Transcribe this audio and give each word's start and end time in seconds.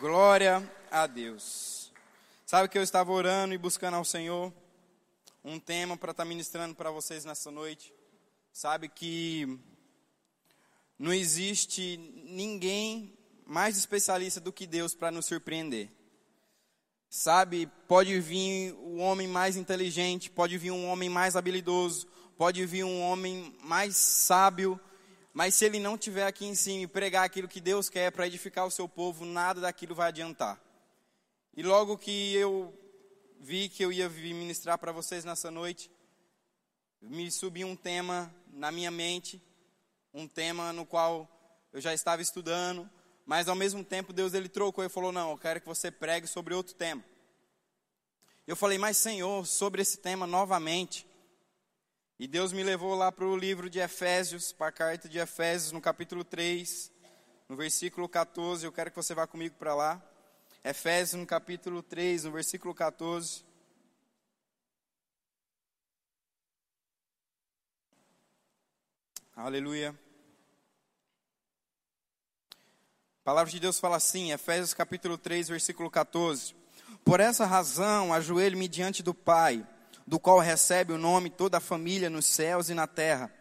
Glória 0.00 0.66
a 0.90 1.06
Deus. 1.06 1.92
Sabe 2.46 2.70
que 2.70 2.78
eu 2.78 2.82
estava 2.82 3.12
orando 3.12 3.52
e 3.52 3.58
buscando 3.58 3.98
ao 3.98 4.04
Senhor 4.04 4.50
um 5.44 5.60
tema 5.60 5.94
para 5.94 6.12
estar 6.12 6.24
ministrando 6.24 6.74
para 6.74 6.90
vocês 6.90 7.26
nessa 7.26 7.50
noite. 7.50 7.92
Sabe 8.50 8.88
que 8.88 9.58
não 10.98 11.12
existe 11.12 11.98
ninguém 12.24 13.12
mais 13.44 13.76
especialista 13.76 14.40
do 14.40 14.54
que 14.54 14.66
Deus 14.66 14.94
para 14.94 15.10
nos 15.10 15.26
surpreender. 15.26 15.90
Sabe, 17.10 17.70
pode 17.86 18.18
vir 18.20 18.72
o 18.78 18.96
homem 18.96 19.28
mais 19.28 19.54
inteligente, 19.54 20.30
pode 20.30 20.56
vir 20.56 20.70
um 20.70 20.86
homem 20.86 21.10
mais 21.10 21.36
habilidoso, 21.36 22.06
pode 22.38 22.64
vir 22.64 22.84
um 22.84 23.02
homem 23.02 23.54
mais 23.62 23.98
sábio, 23.98 24.80
mas 25.34 25.56
se 25.56 25.64
ele 25.64 25.80
não 25.80 25.98
tiver 25.98 26.24
aqui 26.24 26.46
em 26.46 26.54
cima 26.54 26.84
e 26.84 26.86
pregar 26.86 27.24
aquilo 27.24 27.48
que 27.48 27.60
Deus 27.60 27.90
quer 27.90 28.12
para 28.12 28.24
edificar 28.24 28.64
o 28.64 28.70
seu 28.70 28.88
povo, 28.88 29.24
nada 29.24 29.60
daquilo 29.60 29.92
vai 29.92 30.08
adiantar. 30.08 30.62
E 31.56 31.60
logo 31.60 31.98
que 31.98 32.32
eu 32.36 32.72
vi 33.40 33.68
que 33.68 33.84
eu 33.84 33.90
ia 33.90 34.08
ministrar 34.08 34.78
para 34.78 34.92
vocês 34.92 35.24
nessa 35.24 35.50
noite, 35.50 35.90
me 37.02 37.28
subiu 37.32 37.66
um 37.66 37.74
tema 37.74 38.32
na 38.52 38.70
minha 38.70 38.92
mente, 38.92 39.42
um 40.14 40.28
tema 40.28 40.72
no 40.72 40.86
qual 40.86 41.28
eu 41.72 41.80
já 41.80 41.92
estava 41.92 42.22
estudando, 42.22 42.88
mas 43.26 43.48
ao 43.48 43.56
mesmo 43.56 43.82
tempo 43.82 44.12
Deus 44.12 44.34
ele 44.34 44.48
trocou 44.48 44.84
e 44.84 44.88
falou: 44.88 45.10
"Não, 45.10 45.32
eu 45.32 45.38
quero 45.38 45.60
que 45.60 45.66
você 45.66 45.90
pregue 45.90 46.28
sobre 46.28 46.54
outro 46.54 46.76
tema". 46.76 47.04
Eu 48.46 48.54
falei: 48.54 48.78
"Mas 48.78 48.98
Senhor, 48.98 49.44
sobre 49.48 49.82
esse 49.82 49.98
tema 49.98 50.28
novamente". 50.28 51.04
E 52.16 52.28
Deus 52.28 52.52
me 52.52 52.62
levou 52.62 52.94
lá 52.94 53.10
para 53.10 53.24
o 53.24 53.36
livro 53.36 53.68
de 53.68 53.80
Efésios, 53.80 54.52
para 54.52 54.68
a 54.68 54.72
carta 54.72 55.08
de 55.08 55.18
Efésios, 55.18 55.72
no 55.72 55.80
capítulo 55.80 56.22
3, 56.22 56.92
no 57.48 57.56
versículo 57.56 58.08
14. 58.08 58.64
Eu 58.64 58.70
quero 58.70 58.90
que 58.90 58.96
você 58.96 59.12
vá 59.14 59.26
comigo 59.26 59.56
para 59.56 59.74
lá. 59.74 60.00
Efésios, 60.62 61.20
no 61.20 61.26
capítulo 61.26 61.82
3, 61.82 62.22
no 62.22 62.30
versículo 62.30 62.72
14. 62.72 63.44
Aleluia. 69.34 69.98
A 72.52 73.24
palavra 73.24 73.50
de 73.50 73.58
Deus 73.58 73.80
fala 73.80 73.96
assim, 73.96 74.30
Efésios 74.30 74.72
capítulo 74.72 75.18
3, 75.18 75.48
versículo 75.48 75.90
14. 75.90 76.54
Por 77.04 77.18
essa 77.18 77.44
razão, 77.44 78.14
ajoelhe-me 78.14 78.68
diante 78.68 79.02
do 79.02 79.12
Pai 79.12 79.66
do 80.06 80.18
qual 80.18 80.38
recebe 80.38 80.92
o 80.92 80.98
nome 80.98 81.30
toda 81.30 81.58
a 81.58 81.60
família 81.60 82.10
nos 82.10 82.26
céus 82.26 82.68
e 82.68 82.74
na 82.74 82.86
terra. 82.86 83.32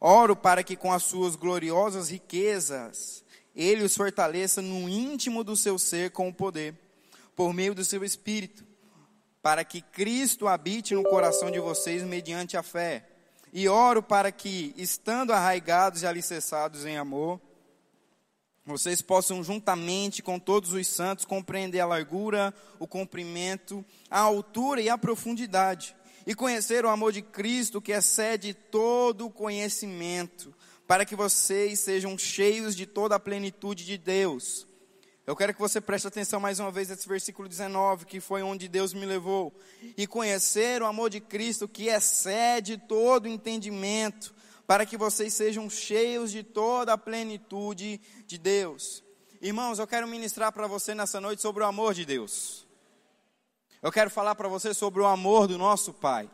Oro 0.00 0.36
para 0.36 0.62
que 0.62 0.76
com 0.76 0.92
as 0.92 1.02
suas 1.02 1.36
gloriosas 1.36 2.10
riquezas 2.10 3.24
ele 3.54 3.82
os 3.82 3.96
fortaleça 3.96 4.60
no 4.60 4.88
íntimo 4.88 5.42
do 5.42 5.56
seu 5.56 5.78
ser 5.78 6.10
com 6.10 6.28
o 6.28 6.34
poder, 6.34 6.74
por 7.34 7.54
meio 7.54 7.74
do 7.74 7.84
seu 7.84 8.04
espírito, 8.04 8.64
para 9.40 9.64
que 9.64 9.80
Cristo 9.80 10.46
habite 10.46 10.94
no 10.94 11.02
coração 11.02 11.50
de 11.50 11.58
vocês 11.58 12.02
mediante 12.02 12.56
a 12.56 12.62
fé. 12.62 13.08
E 13.52 13.68
oro 13.68 14.02
para 14.02 14.30
que, 14.30 14.74
estando 14.76 15.32
arraigados 15.32 16.02
e 16.02 16.06
alicerçados 16.06 16.84
em 16.84 16.98
amor, 16.98 17.40
vocês 18.66 19.00
possam 19.00 19.44
juntamente 19.44 20.22
com 20.22 20.40
todos 20.40 20.72
os 20.72 20.86
santos 20.88 21.24
compreender 21.24 21.78
a 21.78 21.86
largura, 21.86 22.52
o 22.80 22.86
comprimento, 22.86 23.84
a 24.10 24.18
altura 24.18 24.80
e 24.80 24.88
a 24.88 24.98
profundidade, 24.98 25.94
e 26.26 26.34
conhecer 26.34 26.84
o 26.84 26.88
amor 26.88 27.12
de 27.12 27.22
Cristo 27.22 27.80
que 27.80 27.92
excede 27.92 28.52
todo 28.52 29.26
o 29.26 29.30
conhecimento, 29.30 30.52
para 30.84 31.04
que 31.04 31.14
vocês 31.14 31.78
sejam 31.78 32.18
cheios 32.18 32.74
de 32.74 32.86
toda 32.86 33.14
a 33.14 33.20
plenitude 33.20 33.84
de 33.84 33.96
Deus. 33.96 34.66
Eu 35.24 35.34
quero 35.34 35.52
que 35.52 35.60
você 35.60 35.80
preste 35.80 36.06
atenção 36.06 36.38
mais 36.38 36.60
uma 36.60 36.70
vez 36.70 36.88
nesse 36.88 37.08
versículo 37.08 37.48
19, 37.48 38.06
que 38.06 38.20
foi 38.20 38.42
onde 38.42 38.68
Deus 38.68 38.94
me 38.94 39.04
levou. 39.04 39.52
E 39.96 40.06
conhecer 40.06 40.80
o 40.80 40.86
amor 40.86 41.10
de 41.10 41.20
Cristo 41.20 41.66
que 41.66 41.88
excede 41.88 42.78
todo 42.78 43.26
entendimento, 43.26 44.32
para 44.66 44.84
que 44.84 44.96
vocês 44.96 45.32
sejam 45.32 45.70
cheios 45.70 46.30
de 46.32 46.42
toda 46.42 46.92
a 46.92 46.98
plenitude 46.98 48.00
de 48.26 48.38
Deus. 48.38 49.04
Irmãos, 49.40 49.78
eu 49.78 49.86
quero 49.86 50.08
ministrar 50.08 50.50
para 50.52 50.66
você 50.66 50.94
nessa 50.94 51.20
noite 51.20 51.42
sobre 51.42 51.62
o 51.62 51.66
amor 51.66 51.94
de 51.94 52.04
Deus. 52.04 52.66
Eu 53.82 53.92
quero 53.92 54.10
falar 54.10 54.34
para 54.34 54.48
você 54.48 54.74
sobre 54.74 55.00
o 55.00 55.06
amor 55.06 55.46
do 55.46 55.56
nosso 55.56 55.92
Pai. 55.92 56.28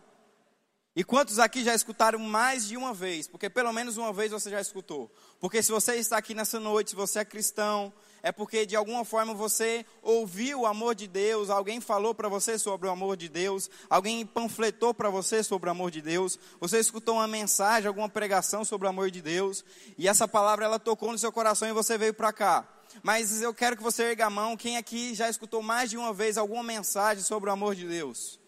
E 0.95 1.03
quantos 1.03 1.39
aqui 1.39 1.65
já 1.65 1.75
escutaram 1.75 2.19
mais 2.19 2.69
de 2.69 2.77
uma 2.77 2.93
vez? 2.95 3.27
Porque 3.27 3.51
pelo 3.51 3.73
menos 3.73 3.97
uma 3.97 4.13
vez 4.13 4.31
você 4.31 4.51
já 4.51 4.61
escutou. 4.61 5.11
Porque 5.41 5.63
se 5.63 5.73
você 5.73 5.97
está 5.97 6.19
aqui 6.19 6.35
nessa 6.35 6.61
noite, 6.61 6.91
se 6.91 6.97
você 6.97 7.21
é 7.21 7.25
cristão, 7.25 7.93
é 8.23 8.31
porque 8.31 8.65
de 8.65 8.77
alguma 8.77 9.05
forma 9.05 9.35
você 9.35 9.85
ouviu 10.01 10.61
o 10.61 10.67
amor 10.67 10.95
de 10.95 11.09
Deus, 11.09 11.51
alguém 11.51 11.81
falou 11.81 12.15
para 12.15 12.29
você 12.29 12.59
sobre 12.59 12.87
o 12.87 12.91
amor 12.91 13.17
de 13.17 13.29
Deus, 13.29 13.69
alguém 13.91 14.25
panfletou 14.25 14.95
para 14.95 15.11
você 15.11 15.43
sobre 15.43 15.69
o 15.69 15.73
amor 15.73 15.91
de 15.91 16.01
Deus, 16.01 16.39
você 16.61 16.79
escutou 16.79 17.17
uma 17.17 17.27
mensagem, 17.27 17.89
alguma 17.89 18.09
pregação 18.09 18.65
sobre 18.65 18.87
o 18.87 18.91
amor 18.91 19.11
de 19.11 19.21
Deus, 19.21 19.65
e 19.99 20.09
essa 20.09 20.29
palavra 20.29 20.65
ela 20.65 20.79
tocou 20.79 21.11
no 21.11 21.19
seu 21.19 21.33
coração 21.33 21.69
e 21.69 21.73
você 21.73 21.99
veio 21.99 22.15
para 22.15 22.33
cá. 22.33 22.69
Mas 23.03 23.41
eu 23.41 23.55
quero 23.55 23.77
que 23.77 23.83
você 23.83 24.05
erga 24.05 24.27
a 24.27 24.31
mão, 24.31 24.57
quem 24.57 24.77
aqui 24.77 25.15
já 25.15 25.29
escutou 25.29 25.63
mais 25.63 25.91
de 25.91 25.97
uma 25.97 26.13
vez 26.13 26.37
alguma 26.39 26.63
mensagem 26.63 27.25
sobre 27.25 27.49
o 27.51 27.53
amor 27.53 27.75
de 27.75 27.89
Deus? 27.89 28.39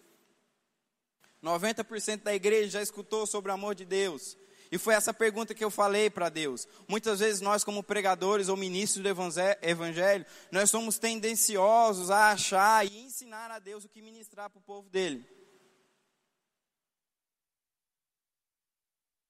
90% 1.43 2.23
da 2.23 2.33
igreja 2.33 2.69
já 2.69 2.81
escutou 2.81 3.27
sobre 3.27 3.51
o 3.51 3.53
amor 3.53 3.75
de 3.75 3.85
Deus. 3.85 4.37
E 4.75 4.77
foi 4.77 4.93
essa 4.93 5.13
pergunta 5.13 5.53
que 5.53 5.63
eu 5.63 5.71
falei 5.71 6.09
para 6.09 6.27
Deus. 6.27 6.67
Muitas 6.85 7.21
vezes 7.21 7.39
nós, 7.39 7.63
como 7.63 7.81
pregadores 7.81 8.49
ou 8.49 8.57
ministros 8.57 9.01
do 9.01 9.07
evangelho, 9.61 10.25
nós 10.51 10.69
somos 10.69 10.99
tendenciosos 10.99 12.11
a 12.11 12.31
achar 12.31 12.85
e 12.85 13.05
ensinar 13.05 13.49
a 13.51 13.57
Deus 13.57 13.85
o 13.85 13.87
que 13.89 14.01
ministrar 14.01 14.49
para 14.49 14.59
o 14.59 14.61
povo 14.61 14.89
dele. 14.89 15.25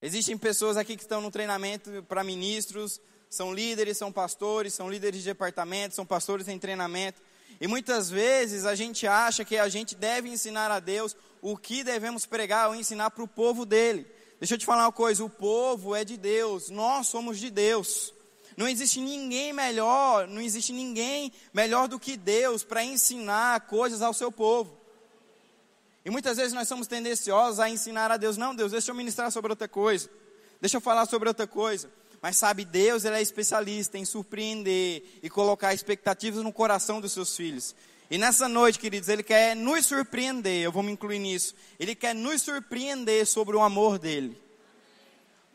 Existem 0.01 0.35
pessoas 0.35 0.78
aqui 0.78 0.97
que 0.97 1.03
estão 1.03 1.22
no 1.22 1.29
treinamento 1.29 2.01
para 2.09 2.23
ministros, 2.23 3.00
são 3.29 3.53
líderes, 3.53 4.00
são 4.00 4.11
pastores, 4.11 4.73
são 4.73 4.89
líderes 4.89 5.19
de 5.19 5.29
departamento, 5.29 5.94
são 5.94 6.07
pastores 6.07 6.47
em 6.47 6.57
treinamento. 6.57 7.22
E 7.61 7.67
muitas 7.67 8.09
vezes 8.09 8.66
a 8.66 8.73
gente 8.73 9.05
acha 9.05 9.45
que 9.45 9.59
a 9.59 9.69
gente 9.69 9.94
deve 9.94 10.28
ensinar 10.28 10.72
a 10.72 10.79
Deus 10.79 11.16
o 11.39 11.55
que 11.55 11.84
devemos 11.84 12.25
pregar 12.25 12.69
ou 12.69 12.75
ensinar 12.75 13.11
para 13.11 13.23
o 13.23 13.28
povo 13.28 13.63
dele. 13.63 14.14
Deixa 14.40 14.56
eu 14.56 14.57
te 14.57 14.66
falar 14.66 14.85
uma 14.85 14.91
coisa: 14.91 15.23
o 15.23 15.29
povo 15.29 15.96
é 15.96 16.03
de 16.03 16.18
Deus, 16.18 16.69
nós 16.69 17.07
somos 17.07 17.40
de 17.40 17.50
Deus. 17.50 18.13
Não 18.57 18.68
existe 18.68 19.01
ninguém 19.01 19.51
melhor, 19.51 20.28
não 20.28 20.41
existe 20.41 20.72
ninguém 20.72 21.31
melhor 21.53 21.88
do 21.88 22.00
que 22.00 22.16
Deus 22.16 22.63
para 22.63 22.84
ensinar 22.84 23.62
coisas 23.62 24.01
ao 24.01 24.13
seu 24.13 24.31
povo. 24.31 24.78
E 26.06 26.09
muitas 26.09 26.38
vezes 26.38 26.53
nós 26.53 26.68
somos 26.68 26.88
tendenciosos 26.88 27.59
a 27.59 27.69
ensinar 27.69 28.12
a 28.12 28.18
Deus, 28.18 28.38
não, 28.38 28.56
Deus, 28.56 28.72
deixa 28.72 28.91
eu 28.91 28.96
ministrar 28.96 29.31
sobre 29.31 29.51
outra 29.51 29.68
coisa. 29.68 30.09
Deixa 30.62 30.78
eu 30.78 30.81
falar 30.81 31.06
sobre 31.06 31.28
outra 31.28 31.47
coisa. 31.47 31.91
Mas 32.22 32.38
sabe, 32.38 32.63
Deus 32.63 33.03
ele 33.06 33.17
é 33.17 33.22
especialista 33.22 33.97
em 33.97 34.06
surpreender 34.06 35.03
e 35.22 35.29
colocar 35.29 35.73
expectativas 35.73 36.44
no 36.44 36.53
coração 36.53 37.02
dos 37.02 37.12
seus 37.12 37.35
filhos. 37.35 37.75
E 38.09 38.17
nessa 38.17 38.47
noite, 38.47 38.77
queridos, 38.77 39.09
Ele 39.09 39.23
quer 39.23 39.55
nos 39.55 39.88
surpreender, 39.88 40.61
eu 40.61 40.71
vou 40.71 40.83
me 40.83 40.91
incluir 40.91 41.19
nisso. 41.19 41.55
Ele 41.79 41.95
quer 41.95 42.13
nos 42.13 42.41
surpreender 42.41 43.25
sobre 43.25 43.55
o 43.55 43.61
amor 43.61 43.97
dEle. 43.97 44.39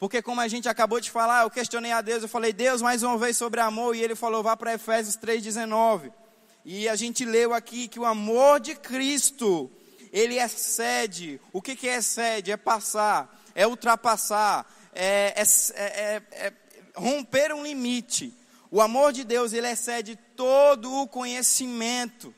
Porque 0.00 0.20
como 0.20 0.40
a 0.40 0.48
gente 0.48 0.68
acabou 0.68 1.00
de 1.00 1.10
falar, 1.10 1.42
eu 1.42 1.50
questionei 1.50 1.92
a 1.92 2.00
Deus, 2.00 2.22
eu 2.22 2.28
falei, 2.28 2.52
Deus, 2.52 2.82
mais 2.82 3.02
uma 3.02 3.16
vez 3.18 3.36
sobre 3.36 3.60
amor, 3.60 3.94
e 3.94 4.02
Ele 4.02 4.14
falou, 4.14 4.42
vá 4.42 4.56
para 4.56 4.74
Efésios 4.74 5.16
3,19. 5.16 6.10
E 6.64 6.88
a 6.88 6.96
gente 6.96 7.24
leu 7.24 7.54
aqui 7.54 7.86
que 7.86 8.00
o 8.00 8.04
amor 8.04 8.58
de 8.58 8.74
Cristo, 8.74 9.70
Ele 10.12 10.40
excede. 10.40 11.40
O 11.52 11.62
que, 11.62 11.76
que 11.76 11.88
é 11.88 11.96
excede? 11.96 12.50
É 12.50 12.56
passar, 12.56 13.40
é 13.54 13.66
ultrapassar, 13.66 14.66
é, 14.92 15.34
é, 15.36 15.42
é, 15.74 16.22
é 16.32 16.52
romper 16.96 17.52
um 17.52 17.62
limite. 17.62 18.34
O 18.70 18.80
amor 18.80 19.12
de 19.12 19.24
Deus, 19.24 19.52
ele 19.52 19.68
excede 19.68 20.16
todo 20.36 20.92
o 20.92 21.08
conhecimento. 21.08 22.32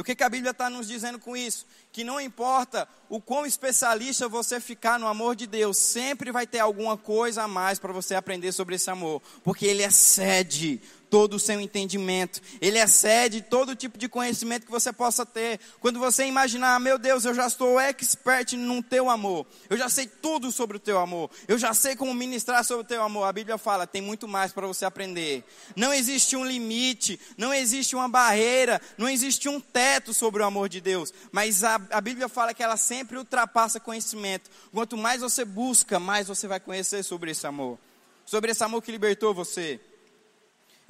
E 0.00 0.02
o 0.02 0.04
que, 0.04 0.14
que 0.14 0.24
a 0.24 0.30
Bíblia 0.30 0.52
está 0.52 0.70
nos 0.70 0.88
dizendo 0.88 1.18
com 1.18 1.36
isso? 1.36 1.66
Que 1.92 2.02
não 2.02 2.18
importa 2.18 2.88
o 3.06 3.20
quão 3.20 3.44
especialista 3.44 4.26
você 4.30 4.58
ficar 4.58 4.98
no 4.98 5.06
amor 5.06 5.36
de 5.36 5.46
Deus, 5.46 5.76
sempre 5.76 6.32
vai 6.32 6.46
ter 6.46 6.58
alguma 6.58 6.96
coisa 6.96 7.42
a 7.42 7.48
mais 7.48 7.78
para 7.78 7.92
você 7.92 8.14
aprender 8.14 8.50
sobre 8.52 8.76
esse 8.76 8.88
amor, 8.88 9.20
porque 9.44 9.66
ele 9.66 9.82
excede 9.82 10.80
todo 11.10 11.34
o 11.34 11.40
seu 11.40 11.60
entendimento, 11.60 12.40
ele 12.60 12.78
excede 12.78 13.42
todo 13.42 13.74
tipo 13.74 13.98
de 13.98 14.08
conhecimento 14.08 14.64
que 14.64 14.70
você 14.70 14.92
possa 14.92 15.26
ter. 15.26 15.58
Quando 15.80 15.98
você 15.98 16.24
imaginar, 16.24 16.78
meu 16.78 16.98
Deus, 16.98 17.24
eu 17.24 17.34
já 17.34 17.46
estou 17.46 17.80
expert 17.80 18.52
no 18.52 18.82
teu 18.82 19.10
amor, 19.10 19.44
eu 19.68 19.76
já 19.76 19.88
sei 19.88 20.06
tudo 20.06 20.52
sobre 20.52 20.76
o 20.76 20.80
teu 20.80 20.98
amor, 20.98 21.28
eu 21.48 21.58
já 21.58 21.74
sei 21.74 21.96
como 21.96 22.14
ministrar 22.14 22.64
sobre 22.64 22.84
o 22.84 22.86
teu 22.86 23.02
amor. 23.02 23.24
A 23.24 23.32
Bíblia 23.32 23.58
fala, 23.58 23.86
tem 23.86 24.00
muito 24.00 24.28
mais 24.28 24.52
para 24.52 24.66
você 24.66 24.84
aprender. 24.84 25.44
Não 25.74 25.92
existe 25.92 26.36
um 26.36 26.44
limite, 26.44 27.18
não 27.36 27.52
existe 27.52 27.96
uma 27.96 28.08
barreira, 28.08 28.80
não 28.96 29.08
existe 29.08 29.48
um 29.48 29.60
teto 29.60 30.14
sobre 30.14 30.42
o 30.42 30.46
amor 30.46 30.68
de 30.68 30.80
Deus, 30.80 31.12
mas 31.32 31.64
a, 31.64 31.80
a 31.90 32.00
Bíblia 32.00 32.28
fala 32.28 32.54
que 32.54 32.62
ela 32.62 32.76
sempre 32.76 33.18
ultrapassa 33.18 33.80
conhecimento. 33.80 34.48
Quanto 34.72 34.96
mais 34.96 35.20
você 35.20 35.44
busca, 35.44 35.98
mais 35.98 36.28
você 36.28 36.46
vai 36.46 36.60
conhecer 36.60 37.02
sobre 37.02 37.32
esse 37.32 37.46
amor, 37.46 37.78
sobre 38.24 38.52
esse 38.52 38.62
amor 38.62 38.80
que 38.80 38.92
libertou 38.92 39.34
você. 39.34 39.80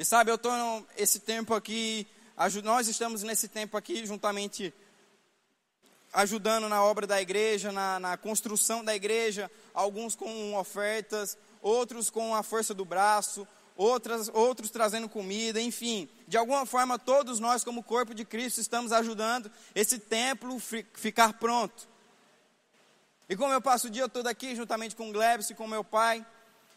E 0.00 0.04
sabe, 0.06 0.30
eu 0.30 0.36
estou 0.36 0.50
esse 0.96 1.20
tempo 1.20 1.52
aqui, 1.52 2.06
nós 2.64 2.88
estamos 2.88 3.22
nesse 3.22 3.48
tempo 3.48 3.76
aqui 3.76 4.06
juntamente 4.06 4.72
ajudando 6.10 6.70
na 6.70 6.82
obra 6.82 7.06
da 7.06 7.20
igreja, 7.20 7.70
na, 7.70 8.00
na 8.00 8.16
construção 8.16 8.82
da 8.82 8.96
igreja, 8.96 9.50
alguns 9.74 10.16
com 10.16 10.56
ofertas, 10.56 11.36
outros 11.60 12.08
com 12.08 12.34
a 12.34 12.42
força 12.42 12.72
do 12.72 12.82
braço, 12.82 13.46
outras, 13.76 14.30
outros 14.32 14.70
trazendo 14.70 15.06
comida, 15.06 15.60
enfim. 15.60 16.08
De 16.26 16.38
alguma 16.38 16.64
forma, 16.64 16.98
todos 16.98 17.38
nós, 17.38 17.62
como 17.62 17.82
corpo 17.82 18.14
de 18.14 18.24
Cristo, 18.24 18.58
estamos 18.58 18.92
ajudando 18.92 19.52
esse 19.74 19.98
templo 19.98 20.58
ficar 20.94 21.34
pronto. 21.34 21.86
E 23.28 23.36
como 23.36 23.52
eu 23.52 23.60
passo 23.60 23.88
o 23.88 23.90
dia 23.90 24.08
todo 24.08 24.28
aqui, 24.28 24.56
juntamente 24.56 24.96
com 24.96 25.10
o 25.10 25.12
Glebs 25.12 25.50
e 25.50 25.54
com 25.54 25.68
meu 25.68 25.84
pai, 25.84 26.24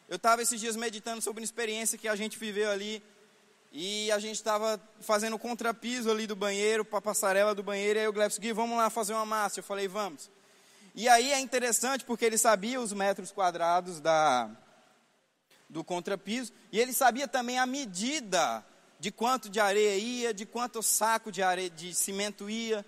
eu 0.10 0.18
estava 0.18 0.42
esses 0.42 0.60
dias 0.60 0.76
meditando 0.76 1.22
sobre 1.22 1.42
uma 1.42 1.46
experiência 1.46 1.98
que 1.98 2.10
a 2.10 2.18
gente 2.18 2.38
viveu 2.38 2.70
ali 2.70 3.02
e 3.76 4.12
a 4.12 4.20
gente 4.20 4.36
estava 4.36 4.80
fazendo 5.02 5.34
o 5.34 5.40
contrapiso 5.40 6.12
ali 6.12 6.28
do 6.28 6.36
banheiro, 6.36 6.86
para 6.86 7.00
a 7.00 7.02
passarela 7.02 7.56
do 7.56 7.64
banheiro, 7.64 7.98
e 7.98 8.02
aí 8.04 8.08
o 8.08 8.14
Glebs 8.14 8.38
Gui, 8.38 8.54
vamos 8.54 8.78
lá 8.78 8.88
fazer 8.92 9.14
uma 9.14 9.26
massa. 9.26 9.60
Eu 9.60 9.64
falei, 9.64 9.88
vamos. 9.88 10.30
E 10.94 11.10
aí 11.10 11.34
é 11.34 11.40
interessante 11.40 12.06
porque 12.06 12.24
ele 12.24 12.38
sabia 12.38 12.80
os 12.80 12.94
metros 12.94 13.32
quadrados 13.32 14.00
da, 14.00 14.48
do 15.68 15.84
contrapiso, 15.84 16.54
e 16.72 16.80
ele 16.80 16.94
sabia 16.94 17.28
também 17.28 17.58
a 17.58 17.66
medida 17.66 18.64
de 19.00 19.12
quanto 19.12 19.50
de 19.50 19.60
areia 19.60 19.98
ia, 19.98 20.34
de 20.36 20.46
quanto 20.46 20.84
saco 20.84 21.32
de, 21.32 21.42
areia, 21.42 21.72
de 21.72 21.96
cimento 21.96 22.48
ia, 22.48 22.86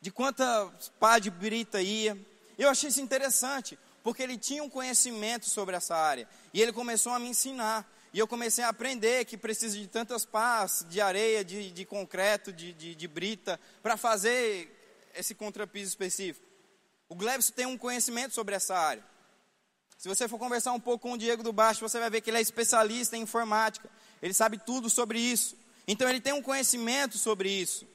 de 0.00 0.12
quanta 0.12 0.72
pá 1.00 1.18
de 1.18 1.28
brita 1.28 1.82
ia. 1.82 2.16
Eu 2.56 2.68
achei 2.68 2.88
isso 2.88 3.00
interessante, 3.00 3.76
porque 4.04 4.22
ele 4.22 4.38
tinha 4.38 4.62
um 4.62 4.70
conhecimento 4.70 5.50
sobre 5.50 5.74
essa 5.74 5.96
área, 5.96 6.28
e 6.54 6.62
ele 6.62 6.72
começou 6.72 7.12
a 7.12 7.18
me 7.18 7.28
ensinar. 7.28 7.84
E 8.12 8.18
eu 8.18 8.26
comecei 8.26 8.64
a 8.64 8.68
aprender 8.68 9.24
que 9.24 9.36
precisa 9.36 9.78
de 9.78 9.86
tantas 9.86 10.24
pás, 10.24 10.84
de 10.88 11.00
areia, 11.00 11.44
de, 11.44 11.70
de 11.70 11.84
concreto, 11.84 12.52
de, 12.52 12.72
de, 12.72 12.94
de 12.94 13.08
brita, 13.08 13.60
para 13.82 13.96
fazer 13.96 14.76
esse 15.14 15.34
contrapiso 15.34 15.90
específico. 15.90 16.46
O 17.08 17.14
Glebson 17.14 17.52
tem 17.52 17.66
um 17.66 17.78
conhecimento 17.78 18.34
sobre 18.34 18.54
essa 18.54 18.76
área. 18.76 19.04
Se 19.96 20.08
você 20.08 20.26
for 20.26 20.38
conversar 20.38 20.72
um 20.72 20.80
pouco 20.80 21.08
com 21.08 21.12
o 21.12 21.18
Diego 21.18 21.42
do 21.42 21.52
Baixo, 21.52 21.86
você 21.86 21.98
vai 22.00 22.08
ver 22.08 22.20
que 22.20 22.30
ele 22.30 22.38
é 22.38 22.40
especialista 22.40 23.16
em 23.16 23.22
informática. 23.22 23.88
Ele 24.22 24.32
sabe 24.32 24.58
tudo 24.58 24.88
sobre 24.88 25.20
isso. 25.20 25.56
Então 25.86 26.08
ele 26.08 26.20
tem 26.20 26.32
um 26.32 26.42
conhecimento 26.42 27.18
sobre 27.18 27.50
isso. 27.50 27.86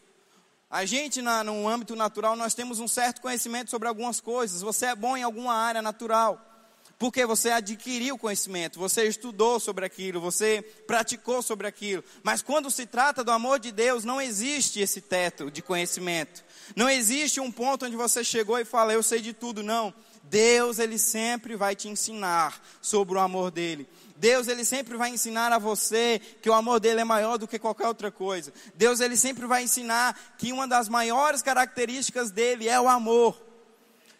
A 0.69 0.85
gente, 0.85 1.21
na, 1.21 1.43
no 1.43 1.67
âmbito 1.67 1.95
natural, 1.95 2.35
nós 2.35 2.53
temos 2.53 2.79
um 2.79 2.87
certo 2.87 3.21
conhecimento 3.21 3.71
sobre 3.71 3.87
algumas 3.87 4.19
coisas. 4.19 4.61
Você 4.61 4.87
é 4.87 4.95
bom 4.95 5.15
em 5.15 5.23
alguma 5.23 5.53
área 5.53 5.81
natural. 5.81 6.54
Porque 6.97 7.25
você 7.25 7.51
adquiriu 7.51 8.17
conhecimento, 8.17 8.79
você 8.79 9.05
estudou 9.05 9.59
sobre 9.59 9.85
aquilo, 9.85 10.21
você 10.21 10.61
praticou 10.87 11.41
sobre 11.41 11.67
aquilo. 11.67 12.03
Mas 12.23 12.41
quando 12.41 12.71
se 12.71 12.85
trata 12.85 13.23
do 13.23 13.31
amor 13.31 13.59
de 13.59 13.71
Deus, 13.71 14.05
não 14.05 14.21
existe 14.21 14.79
esse 14.79 15.01
teto 15.01 15.51
de 15.51 15.61
conhecimento. 15.61 16.43
Não 16.73 16.89
existe 16.89 17.41
um 17.41 17.51
ponto 17.51 17.85
onde 17.85 17.97
você 17.97 18.23
chegou 18.23 18.57
e 18.59 18.65
fala, 18.65 18.93
eu 18.93 19.03
sei 19.03 19.19
de 19.19 19.33
tudo. 19.33 19.61
Não. 19.61 19.93
Deus, 20.23 20.79
Ele 20.79 20.97
sempre 20.97 21.55
vai 21.55 21.75
te 21.75 21.89
ensinar 21.89 22.61
sobre 22.81 23.17
o 23.17 23.19
amor 23.19 23.51
dele. 23.51 23.87
Deus, 24.15 24.47
Ele 24.47 24.63
sempre 24.63 24.95
vai 24.95 25.09
ensinar 25.09 25.51
a 25.51 25.59
você 25.59 26.21
que 26.41 26.49
o 26.49 26.53
amor 26.53 26.79
dele 26.79 27.01
é 27.01 27.03
maior 27.03 27.37
do 27.37 27.47
que 27.47 27.59
qualquer 27.59 27.87
outra 27.87 28.09
coisa. 28.09 28.53
Deus, 28.73 29.01
Ele 29.01 29.17
sempre 29.17 29.45
vai 29.45 29.63
ensinar 29.63 30.17
que 30.37 30.53
uma 30.53 30.65
das 30.65 30.87
maiores 30.87 31.41
características 31.41 32.31
dele 32.31 32.69
é 32.69 32.79
o 32.79 32.87
amor. 32.87 33.37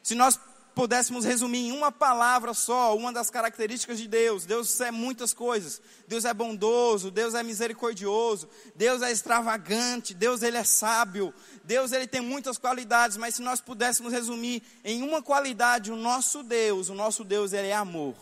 Se 0.04 0.13
nós 0.13 0.38
pudéssemos 0.75 1.24
resumir 1.24 1.69
em 1.69 1.72
uma 1.72 1.89
palavra 1.89 2.54
só, 2.54 2.95
uma 2.95 3.12
das 3.13 3.30
características 3.30 3.98
de 3.98 4.07
Deus, 4.07 4.45
Deus 4.45 4.80
é 4.81 4.92
muitas 4.92 5.33
coisas. 5.33 5.81
Deus 6.06 6.25
é 6.25 6.33
bondoso, 6.33 7.10
Deus 7.10 7.33
é 7.33 7.42
misericordioso, 7.42 8.50
Deus 8.75 9.01
é 9.01 9.10
extravagante, 9.10 10.13
Deus 10.13 10.44
ele 10.44 10.57
é 10.57 10.63
sábio, 10.66 11.33
Deus 11.63 11.94
ele 11.94 12.06
tem 12.06 12.19
muitas 12.19 12.57
qualidades, 12.57 13.16
mas 13.16 13.36
se 13.36 13.42
nós 13.42 13.62
pudéssemos 13.62 14.12
resumir 14.12 14.62
em 14.83 15.01
uma 15.01 15.22
qualidade 15.22 15.92
o 15.92 15.95
nosso 15.95 16.44
Deus, 16.44 16.89
o 16.89 16.94
nosso 16.94 17.24
Deus 17.24 17.54
ele 17.54 17.69
é 17.69 17.75
amor. 17.75 18.16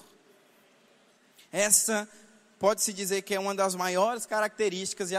Essa 1.52 2.08
pode-se 2.60 2.94
dizer 2.94 3.24
que 3.24 3.34
é 3.34 3.40
uma 3.40 3.56
das 3.56 3.76
maiores 3.76 4.26
características 4.26 5.12
e 5.12 5.16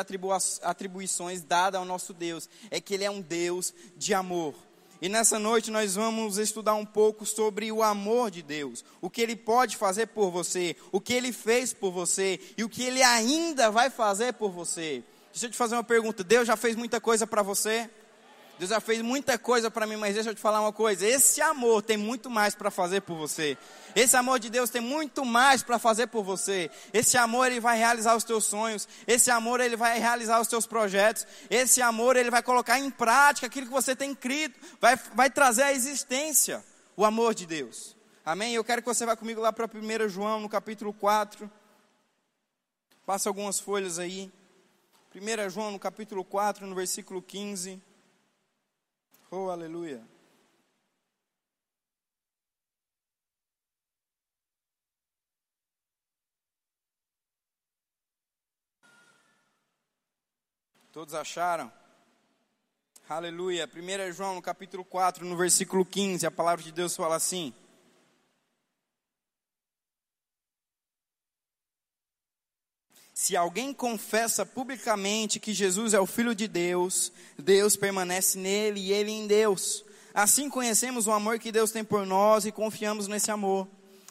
atribuições 0.62 1.42
dadas 1.42 1.78
ao 1.80 1.84
nosso 1.84 2.14
Deus, 2.14 2.48
é 2.70 2.80
que 2.80 2.94
ele 2.94 3.04
é 3.04 3.10
um 3.10 3.20
Deus 3.20 3.74
de 3.96 4.14
amor. 4.14 4.54
E 5.04 5.08
nessa 5.10 5.38
noite 5.38 5.70
nós 5.70 5.96
vamos 5.96 6.38
estudar 6.38 6.72
um 6.76 6.86
pouco 6.86 7.26
sobre 7.26 7.70
o 7.70 7.82
amor 7.82 8.30
de 8.30 8.40
Deus, 8.40 8.82
o 9.02 9.10
que 9.10 9.20
Ele 9.20 9.36
pode 9.36 9.76
fazer 9.76 10.06
por 10.06 10.30
você, 10.30 10.74
o 10.90 10.98
que 10.98 11.12
Ele 11.12 11.30
fez 11.30 11.74
por 11.74 11.92
você 11.92 12.40
e 12.56 12.64
o 12.64 12.70
que 12.70 12.82
Ele 12.82 13.02
ainda 13.02 13.70
vai 13.70 13.90
fazer 13.90 14.32
por 14.32 14.50
você. 14.50 15.04
Deixa 15.30 15.44
eu 15.44 15.50
te 15.50 15.58
fazer 15.58 15.74
uma 15.74 15.84
pergunta: 15.84 16.24
Deus 16.24 16.46
já 16.46 16.56
fez 16.56 16.74
muita 16.74 17.02
coisa 17.02 17.26
para 17.26 17.42
você? 17.42 17.90
Deus 18.58 18.70
já 18.70 18.80
fez 18.80 19.02
muita 19.02 19.36
coisa 19.36 19.68
para 19.68 19.86
mim, 19.86 19.96
mas 19.96 20.14
deixa 20.14 20.30
eu 20.30 20.34
te 20.34 20.40
falar 20.40 20.60
uma 20.60 20.72
coisa: 20.72 21.06
esse 21.06 21.40
amor 21.40 21.82
tem 21.82 21.96
muito 21.96 22.30
mais 22.30 22.54
para 22.54 22.70
fazer 22.70 23.00
por 23.00 23.16
você. 23.16 23.58
Esse 23.96 24.16
amor 24.16 24.38
de 24.38 24.48
Deus 24.48 24.70
tem 24.70 24.80
muito 24.80 25.24
mais 25.24 25.62
para 25.62 25.78
fazer 25.78 26.06
por 26.06 26.22
você. 26.22 26.70
Esse 26.92 27.16
amor 27.16 27.50
ele 27.50 27.60
vai 27.60 27.76
realizar 27.76 28.14
os 28.16 28.24
teus 28.24 28.44
sonhos. 28.44 28.88
Esse 29.06 29.30
amor 29.30 29.60
ele 29.60 29.76
vai 29.76 29.98
realizar 29.98 30.40
os 30.40 30.48
teus 30.48 30.66
projetos. 30.66 31.26
Esse 31.50 31.82
amor 31.82 32.16
ele 32.16 32.30
vai 32.30 32.42
colocar 32.42 32.78
em 32.78 32.90
prática 32.90 33.46
aquilo 33.46 33.66
que 33.66 33.72
você 33.72 33.94
tem 33.96 34.14
crido. 34.14 34.54
Vai, 34.80 34.96
vai 35.14 35.30
trazer 35.30 35.64
à 35.64 35.72
existência 35.72 36.64
o 36.96 37.04
amor 37.04 37.34
de 37.34 37.46
Deus. 37.46 37.96
Amém? 38.24 38.54
Eu 38.54 38.64
quero 38.64 38.82
que 38.82 38.88
você 38.88 39.04
vá 39.04 39.16
comigo 39.16 39.40
lá 39.40 39.52
para 39.52 39.66
1 39.66 40.08
João, 40.08 40.40
no 40.40 40.48
capítulo 40.48 40.92
4. 40.92 41.50
Passa 43.04 43.28
algumas 43.28 43.58
folhas 43.58 43.98
aí. 43.98 44.32
1 45.14 45.50
João, 45.50 45.70
no 45.72 45.78
capítulo 45.78 46.24
4, 46.24 46.66
no 46.66 46.74
versículo 46.74 47.20
15. 47.20 47.80
Oh, 49.36 49.50
aleluia. 49.50 50.00
Todos 60.92 61.14
acharam? 61.14 61.72
Aleluia. 63.08 63.68
1 63.68 64.12
João, 64.12 64.36
no 64.36 64.40
capítulo 64.40 64.84
4, 64.84 65.26
no 65.26 65.36
versículo 65.36 65.84
15, 65.84 66.24
a 66.24 66.30
palavra 66.30 66.62
de 66.62 66.70
Deus 66.70 66.94
fala 66.94 67.16
assim: 67.16 67.52
Se 73.24 73.34
alguém 73.34 73.72
confessa 73.72 74.44
publicamente 74.44 75.40
que 75.40 75.54
Jesus 75.54 75.94
é 75.94 75.98
o 75.98 76.04
Filho 76.04 76.34
de 76.34 76.46
Deus, 76.46 77.10
Deus 77.38 77.74
permanece 77.74 78.36
nele 78.36 78.78
e 78.78 78.92
ele 78.92 79.10
em 79.10 79.26
Deus. 79.26 79.82
Assim 80.12 80.50
conhecemos 80.50 81.06
o 81.06 81.10
amor 81.10 81.38
que 81.38 81.50
Deus 81.50 81.70
tem 81.70 81.82
por 81.82 82.04
nós 82.04 82.44
e 82.44 82.52
confiamos 82.52 83.08
nesse 83.08 83.30
amor. 83.30 83.66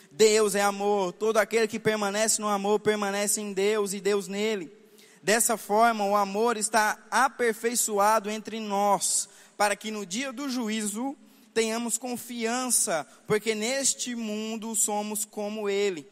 Deus 0.10 0.56
é 0.56 0.64
amor, 0.64 1.14
todo 1.14 1.38
aquele 1.38 1.68
que 1.68 1.78
permanece 1.80 2.42
no 2.42 2.48
amor 2.48 2.80
permanece 2.80 3.40
em 3.40 3.54
Deus 3.54 3.94
e 3.94 4.02
Deus 4.02 4.28
nele. 4.28 4.76
Dessa 5.22 5.58
forma, 5.58 6.04
o 6.04 6.16
amor 6.16 6.58
está 6.58 6.98
aperfeiçoado 7.12 8.32
entre 8.32 8.60
nós, 8.60 9.30
para 9.56 9.76
que 9.76 9.92
no 9.92 10.08
dia 10.08 10.34
do 10.34 10.50
juízo 10.50 11.16
tenhamos 11.54 12.00
confiança, 12.00 13.06
porque 13.28 13.54
neste 13.54 14.16
mundo 14.16 14.74
somos 14.74 15.24
como 15.24 15.70
ele. 15.70 16.12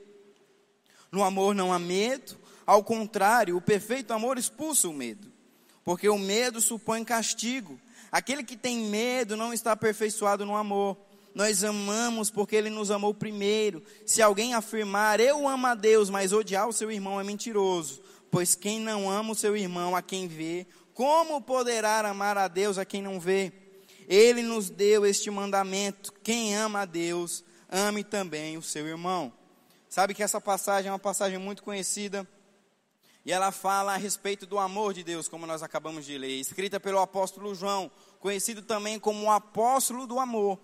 No 1.11 1.23
amor 1.23 1.55
não 1.55 1.73
há 1.73 1.79
medo, 1.79 2.39
ao 2.71 2.81
contrário, 2.81 3.57
o 3.57 3.61
perfeito 3.61 4.13
amor 4.13 4.37
expulsa 4.37 4.87
o 4.87 4.93
medo, 4.93 5.29
porque 5.83 6.07
o 6.07 6.17
medo 6.17 6.61
supõe 6.61 7.03
castigo. 7.03 7.77
Aquele 8.09 8.45
que 8.45 8.55
tem 8.55 8.77
medo 8.85 9.35
não 9.35 9.51
está 9.51 9.73
aperfeiçoado 9.73 10.45
no 10.45 10.55
amor. 10.55 10.95
Nós 11.35 11.65
amamos 11.65 12.29
porque 12.29 12.55
ele 12.55 12.69
nos 12.69 12.89
amou 12.89 13.13
primeiro. 13.13 13.83
Se 14.05 14.21
alguém 14.21 14.53
afirmar, 14.53 15.19
eu 15.19 15.49
amo 15.49 15.67
a 15.67 15.75
Deus, 15.75 16.09
mas 16.09 16.31
odiar 16.31 16.65
o 16.65 16.71
seu 16.71 16.89
irmão 16.89 17.19
é 17.19 17.25
mentiroso. 17.25 18.01
Pois 18.31 18.55
quem 18.55 18.79
não 18.79 19.11
ama 19.11 19.33
o 19.33 19.35
seu 19.35 19.57
irmão 19.57 19.93
a 19.93 20.01
quem 20.01 20.29
vê, 20.29 20.65
como 20.93 21.41
poderá 21.41 21.99
amar 22.07 22.37
a 22.37 22.47
Deus 22.47 22.77
a 22.77 22.85
quem 22.85 23.01
não 23.01 23.19
vê? 23.19 23.51
Ele 24.07 24.43
nos 24.43 24.69
deu 24.69 25.05
este 25.05 25.29
mandamento: 25.29 26.13
quem 26.23 26.55
ama 26.55 26.83
a 26.83 26.85
Deus, 26.85 27.43
ame 27.69 28.01
também 28.01 28.55
o 28.55 28.61
seu 28.61 28.87
irmão. 28.87 29.33
Sabe 29.89 30.13
que 30.13 30.23
essa 30.23 30.39
passagem 30.39 30.87
é 30.87 30.91
uma 30.93 30.97
passagem 30.97 31.37
muito 31.37 31.63
conhecida 31.63 32.25
e 33.25 33.31
ela 33.31 33.51
fala 33.51 33.93
a 33.93 33.97
respeito 33.97 34.45
do 34.45 34.57
amor 34.57 34.93
de 34.93 35.03
Deus, 35.03 35.27
como 35.27 35.45
nós 35.45 35.61
acabamos 35.61 36.05
de 36.05 36.17
ler, 36.17 36.39
escrita 36.39 36.79
pelo 36.79 36.99
apóstolo 36.99 37.53
João, 37.53 37.91
conhecido 38.19 38.61
também 38.61 38.99
como 38.99 39.25
o 39.25 39.31
apóstolo 39.31 40.07
do 40.07 40.19
amor. 40.19 40.59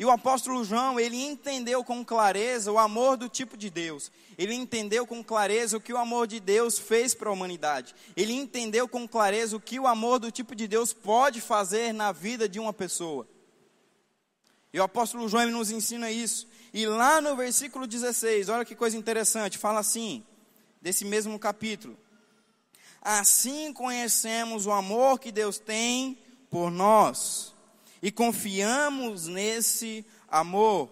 E 0.00 0.04
o 0.04 0.10
apóstolo 0.10 0.64
João, 0.64 0.98
ele 0.98 1.22
entendeu 1.22 1.84
com 1.84 2.02
clareza 2.02 2.72
o 2.72 2.78
amor 2.78 3.18
do 3.18 3.28
tipo 3.28 3.54
de 3.54 3.68
Deus. 3.68 4.10
Ele 4.38 4.54
entendeu 4.54 5.06
com 5.06 5.22
clareza 5.22 5.76
o 5.76 5.80
que 5.80 5.92
o 5.92 5.98
amor 5.98 6.26
de 6.26 6.40
Deus 6.40 6.78
fez 6.78 7.14
para 7.14 7.28
a 7.28 7.32
humanidade. 7.32 7.94
Ele 8.16 8.32
entendeu 8.32 8.88
com 8.88 9.06
clareza 9.06 9.54
o 9.54 9.60
que 9.60 9.78
o 9.78 9.86
amor 9.86 10.18
do 10.18 10.30
tipo 10.30 10.54
de 10.54 10.66
Deus 10.66 10.94
pode 10.94 11.42
fazer 11.42 11.92
na 11.92 12.12
vida 12.12 12.48
de 12.48 12.58
uma 12.58 12.72
pessoa. 12.72 13.28
E 14.72 14.80
o 14.80 14.82
apóstolo 14.82 15.28
João, 15.28 15.50
nos 15.50 15.70
ensina 15.70 16.10
isso. 16.10 16.48
E 16.72 16.86
lá 16.86 17.20
no 17.20 17.36
versículo 17.36 17.86
16, 17.86 18.48
olha 18.48 18.64
que 18.64 18.74
coisa 18.74 18.96
interessante, 18.96 19.58
fala 19.58 19.80
assim: 19.80 20.24
desse 20.80 21.04
mesmo 21.04 21.38
capítulo. 21.38 21.98
Assim 23.00 23.72
conhecemos 23.72 24.66
o 24.66 24.72
amor 24.72 25.18
que 25.18 25.32
Deus 25.32 25.58
tem 25.58 26.18
por 26.50 26.70
nós 26.70 27.54
e 28.02 28.10
confiamos 28.10 29.26
nesse 29.26 30.04
amor. 30.28 30.90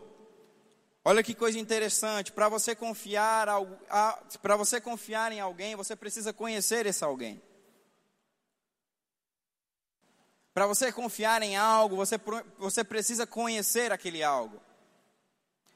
Olha 1.05 1.23
que 1.23 1.35
coisa 1.35 1.59
interessante, 1.59 2.33
para 2.33 2.49
você 2.49 2.75
confiar 2.75 3.49
para 4.43 4.57
você 4.57 4.81
confiar 4.81 5.33
em 5.33 5.41
alguém, 5.41 5.75
você 5.75 5.97
precisa 5.97 6.33
conhecer 6.33 6.87
esse 6.87 7.03
alguém. 7.03 7.41
Para 10.53 10.67
você 10.67 10.91
confiar 10.91 11.41
em 11.43 11.57
algo, 11.57 11.95
você, 11.95 12.21
você 12.59 12.83
precisa 12.83 13.27
conhecer 13.27 13.93
aquele 13.93 14.23
algo. 14.23 14.61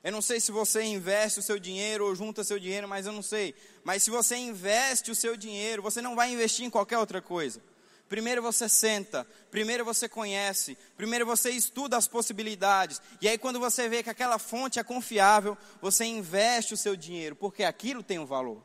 Eu 0.03 0.11
não 0.11 0.21
sei 0.21 0.41
se 0.41 0.51
você 0.51 0.83
investe 0.83 1.39
o 1.39 1.43
seu 1.43 1.59
dinheiro 1.59 2.07
ou 2.07 2.15
junta 2.15 2.43
seu 2.43 2.59
dinheiro, 2.59 2.89
mas 2.89 3.07
eu 3.07 3.13
não 3.13 3.23
sei. 3.23 3.55
Mas 3.85 4.03
se 4.03 4.11
você 4.11 4.37
investe 4.37 5.11
o 5.11 5.15
seu 5.15 5.37
dinheiro, 5.37 5.83
você 5.83 6.03
não 6.03 6.17
vai 6.17 6.33
investir 6.33 6.65
em 6.65 6.71
qualquer 6.71 6.99
outra 6.99 7.23
coisa. 7.23 7.63
Primeiro 8.09 8.43
você 8.43 8.69
senta, 8.69 9.27
primeiro 9.51 9.85
você 9.87 10.09
conhece, 10.09 10.77
primeiro 10.97 11.25
você 11.25 11.51
estuda 11.51 11.97
as 11.97 12.07
possibilidades. 12.07 13.01
E 13.23 13.29
aí, 13.29 13.39
quando 13.39 13.59
você 13.59 13.89
vê 13.89 14.03
que 14.03 14.11
aquela 14.11 14.39
fonte 14.39 14.79
é 14.79 14.85
confiável, 14.85 15.57
você 15.81 16.05
investe 16.05 16.75
o 16.75 16.77
seu 16.77 16.95
dinheiro, 16.95 17.35
porque 17.35 17.65
aquilo 17.65 18.03
tem 18.03 18.19
um 18.19 18.27
valor. 18.27 18.63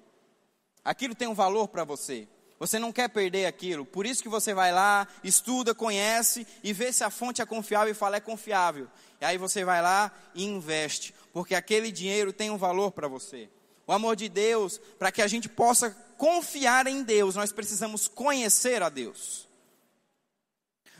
Aquilo 0.83 1.15
tem 1.15 1.27
um 1.29 1.33
valor 1.33 1.69
para 1.69 1.83
você. 1.83 2.27
Você 2.59 2.79
não 2.79 2.91
quer 2.91 3.07
perder 3.09 3.45
aquilo. 3.45 3.85
Por 3.85 4.05
isso 4.05 4.23
que 4.23 4.29
você 4.29 4.53
vai 4.53 4.71
lá, 4.71 5.07
estuda, 5.23 5.75
conhece 5.75 6.45
e 6.63 6.73
vê 6.73 6.91
se 6.91 7.03
a 7.03 7.09
fonte 7.09 7.41
é 7.41 7.45
confiável 7.45 7.91
e 7.91 7.95
fala 7.95 8.17
é 8.17 8.19
confiável. 8.19 8.87
E 9.21 9.25
aí 9.25 9.37
você 9.37 9.63
vai 9.63 9.81
lá 9.81 10.11
e 10.33 10.43
investe, 10.43 11.13
porque 11.37 11.53
aquele 11.53 11.91
dinheiro 11.91 12.33
tem 12.33 12.49
um 12.49 12.57
valor 12.57 12.91
para 12.91 13.07
você. 13.07 13.47
O 13.85 13.93
amor 13.93 14.15
de 14.15 14.27
Deus, 14.27 14.81
para 14.97 15.11
que 15.11 15.21
a 15.21 15.27
gente 15.27 15.47
possa 15.47 15.91
confiar 16.17 16.87
em 16.87 17.03
Deus, 17.03 17.35
nós 17.35 17.51
precisamos 17.51 18.07
conhecer 18.07 18.81
a 18.81 18.89
Deus. 18.89 19.47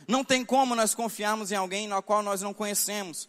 Não 0.06 0.22
tem 0.22 0.44
como 0.44 0.76
nós 0.76 0.94
confiarmos 0.94 1.50
em 1.50 1.56
alguém 1.56 1.88
no 1.88 2.00
qual 2.00 2.22
nós 2.22 2.40
não 2.40 2.54
conhecemos. 2.54 3.28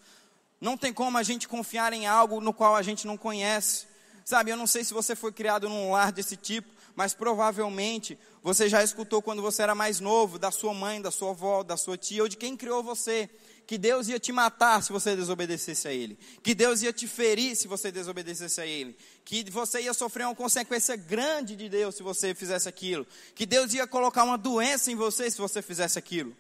Não 0.62 0.78
tem 0.78 0.94
como 0.94 1.18
a 1.18 1.24
gente 1.24 1.48
confiar 1.48 1.94
em 1.94 2.06
algo 2.06 2.40
no 2.40 2.54
qual 2.54 2.76
a 2.76 2.84
gente 2.84 3.08
não 3.08 3.18
conhece. 3.18 3.88
Sabe, 4.24 4.52
eu 4.52 4.56
não 4.56 4.68
sei 4.68 4.84
se 4.84 4.94
você 4.94 5.16
foi 5.16 5.32
criado 5.32 5.68
num 5.68 5.94
lar 5.94 6.12
desse 6.12 6.38
tipo, 6.38 6.70
mas 6.96 7.16
provavelmente 7.16 8.20
você 8.44 8.70
já 8.70 8.84
escutou 8.84 9.20
quando 9.20 9.42
você 9.42 9.64
era 9.64 9.74
mais 9.74 10.00
novo, 10.00 10.38
da 10.38 10.52
sua 10.52 10.76
mãe, 10.76 11.02
da 11.02 11.10
sua 11.10 11.32
avó, 11.32 11.64
da 11.64 11.76
sua 11.76 11.98
tia 11.98 12.22
ou 12.22 12.30
de 12.30 12.38
quem 12.38 12.56
criou 12.56 12.84
você, 12.84 13.28
que 13.70 13.78
Deus 13.78 14.08
ia 14.08 14.20
te 14.20 14.32
matar 14.32 14.82
se 14.82 14.92
você 14.92 15.16
desobedecesse 15.16 15.88
a 15.88 15.94
Ele, 15.94 16.18
que 16.42 16.56
Deus 16.56 16.82
ia 16.82 16.92
te 16.92 17.08
ferir 17.08 17.56
se 17.56 17.68
você 17.68 17.92
desobedecesse 17.92 18.60
a 18.60 18.66
Ele, 18.66 18.98
que 19.24 19.44
você 19.52 19.82
ia 19.82 19.94
sofrer 19.94 20.26
uma 20.26 20.34
consequência 20.34 20.96
grande 20.96 21.56
de 21.56 21.70
Deus 21.70 21.94
se 21.94 22.02
você 22.02 22.34
fizesse 22.34 22.68
aquilo, 22.68 23.06
que 23.36 23.46
Deus 23.46 23.72
ia 23.76 23.86
colocar 23.86 24.24
uma 24.24 24.40
doença 24.40 24.92
em 24.92 24.96
você 24.96 25.30
se 25.30 25.38
você 25.38 25.62
fizesse 25.62 26.00
aquilo. 26.00 26.36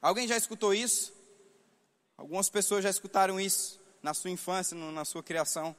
Alguém 0.00 0.26
já 0.26 0.38
escutou 0.38 0.72
isso? 0.72 1.12
Algumas 2.16 2.48
pessoas 2.48 2.82
já 2.82 2.88
escutaram 2.88 3.38
isso 3.38 3.78
na 4.02 4.14
sua 4.14 4.30
infância, 4.30 4.74
na 4.74 5.04
sua 5.04 5.22
criação. 5.22 5.76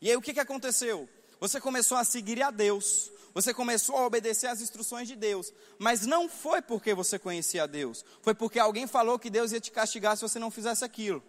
E 0.00 0.10
aí 0.10 0.16
o 0.16 0.20
que, 0.20 0.34
que 0.34 0.40
aconteceu? 0.40 1.08
Você 1.38 1.60
começou 1.60 1.96
a 1.96 2.02
seguir 2.02 2.42
a 2.42 2.50
Deus, 2.50 3.12
você 3.34 3.54
começou 3.54 3.96
a 3.96 4.06
obedecer 4.06 4.46
às 4.46 4.60
instruções 4.60 5.06
de 5.06 5.16
Deus, 5.16 5.52
mas 5.78 6.06
não 6.06 6.28
foi 6.28 6.60
porque 6.60 6.94
você 6.94 7.18
conhecia 7.18 7.66
Deus, 7.66 8.04
foi 8.22 8.34
porque 8.34 8.58
alguém 8.58 8.86
falou 8.86 9.18
que 9.18 9.30
Deus 9.30 9.52
ia 9.52 9.60
te 9.60 9.70
castigar 9.70 10.16
se 10.16 10.22
você 10.22 10.38
não 10.38 10.50
fizesse 10.50 10.84
aquilo. 10.84 11.22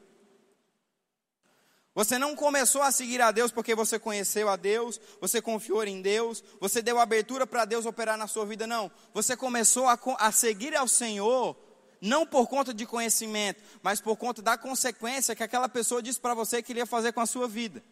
Você 1.94 2.18
não 2.18 2.36
começou 2.36 2.82
a 2.82 2.92
seguir 2.92 3.22
a 3.22 3.32
Deus 3.32 3.52
porque 3.52 3.76
você 3.76 4.00
conheceu 4.00 4.48
a 4.48 4.56
Deus, 4.56 5.00
você 5.20 5.42
confiou 5.42 5.84
em 5.84 6.02
Deus, 6.02 6.42
você 6.60 6.82
deu 6.82 6.98
abertura 6.98 7.46
para 7.46 7.66
Deus 7.66 7.86
operar 7.86 8.18
na 8.18 8.28
sua 8.28 8.46
vida, 8.46 8.66
não. 8.66 8.90
Você 9.14 9.36
começou 9.36 9.88
a, 9.88 10.00
a 10.20 10.32
seguir 10.32 10.74
ao 10.74 10.88
Senhor, 10.88 11.56
não 12.00 12.26
por 12.26 12.48
conta 12.48 12.74
de 12.74 12.86
conhecimento, 12.86 13.62
mas 13.84 14.00
por 14.00 14.16
conta 14.16 14.42
da 14.42 14.58
consequência 14.58 15.36
que 15.36 15.44
aquela 15.44 15.68
pessoa 15.68 16.02
disse 16.02 16.20
para 16.20 16.34
você 16.34 16.64
que 16.64 16.72
iria 16.72 16.86
fazer 16.86 17.12
com 17.12 17.20
a 17.20 17.26
sua 17.26 17.48
vida. 17.48 17.84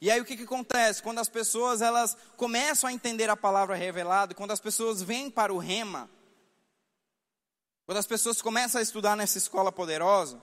E 0.00 0.10
aí 0.10 0.20
o 0.20 0.24
que, 0.24 0.36
que 0.36 0.44
acontece? 0.44 1.02
Quando 1.02 1.18
as 1.18 1.28
pessoas 1.28 1.82
elas 1.82 2.16
começam 2.36 2.88
a 2.88 2.92
entender 2.92 3.28
a 3.28 3.36
palavra 3.36 3.76
revelada, 3.76 4.34
quando 4.34 4.50
as 4.50 4.60
pessoas 4.60 5.02
vêm 5.02 5.30
para 5.30 5.52
o 5.52 5.58
rema, 5.58 6.08
quando 7.84 7.98
as 7.98 8.06
pessoas 8.06 8.40
começam 8.40 8.78
a 8.78 8.82
estudar 8.82 9.16
nessa 9.16 9.36
escola 9.36 9.70
poderosa, 9.70 10.42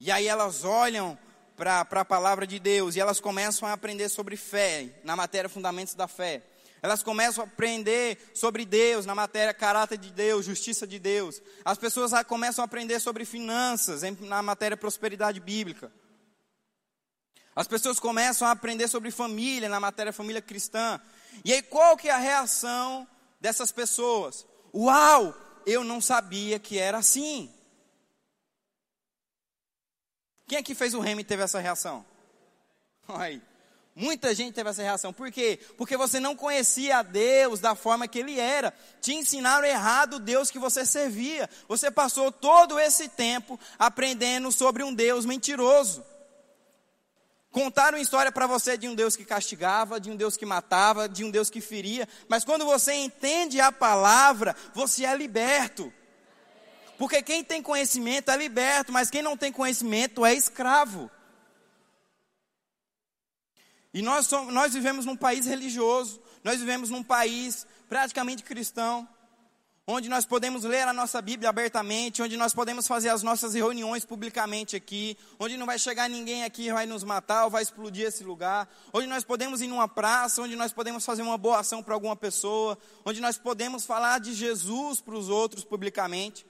e 0.00 0.10
aí 0.10 0.26
elas 0.26 0.64
olham 0.64 1.16
para 1.56 1.82
a 1.82 2.04
palavra 2.04 2.46
de 2.46 2.58
Deus 2.58 2.96
e 2.96 3.00
elas 3.00 3.20
começam 3.20 3.68
a 3.68 3.74
aprender 3.74 4.08
sobre 4.08 4.36
fé, 4.36 5.00
na 5.04 5.14
matéria 5.14 5.48
Fundamentos 5.48 5.94
da 5.94 6.08
Fé. 6.08 6.42
Elas 6.82 7.02
começam 7.02 7.44
a 7.44 7.46
aprender 7.46 8.18
sobre 8.34 8.64
Deus, 8.64 9.04
na 9.04 9.14
matéria 9.14 9.52
caráter 9.52 9.98
de 9.98 10.10
Deus, 10.10 10.46
justiça 10.46 10.86
de 10.86 10.98
Deus. 10.98 11.42
As 11.62 11.76
pessoas 11.76 12.10
começam 12.26 12.62
a 12.62 12.64
aprender 12.64 12.98
sobre 12.98 13.26
finanças, 13.26 14.00
na 14.20 14.42
matéria 14.42 14.76
prosperidade 14.76 15.38
bíblica. 15.38 15.92
As 17.54 17.66
pessoas 17.66 17.98
começam 17.98 18.46
a 18.46 18.52
aprender 18.52 18.88
sobre 18.88 19.10
família, 19.10 19.68
na 19.68 19.80
matéria 19.80 20.12
família 20.12 20.40
cristã. 20.40 21.00
E 21.44 21.52
aí 21.52 21.62
qual 21.62 21.96
que 21.96 22.08
é 22.08 22.12
a 22.12 22.18
reação 22.18 23.06
dessas 23.40 23.72
pessoas? 23.72 24.46
Uau, 24.74 25.34
eu 25.66 25.82
não 25.82 26.00
sabia 26.00 26.58
que 26.58 26.78
era 26.78 26.98
assim. 26.98 27.52
Quem 30.46 30.58
aqui 30.58 30.74
fez 30.74 30.94
o 30.94 31.00
remo 31.00 31.20
e 31.20 31.24
teve 31.24 31.42
essa 31.42 31.60
reação? 31.60 32.04
Muita 33.94 34.34
gente 34.34 34.54
teve 34.54 34.70
essa 34.70 34.82
reação. 34.82 35.12
Por 35.12 35.30
quê? 35.30 35.58
Porque 35.76 35.96
você 35.96 36.20
não 36.20 36.36
conhecia 36.36 36.98
a 36.98 37.02
Deus 37.02 37.60
da 37.60 37.74
forma 37.74 38.08
que 38.08 38.18
Ele 38.18 38.38
era. 38.38 38.72
Te 39.00 39.12
ensinaram 39.12 39.66
errado 39.66 40.14
o 40.14 40.20
Deus 40.20 40.50
que 40.50 40.58
você 40.58 40.86
servia. 40.86 41.50
Você 41.68 41.90
passou 41.90 42.30
todo 42.30 42.78
esse 42.78 43.08
tempo 43.08 43.58
aprendendo 43.78 44.50
sobre 44.52 44.82
um 44.82 44.94
Deus 44.94 45.26
mentiroso. 45.26 46.04
Contaram 47.50 47.98
história 47.98 48.30
para 48.30 48.46
você 48.46 48.76
de 48.76 48.86
um 48.86 48.94
Deus 48.94 49.16
que 49.16 49.24
castigava, 49.24 49.98
de 49.98 50.08
um 50.08 50.16
Deus 50.16 50.36
que 50.36 50.46
matava, 50.46 51.08
de 51.08 51.24
um 51.24 51.30
Deus 51.30 51.50
que 51.50 51.60
feria, 51.60 52.08
mas 52.28 52.44
quando 52.44 52.64
você 52.64 52.92
entende 52.94 53.60
a 53.60 53.72
palavra, 53.72 54.54
você 54.72 55.04
é 55.04 55.16
liberto. 55.16 55.92
Porque 56.96 57.22
quem 57.22 57.42
tem 57.42 57.60
conhecimento 57.60 58.30
é 58.30 58.36
liberto, 58.36 58.92
mas 58.92 59.10
quem 59.10 59.22
não 59.22 59.36
tem 59.36 59.50
conhecimento 59.50 60.24
é 60.24 60.32
escravo. 60.32 61.10
E 63.92 64.00
nós, 64.00 64.26
somos, 64.28 64.54
nós 64.54 64.72
vivemos 64.72 65.04
num 65.04 65.16
país 65.16 65.46
religioso, 65.46 66.22
nós 66.44 66.60
vivemos 66.60 66.88
num 66.88 67.02
país 67.02 67.66
praticamente 67.88 68.44
cristão 68.44 69.08
onde 69.92 70.08
nós 70.08 70.24
podemos 70.24 70.62
ler 70.62 70.86
a 70.86 70.92
nossa 70.92 71.20
Bíblia 71.20 71.48
abertamente, 71.48 72.22
onde 72.22 72.36
nós 72.36 72.54
podemos 72.54 72.86
fazer 72.86 73.08
as 73.08 73.24
nossas 73.24 73.54
reuniões 73.54 74.04
publicamente 74.04 74.76
aqui, 74.76 75.18
onde 75.38 75.56
não 75.56 75.66
vai 75.66 75.78
chegar 75.78 76.08
ninguém 76.08 76.44
aqui 76.44 76.68
e 76.68 76.72
vai 76.72 76.86
nos 76.86 77.02
matar 77.02 77.44
ou 77.44 77.50
vai 77.50 77.62
explodir 77.62 78.06
esse 78.06 78.22
lugar, 78.22 78.68
onde 78.92 79.08
nós 79.08 79.24
podemos 79.24 79.60
ir 79.60 79.66
numa 79.66 79.88
praça, 79.88 80.42
onde 80.42 80.54
nós 80.54 80.72
podemos 80.72 81.04
fazer 81.04 81.22
uma 81.22 81.36
boa 81.36 81.58
ação 81.58 81.82
para 81.82 81.92
alguma 81.92 82.14
pessoa, 82.14 82.78
onde 83.04 83.20
nós 83.20 83.36
podemos 83.36 83.84
falar 83.84 84.20
de 84.20 84.32
Jesus 84.32 85.00
para 85.00 85.14
os 85.14 85.28
outros 85.28 85.64
publicamente. 85.64 86.46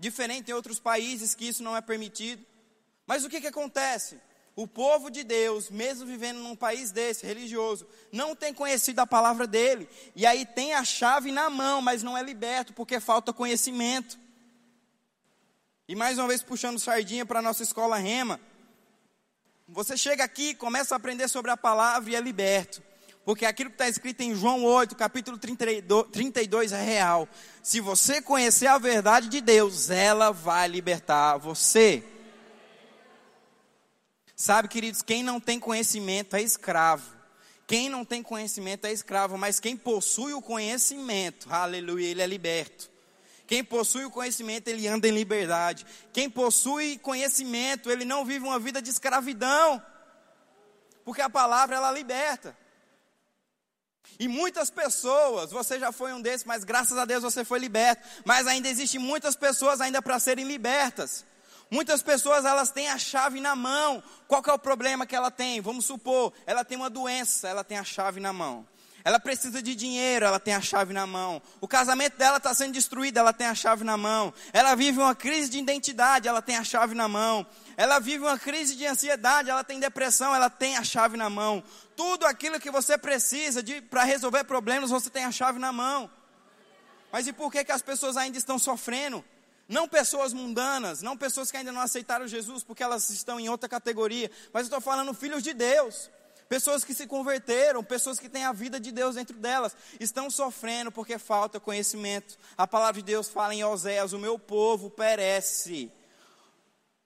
Diferente 0.00 0.50
em 0.50 0.54
outros 0.54 0.80
países 0.80 1.34
que 1.34 1.48
isso 1.48 1.62
não 1.62 1.76
é 1.76 1.82
permitido. 1.82 2.44
Mas 3.06 3.24
o 3.24 3.28
que, 3.28 3.42
que 3.42 3.46
acontece? 3.48 4.18
O 4.56 4.68
povo 4.68 5.10
de 5.10 5.24
Deus, 5.24 5.68
mesmo 5.68 6.06
vivendo 6.06 6.38
num 6.38 6.54
país 6.54 6.92
desse, 6.92 7.26
religioso, 7.26 7.86
não 8.12 8.36
tem 8.36 8.54
conhecido 8.54 9.00
a 9.00 9.06
palavra 9.06 9.48
dele. 9.48 9.88
E 10.14 10.24
aí 10.24 10.46
tem 10.46 10.74
a 10.74 10.84
chave 10.84 11.32
na 11.32 11.50
mão, 11.50 11.82
mas 11.82 12.04
não 12.04 12.16
é 12.16 12.22
liberto 12.22 12.72
porque 12.72 13.00
falta 13.00 13.32
conhecimento. 13.32 14.16
E 15.88 15.96
mais 15.96 16.18
uma 16.18 16.28
vez 16.28 16.42
puxando 16.42 16.78
sardinha 16.78 17.26
para 17.26 17.40
a 17.40 17.42
nossa 17.42 17.64
escola 17.64 17.96
rema. 17.96 18.40
Você 19.66 19.96
chega 19.96 20.22
aqui, 20.22 20.54
começa 20.54 20.94
a 20.94 20.96
aprender 20.96 21.26
sobre 21.28 21.50
a 21.50 21.56
palavra 21.56 22.10
e 22.10 22.14
é 22.16 22.20
liberto. 22.20 22.80
Porque 23.24 23.46
aquilo 23.46 23.70
que 23.70 23.74
está 23.74 23.88
escrito 23.88 24.20
em 24.20 24.34
João 24.36 24.62
8, 24.62 24.94
capítulo 24.94 25.36
32, 25.36 26.06
32 26.12 26.72
é 26.72 26.82
real. 26.82 27.28
Se 27.62 27.80
você 27.80 28.22
conhecer 28.22 28.66
a 28.68 28.78
verdade 28.78 29.28
de 29.28 29.40
Deus, 29.40 29.90
ela 29.90 30.30
vai 30.30 30.68
libertar 30.68 31.38
você. 31.38 32.04
Sabe, 34.36 34.68
queridos, 34.68 35.02
quem 35.02 35.22
não 35.22 35.38
tem 35.38 35.60
conhecimento 35.60 36.34
é 36.34 36.42
escravo. 36.42 37.14
Quem 37.66 37.88
não 37.88 38.04
tem 38.04 38.22
conhecimento 38.22 38.86
é 38.86 38.92
escravo, 38.92 39.38
mas 39.38 39.58
quem 39.58 39.76
possui 39.76 40.34
o 40.34 40.42
conhecimento, 40.42 41.50
aleluia, 41.50 42.08
ele 42.08 42.20
é 42.20 42.26
liberto. 42.26 42.90
Quem 43.46 43.62
possui 43.62 44.04
o 44.04 44.10
conhecimento, 44.10 44.68
ele 44.68 44.86
anda 44.88 45.06
em 45.06 45.12
liberdade. 45.12 45.86
Quem 46.12 46.28
possui 46.28 46.98
conhecimento, 46.98 47.90
ele 47.90 48.04
não 48.04 48.24
vive 48.24 48.44
uma 48.44 48.58
vida 48.58 48.80
de 48.80 48.90
escravidão. 48.90 49.82
Porque 51.04 51.20
a 51.20 51.28
palavra 51.28 51.76
ela 51.76 51.92
liberta. 51.92 52.56
E 54.18 54.28
muitas 54.28 54.70
pessoas, 54.70 55.50
você 55.50 55.78
já 55.78 55.92
foi 55.92 56.12
um 56.12 56.20
desses, 56.20 56.46
mas 56.46 56.64
graças 56.64 56.96
a 56.96 57.04
Deus 57.04 57.22
você 57.22 57.44
foi 57.44 57.58
liberto. 57.58 58.06
Mas 58.24 58.46
ainda 58.46 58.68
existem 58.68 59.00
muitas 59.00 59.36
pessoas 59.36 59.80
ainda 59.80 60.00
para 60.00 60.18
serem 60.18 60.46
libertas. 60.46 61.24
Muitas 61.70 62.02
pessoas 62.02 62.44
elas 62.44 62.70
têm 62.70 62.88
a 62.88 62.98
chave 62.98 63.40
na 63.40 63.56
mão. 63.56 64.02
Qual 64.28 64.42
é 64.46 64.52
o 64.52 64.58
problema 64.58 65.06
que 65.06 65.16
ela 65.16 65.30
tem? 65.30 65.60
Vamos 65.60 65.84
supor, 65.84 66.32
ela 66.46 66.64
tem 66.64 66.76
uma 66.76 66.90
doença, 66.90 67.48
ela 67.48 67.64
tem 67.64 67.78
a 67.78 67.84
chave 67.84 68.20
na 68.20 68.32
mão. 68.32 68.66
Ela 69.04 69.20
precisa 69.20 69.62
de 69.62 69.74
dinheiro, 69.74 70.24
ela 70.24 70.40
tem 70.40 70.54
a 70.54 70.62
chave 70.62 70.94
na 70.94 71.06
mão. 71.06 71.42
O 71.60 71.68
casamento 71.68 72.16
dela 72.16 72.38
está 72.38 72.54
sendo 72.54 72.72
destruído, 72.72 73.18
ela 73.18 73.34
tem 73.34 73.46
a 73.46 73.54
chave 73.54 73.84
na 73.84 73.98
mão. 73.98 74.32
Ela 74.50 74.74
vive 74.74 74.98
uma 74.98 75.14
crise 75.14 75.50
de 75.50 75.58
identidade, 75.58 76.26
ela 76.26 76.40
tem 76.40 76.56
a 76.56 76.64
chave 76.64 76.94
na 76.94 77.06
mão. 77.06 77.46
Ela 77.76 77.98
vive 77.98 78.24
uma 78.24 78.38
crise 78.38 78.74
de 78.74 78.86
ansiedade, 78.86 79.50
ela 79.50 79.62
tem 79.62 79.78
depressão, 79.78 80.34
ela 80.34 80.48
tem 80.48 80.78
a 80.78 80.82
chave 80.82 81.18
na 81.18 81.28
mão. 81.28 81.62
Tudo 81.94 82.24
aquilo 82.24 82.58
que 82.58 82.70
você 82.70 82.96
precisa 82.96 83.62
para 83.90 84.04
resolver 84.04 84.42
problemas, 84.44 84.88
você 84.88 85.10
tem 85.10 85.24
a 85.24 85.30
chave 85.30 85.58
na 85.58 85.70
mão. 85.70 86.10
Mas 87.12 87.26
e 87.26 87.32
por 87.32 87.52
que, 87.52 87.62
que 87.62 87.72
as 87.72 87.82
pessoas 87.82 88.16
ainda 88.16 88.38
estão 88.38 88.58
sofrendo? 88.58 89.22
Não 89.68 89.88
pessoas 89.88 90.32
mundanas, 90.32 91.00
não 91.00 91.16
pessoas 91.16 91.50
que 91.50 91.56
ainda 91.56 91.72
não 91.72 91.80
aceitaram 91.80 92.26
Jesus 92.26 92.62
porque 92.62 92.82
elas 92.82 93.08
estão 93.10 93.40
em 93.40 93.48
outra 93.48 93.68
categoria, 93.68 94.30
mas 94.52 94.62
eu 94.62 94.66
estou 94.66 94.80
falando 94.80 95.14
filhos 95.14 95.42
de 95.42 95.54
Deus 95.54 96.10
pessoas 96.48 96.84
que 96.84 96.94
se 96.94 97.06
converteram, 97.06 97.82
pessoas 97.82 98.18
que 98.18 98.28
têm 98.28 98.44
a 98.44 98.52
vida 98.52 98.78
de 98.78 98.92
Deus 98.92 99.16
dentro 99.16 99.36
delas, 99.38 99.76
estão 99.98 100.30
sofrendo 100.30 100.92
porque 100.92 101.18
falta 101.18 101.58
conhecimento. 101.58 102.36
A 102.56 102.66
palavra 102.66 103.00
de 103.00 103.06
Deus 103.06 103.28
fala 103.28 103.54
em 103.54 103.64
Oséias: 103.64 104.12
o 104.12 104.18
meu 104.18 104.38
povo 104.38 104.90
perece. 104.90 105.90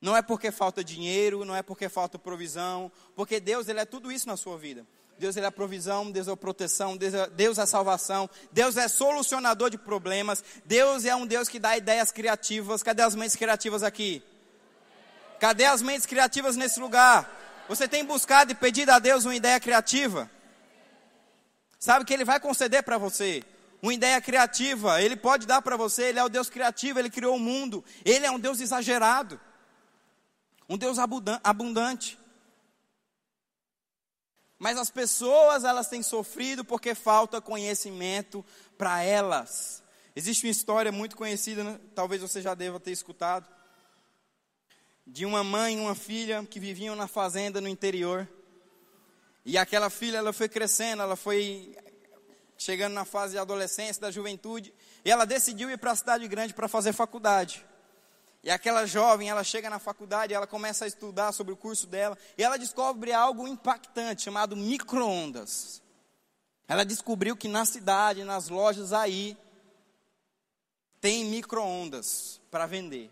Não 0.01 0.17
é 0.17 0.23
porque 0.23 0.53
falta 0.53 0.85
dinheiro, 0.85 1.45
não 1.45 1.57
é 1.57 1.63
porque 1.63 1.89
falta 1.89 2.19
provisão, 2.19 2.91
porque 3.17 3.41
Deus 3.41 3.69
ele 3.69 3.81
é 3.81 3.85
tudo 3.85 4.13
isso 4.13 4.29
na 4.29 4.37
sua 4.37 4.57
vida. 4.57 4.87
Deus 5.19 5.37
é 5.37 5.51
provisão, 5.51 6.11
Deus 6.11 6.29
é 6.29 6.37
proteção, 6.37 6.97
Deus 6.97 7.15
é, 7.15 7.29
Deus 7.31 7.59
é 7.59 7.67
salvação, 7.67 8.31
Deus 8.53 8.77
é 8.77 8.87
solucionador 8.87 9.69
de 9.69 9.77
problemas, 9.77 10.43
Deus 10.65 11.05
é 11.05 11.15
um 11.15 11.27
Deus 11.27 11.49
que 11.49 11.59
dá 11.59 11.77
ideias 11.77 12.13
criativas. 12.13 12.83
Cadê 12.83 13.03
as 13.03 13.15
mentes 13.15 13.35
criativas 13.35 13.83
aqui? 13.83 14.23
Cadê 15.41 15.65
as 15.65 15.83
mentes 15.83 16.07
criativas 16.07 16.57
nesse 16.57 16.79
lugar? 16.79 17.29
Você 17.69 17.89
tem 17.89 18.05
buscado 18.05 18.53
e 18.53 18.55
pedido 18.55 18.91
a 18.91 18.99
Deus 18.99 19.25
uma 19.25 19.35
ideia 19.35 19.59
criativa? 19.59 20.31
Sabe 21.79 22.05
que 22.05 22.15
Ele 22.15 22.25
vai 22.25 22.41
conceder 22.41 22.83
para 22.83 22.97
você 22.97 23.45
uma 23.83 23.95
ideia 23.95 24.21
criativa. 24.21 25.01
Ele 25.03 25.17
pode 25.17 25.47
dar 25.47 25.63
para 25.63 25.77
você. 25.77 26.05
Ele 26.05 26.19
é 26.19 26.25
o 26.25 26.29
Deus 26.29 26.49
criativo. 26.49 26.99
Ele 26.99 27.11
criou 27.11 27.37
o 27.37 27.41
mundo. 27.41 27.85
Ele 28.05 28.27
é 28.27 28.31
um 28.31 28.39
Deus 28.39 28.61
exagerado, 28.61 29.41
um 30.69 30.77
Deus 30.77 30.99
abundante. 31.43 32.19
Mas 34.59 34.77
as 34.77 34.91
pessoas 34.91 35.65
elas 35.65 35.89
têm 35.89 36.03
sofrido 36.03 36.65
porque 36.65 36.95
falta 36.95 37.41
conhecimento 37.41 38.45
para 38.77 39.03
elas. 39.03 39.83
Existe 40.17 40.47
uma 40.47 40.51
história 40.51 40.91
muito 40.91 41.17
conhecida, 41.17 41.63
né? 41.63 41.79
talvez 41.95 42.21
você 42.21 42.43
já 42.43 42.55
deva 42.55 42.81
ter 42.81 42.91
escutado 42.91 43.47
de 45.07 45.25
uma 45.25 45.43
mãe 45.43 45.77
e 45.77 45.81
uma 45.81 45.95
filha 45.95 46.45
que 46.45 46.61
viviam 46.61 46.95
na 46.95 47.07
fazenda 47.07 47.61
no 47.61 47.69
interior. 47.69 48.29
E 49.45 49.57
aquela 49.57 49.89
filha, 49.89 50.19
ela 50.19 50.33
foi 50.33 50.49
crescendo, 50.49 51.03
ela 51.03 51.17
foi 51.17 51.75
chegando 52.59 52.93
na 52.93 53.05
fase 53.05 53.35
de 53.35 53.39
adolescência, 53.39 54.03
da 54.03 54.11
juventude, 54.11 54.75
e 55.05 55.11
ela 55.11 55.25
decidiu 55.25 55.71
ir 55.71 55.79
para 55.79 55.93
a 55.93 55.97
cidade 55.97 56.27
grande 56.27 56.53
para 56.53 56.69
fazer 56.69 56.93
faculdade. 56.93 57.65
E 58.43 58.51
aquela 58.51 58.87
jovem, 58.87 59.29
ela 59.29 59.43
chega 59.43 59.69
na 59.69 59.79
faculdade, 59.79 60.33
ela 60.33 60.47
começa 60.47 60.85
a 60.85 60.89
estudar 60.89 61.33
sobre 61.33 61.53
o 61.53 61.57
curso 61.57 61.87
dela, 61.87 62.17
e 62.37 62.43
ela 62.43 62.57
descobre 62.57 63.13
algo 63.13 63.49
impactante 63.49 64.23
chamado 64.23 64.57
microondas. 64.57 65.83
Ela 66.69 66.85
descobriu 66.85 67.37
que 67.37 67.49
na 67.49 67.65
cidade, 67.65 68.25
nas 68.25 68.49
lojas 68.49 68.93
aí, 68.93 69.37
tem 71.01 71.25
microondas 71.25 72.41
para 72.51 72.67
vender. 72.67 73.11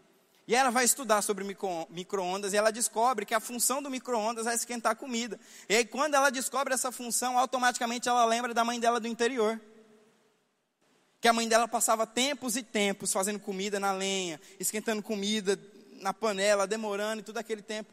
E 0.49 0.55
ela 0.55 0.71
vai 0.71 0.85
estudar 0.85 1.23
sobre 1.23 1.45
micro-ondas 1.91 2.53
e 2.53 2.57
ela 2.57 2.71
descobre 2.71 3.27
que 3.27 3.35
a 3.35 3.41
função 3.41 3.83
do 3.83 3.91
micro-ondas 3.91 4.47
é 4.47 4.55
esquentar 4.55 4.95
comida. 4.95 5.41
E 5.69 5.75
aí, 5.75 5.85
quando 5.85 6.15
ela 6.15 6.31
descobre 6.31 6.73
essa 6.73 6.93
função, 6.93 7.37
automaticamente 7.37 8.09
ela 8.09 8.25
lembra 8.25 8.55
da 8.55 8.65
mãe 8.65 8.79
dela 8.79 9.01
do 9.01 9.09
interior. 9.09 9.61
Que 11.21 11.29
a 11.29 11.33
mãe 11.33 11.49
dela 11.49 11.67
passava 11.67 12.07
tempos 12.07 12.57
e 12.57 12.63
tempos 12.63 13.13
fazendo 13.13 13.41
comida 13.41 13.81
na 13.81 13.93
lenha, 13.93 14.41
esquentando 14.61 15.03
comida 15.03 15.59
na 16.01 16.13
panela, 16.13 16.67
demorando 16.67 17.21
e 17.21 17.25
tudo 17.25 17.39
aquele 17.39 17.63
tempo. 17.63 17.93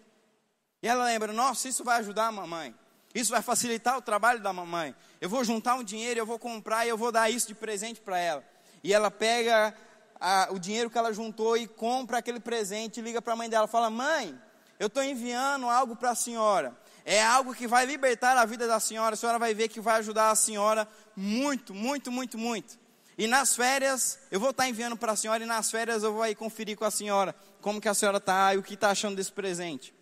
E 0.81 0.87
ela 0.87 1.05
lembra: 1.05 1.31
nossa, 1.31 1.67
isso 1.67 1.83
vai 1.83 1.99
ajudar 1.99 2.27
a 2.27 2.31
mamãe. 2.31 2.75
Isso 3.13 3.31
vai 3.31 3.41
facilitar 3.41 3.97
o 3.97 4.01
trabalho 4.01 4.41
da 4.41 4.51
mamãe. 4.51 4.95
Eu 5.21 5.29
vou 5.29 5.43
juntar 5.43 5.75
um 5.75 5.83
dinheiro, 5.83 6.19
eu 6.19 6.25
vou 6.25 6.39
comprar 6.39 6.85
e 6.85 6.89
eu 6.89 6.97
vou 6.97 7.11
dar 7.11 7.29
isso 7.29 7.47
de 7.47 7.53
presente 7.53 8.01
para 8.01 8.17
ela. 8.17 8.43
E 8.83 8.91
ela 8.91 9.11
pega 9.11 9.73
a, 10.19 10.49
o 10.51 10.59
dinheiro 10.59 10.89
que 10.89 10.97
ela 10.97 11.13
juntou 11.13 11.55
e 11.55 11.67
compra 11.67 12.17
aquele 12.17 12.39
presente 12.39 12.99
e 12.99 13.03
liga 13.03 13.21
para 13.21 13.33
a 13.33 13.35
mãe 13.35 13.49
dela, 13.49 13.67
fala: 13.67 13.89
"Mãe, 13.89 14.37
eu 14.79 14.87
estou 14.87 15.03
enviando 15.03 15.69
algo 15.69 15.95
para 15.95 16.11
a 16.11 16.15
senhora. 16.15 16.75
É 17.05 17.21
algo 17.21 17.53
que 17.53 17.67
vai 17.67 17.85
libertar 17.85 18.37
a 18.37 18.45
vida 18.45 18.67
da 18.67 18.79
senhora. 18.79 19.13
A 19.13 19.17
senhora 19.17 19.37
vai 19.37 19.53
ver 19.53 19.67
que 19.67 19.79
vai 19.79 19.99
ajudar 19.99 20.31
a 20.31 20.35
senhora 20.35 20.87
muito, 21.15 21.73
muito, 21.73 22.11
muito, 22.11 22.37
muito. 22.37 22.79
E 23.17 23.27
nas 23.27 23.55
férias, 23.55 24.19
eu 24.31 24.39
vou 24.39 24.49
estar 24.49 24.67
enviando 24.67 24.97
para 24.97 25.11
a 25.11 25.15
senhora 25.15 25.43
e 25.43 25.45
nas 25.45 25.69
férias 25.69 26.03
eu 26.03 26.13
vou 26.13 26.23
aí 26.23 26.33
conferir 26.33 26.77
com 26.77 26.85
a 26.85 26.91
senhora 26.91 27.35
como 27.61 27.79
que 27.79 27.87
a 27.87 27.93
senhora 27.93 28.17
está 28.17 28.53
e 28.53 28.57
o 28.57 28.63
que 28.63 28.73
está 28.73 28.89
achando 28.89 29.15
desse 29.15 29.31
presente. 29.31 29.93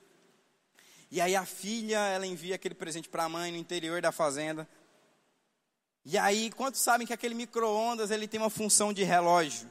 E 1.10 1.20
aí 1.20 1.36
a 1.36 1.46
filha, 1.46 2.00
ela 2.00 2.26
envia 2.26 2.56
aquele 2.56 2.74
presente 2.74 3.10
para 3.10 3.26
a 3.26 3.30
mãe 3.30 3.52
no 3.52 3.58
interior 3.58 4.02
da 4.02 4.12
fazenda. 4.12 4.68
E 6.06 6.18
aí, 6.18 6.50
quantos 6.52 6.82
sabem 6.82 7.06
que 7.06 7.14
aquele 7.14 7.36
micro-ondas, 7.36 8.10
ele 8.12 8.28
tem 8.28 8.40
uma 8.40 8.50
função 8.50 8.94
de 8.94 9.04
relógio? 9.04 9.70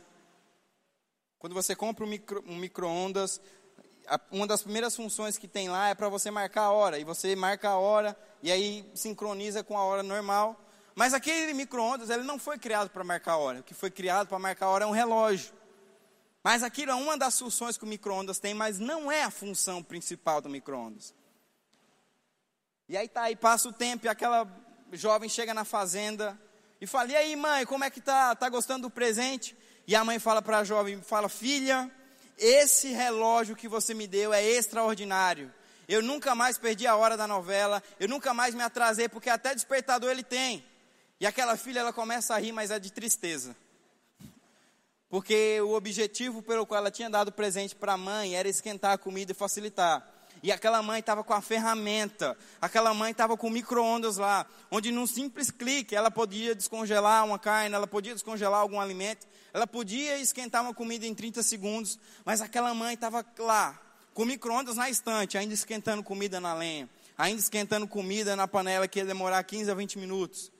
Quando 1.38 1.54
você 1.54 1.74
compra 1.74 2.04
um 2.04 2.56
micro-ondas, 2.56 3.38
micro 3.38 3.60
uma 4.30 4.46
das 4.46 4.62
primeiras 4.62 4.96
funções 4.96 5.38
que 5.38 5.46
tem 5.46 5.68
lá 5.68 5.88
é 5.88 5.94
para 5.94 6.08
você 6.08 6.30
marcar 6.30 6.64
a 6.64 6.72
hora. 6.72 6.98
E 6.98 7.04
você 7.04 7.36
marca 7.36 7.70
a 7.70 7.78
hora 7.78 8.16
e 8.42 8.50
aí 8.50 8.84
sincroniza 8.94 9.62
com 9.62 9.78
a 9.78 9.84
hora 9.84 10.02
normal. 10.02 10.60
Mas 10.94 11.14
aquele 11.14 11.52
micro-ondas, 11.54 12.10
ele 12.10 12.22
não 12.22 12.38
foi 12.38 12.58
criado 12.58 12.90
para 12.90 13.04
marcar 13.04 13.36
hora. 13.36 13.60
O 13.60 13.62
que 13.62 13.74
foi 13.74 13.90
criado 13.90 14.28
para 14.28 14.38
marcar 14.38 14.68
hora 14.68 14.84
é 14.84 14.86
um 14.86 14.92
relógio. 14.92 15.52
Mas 16.42 16.62
aquilo 16.62 16.90
é 16.90 16.94
uma 16.94 17.16
das 17.16 17.38
funções 17.38 17.76
que 17.76 17.84
o 17.84 17.86
micro-ondas 17.86 18.38
tem, 18.38 18.54
mas 18.54 18.78
não 18.78 19.10
é 19.10 19.22
a 19.22 19.30
função 19.30 19.82
principal 19.82 20.40
do 20.40 20.48
micro-ondas. 20.48 21.14
E 22.88 22.96
aí 22.96 23.08
tá, 23.08 23.22
aí 23.22 23.36
passa 23.36 23.68
o 23.68 23.72
tempo 23.72 24.06
e 24.06 24.08
aquela 24.08 24.48
jovem 24.92 25.28
chega 25.28 25.54
na 25.54 25.64
fazenda 25.64 26.38
e 26.80 26.86
fala: 26.86 27.10
"E 27.10 27.16
aí, 27.16 27.36
mãe, 27.36 27.64
como 27.66 27.84
é 27.84 27.90
que 27.90 28.00
tá? 28.00 28.34
Tá 28.34 28.48
gostando 28.48 28.88
do 28.88 28.90
presente?" 28.90 29.56
E 29.86 29.94
a 29.96 30.04
mãe 30.04 30.20
fala 30.20 30.40
para 30.40 30.58
a 30.58 30.64
jovem, 30.64 31.02
fala, 31.02 31.28
filha, 31.28 31.90
esse 32.38 32.92
relógio 32.92 33.56
que 33.56 33.66
você 33.66 33.92
me 33.92 34.06
deu 34.06 34.32
é 34.32 34.40
extraordinário. 34.40 35.52
Eu 35.88 36.00
nunca 36.00 36.32
mais 36.32 36.56
perdi 36.56 36.86
a 36.86 36.94
hora 36.94 37.16
da 37.16 37.26
novela, 37.26 37.82
eu 37.98 38.08
nunca 38.08 38.32
mais 38.32 38.54
me 38.54 38.62
atrasei, 38.62 39.08
porque 39.08 39.28
até 39.28 39.52
despertador 39.52 40.10
ele 40.10 40.22
tem. 40.22 40.64
E 41.20 41.26
aquela 41.26 41.54
filha, 41.56 41.80
ela 41.80 41.92
começa 41.92 42.34
a 42.34 42.38
rir, 42.38 42.50
mas 42.50 42.70
é 42.70 42.78
de 42.78 42.90
tristeza. 42.90 43.54
Porque 45.10 45.60
o 45.60 45.74
objetivo 45.74 46.40
pelo 46.40 46.64
qual 46.64 46.78
ela 46.78 46.90
tinha 46.90 47.10
dado 47.10 47.30
presente 47.30 47.74
para 47.74 47.92
a 47.92 47.96
mãe 47.98 48.36
era 48.36 48.48
esquentar 48.48 48.92
a 48.92 48.98
comida 48.98 49.32
e 49.32 49.34
facilitar. 49.34 50.08
E 50.42 50.50
aquela 50.50 50.80
mãe 50.82 51.00
estava 51.00 51.22
com 51.22 51.34
a 51.34 51.42
ferramenta, 51.42 52.34
aquela 52.62 52.94
mãe 52.94 53.10
estava 53.10 53.36
com 53.36 53.50
micro-ondas 53.50 54.16
lá, 54.16 54.46
onde 54.70 54.90
num 54.90 55.06
simples 55.06 55.50
clique 55.50 55.94
ela 55.94 56.10
podia 56.10 56.54
descongelar 56.54 57.26
uma 57.26 57.38
carne, 57.38 57.74
ela 57.74 57.86
podia 57.86 58.14
descongelar 58.14 58.60
algum 58.60 58.80
alimento, 58.80 59.26
ela 59.52 59.66
podia 59.66 60.16
esquentar 60.18 60.62
uma 60.62 60.72
comida 60.72 61.04
em 61.04 61.14
30 61.14 61.42
segundos, 61.42 61.98
mas 62.24 62.40
aquela 62.40 62.72
mãe 62.72 62.94
estava 62.94 63.26
lá, 63.38 63.78
com 64.14 64.24
micro-ondas 64.24 64.76
na 64.76 64.88
estante, 64.88 65.36
ainda 65.36 65.52
esquentando 65.52 66.02
comida 66.02 66.40
na 66.40 66.54
lenha, 66.54 66.88
ainda 67.18 67.40
esquentando 67.40 67.86
comida 67.86 68.34
na 68.34 68.48
panela 68.48 68.88
que 68.88 69.00
ia 69.00 69.04
demorar 69.04 69.42
15 69.42 69.70
a 69.70 69.74
20 69.74 69.98
minutos. 69.98 70.50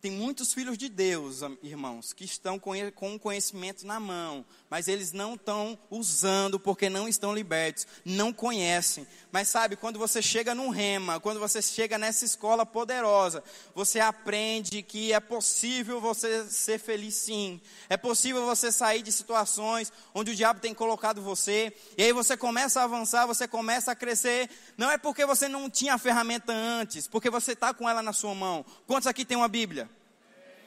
Tem 0.00 0.10
muitos 0.10 0.54
filhos 0.54 0.78
de 0.78 0.88
Deus, 0.88 1.40
irmãos, 1.62 2.14
que 2.14 2.24
estão 2.24 2.58
com 2.58 3.14
o 3.14 3.18
conhecimento 3.18 3.86
na 3.86 4.00
mão, 4.00 4.46
mas 4.70 4.88
eles 4.88 5.12
não 5.12 5.34
estão 5.34 5.78
usando 5.90 6.58
porque 6.58 6.88
não 6.88 7.06
estão 7.06 7.34
libertos, 7.34 7.86
não 8.02 8.32
conhecem. 8.32 9.06
Mas 9.32 9.46
sabe, 9.48 9.76
quando 9.76 9.96
você 9.98 10.20
chega 10.20 10.54
num 10.54 10.70
rema, 10.70 11.20
quando 11.20 11.38
você 11.38 11.62
chega 11.62 11.96
nessa 11.96 12.24
escola 12.24 12.66
poderosa, 12.66 13.44
você 13.74 14.00
aprende 14.00 14.82
que 14.82 15.12
é 15.12 15.20
possível 15.20 16.00
você 16.00 16.44
ser 16.50 16.80
feliz 16.80 17.14
sim. 17.14 17.60
É 17.88 17.96
possível 17.96 18.44
você 18.44 18.72
sair 18.72 19.02
de 19.02 19.12
situações 19.12 19.92
onde 20.12 20.32
o 20.32 20.34
diabo 20.34 20.58
tem 20.58 20.74
colocado 20.74 21.22
você, 21.22 21.72
e 21.96 22.02
aí 22.02 22.12
você 22.12 22.36
começa 22.36 22.80
a 22.80 22.84
avançar, 22.84 23.24
você 23.26 23.46
começa 23.46 23.92
a 23.92 23.94
crescer. 23.94 24.50
Não 24.76 24.90
é 24.90 24.98
porque 24.98 25.24
você 25.24 25.46
não 25.48 25.70
tinha 25.70 25.94
a 25.94 25.98
ferramenta 25.98 26.52
antes, 26.52 27.06
porque 27.06 27.30
você 27.30 27.52
está 27.52 27.72
com 27.72 27.88
ela 27.88 28.02
na 28.02 28.12
sua 28.12 28.34
mão. 28.34 28.64
Quantos 28.86 29.06
aqui 29.06 29.24
tem 29.24 29.36
uma 29.36 29.48
Bíblia? 29.48 29.88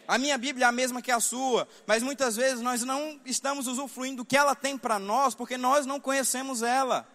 A 0.07 0.17
minha 0.17 0.37
Bíblia 0.37 0.65
é 0.65 0.69
a 0.69 0.71
mesma 0.71 1.01
que 1.01 1.11
a 1.11 1.19
sua, 1.19 1.67
mas 1.85 2.01
muitas 2.01 2.35
vezes 2.35 2.61
nós 2.61 2.83
não 2.83 3.19
estamos 3.25 3.67
usufruindo 3.67 4.17
do 4.17 4.25
que 4.25 4.37
ela 4.37 4.55
tem 4.55 4.77
para 4.77 4.99
nós, 4.99 5.35
porque 5.35 5.57
nós 5.57 5.85
não 5.85 5.99
conhecemos 5.99 6.61
ela. 6.61 7.07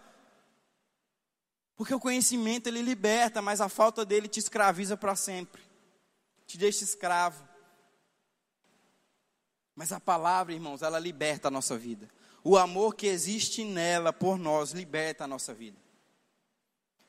Porque 1.79 1.95
o 1.95 1.99
conhecimento 1.99 2.67
ele 2.67 2.81
liberta, 2.81 3.41
mas 3.41 3.61
a 3.61 3.69
falta 3.69 4.03
dele 4.03 4.27
te 4.27 4.37
escraviza 4.37 4.97
para 4.97 5.15
sempre, 5.15 5.61
te 6.45 6.57
deixa 6.57 6.83
escravo. 6.83 7.47
Mas 9.73 9.93
a 9.93 9.97
palavra, 9.97 10.53
irmãos, 10.53 10.81
ela 10.81 10.99
liberta 10.99 11.47
a 11.47 11.51
nossa 11.51 11.77
vida. 11.77 12.09
o 12.43 12.57
amor 12.57 12.95
que 12.95 13.07
existe 13.07 13.63
nela 13.63 14.11
por 14.11 14.37
nós 14.37 14.71
liberta 14.71 15.23
a 15.23 15.27
nossa 15.27 15.53
vida. 15.53 15.77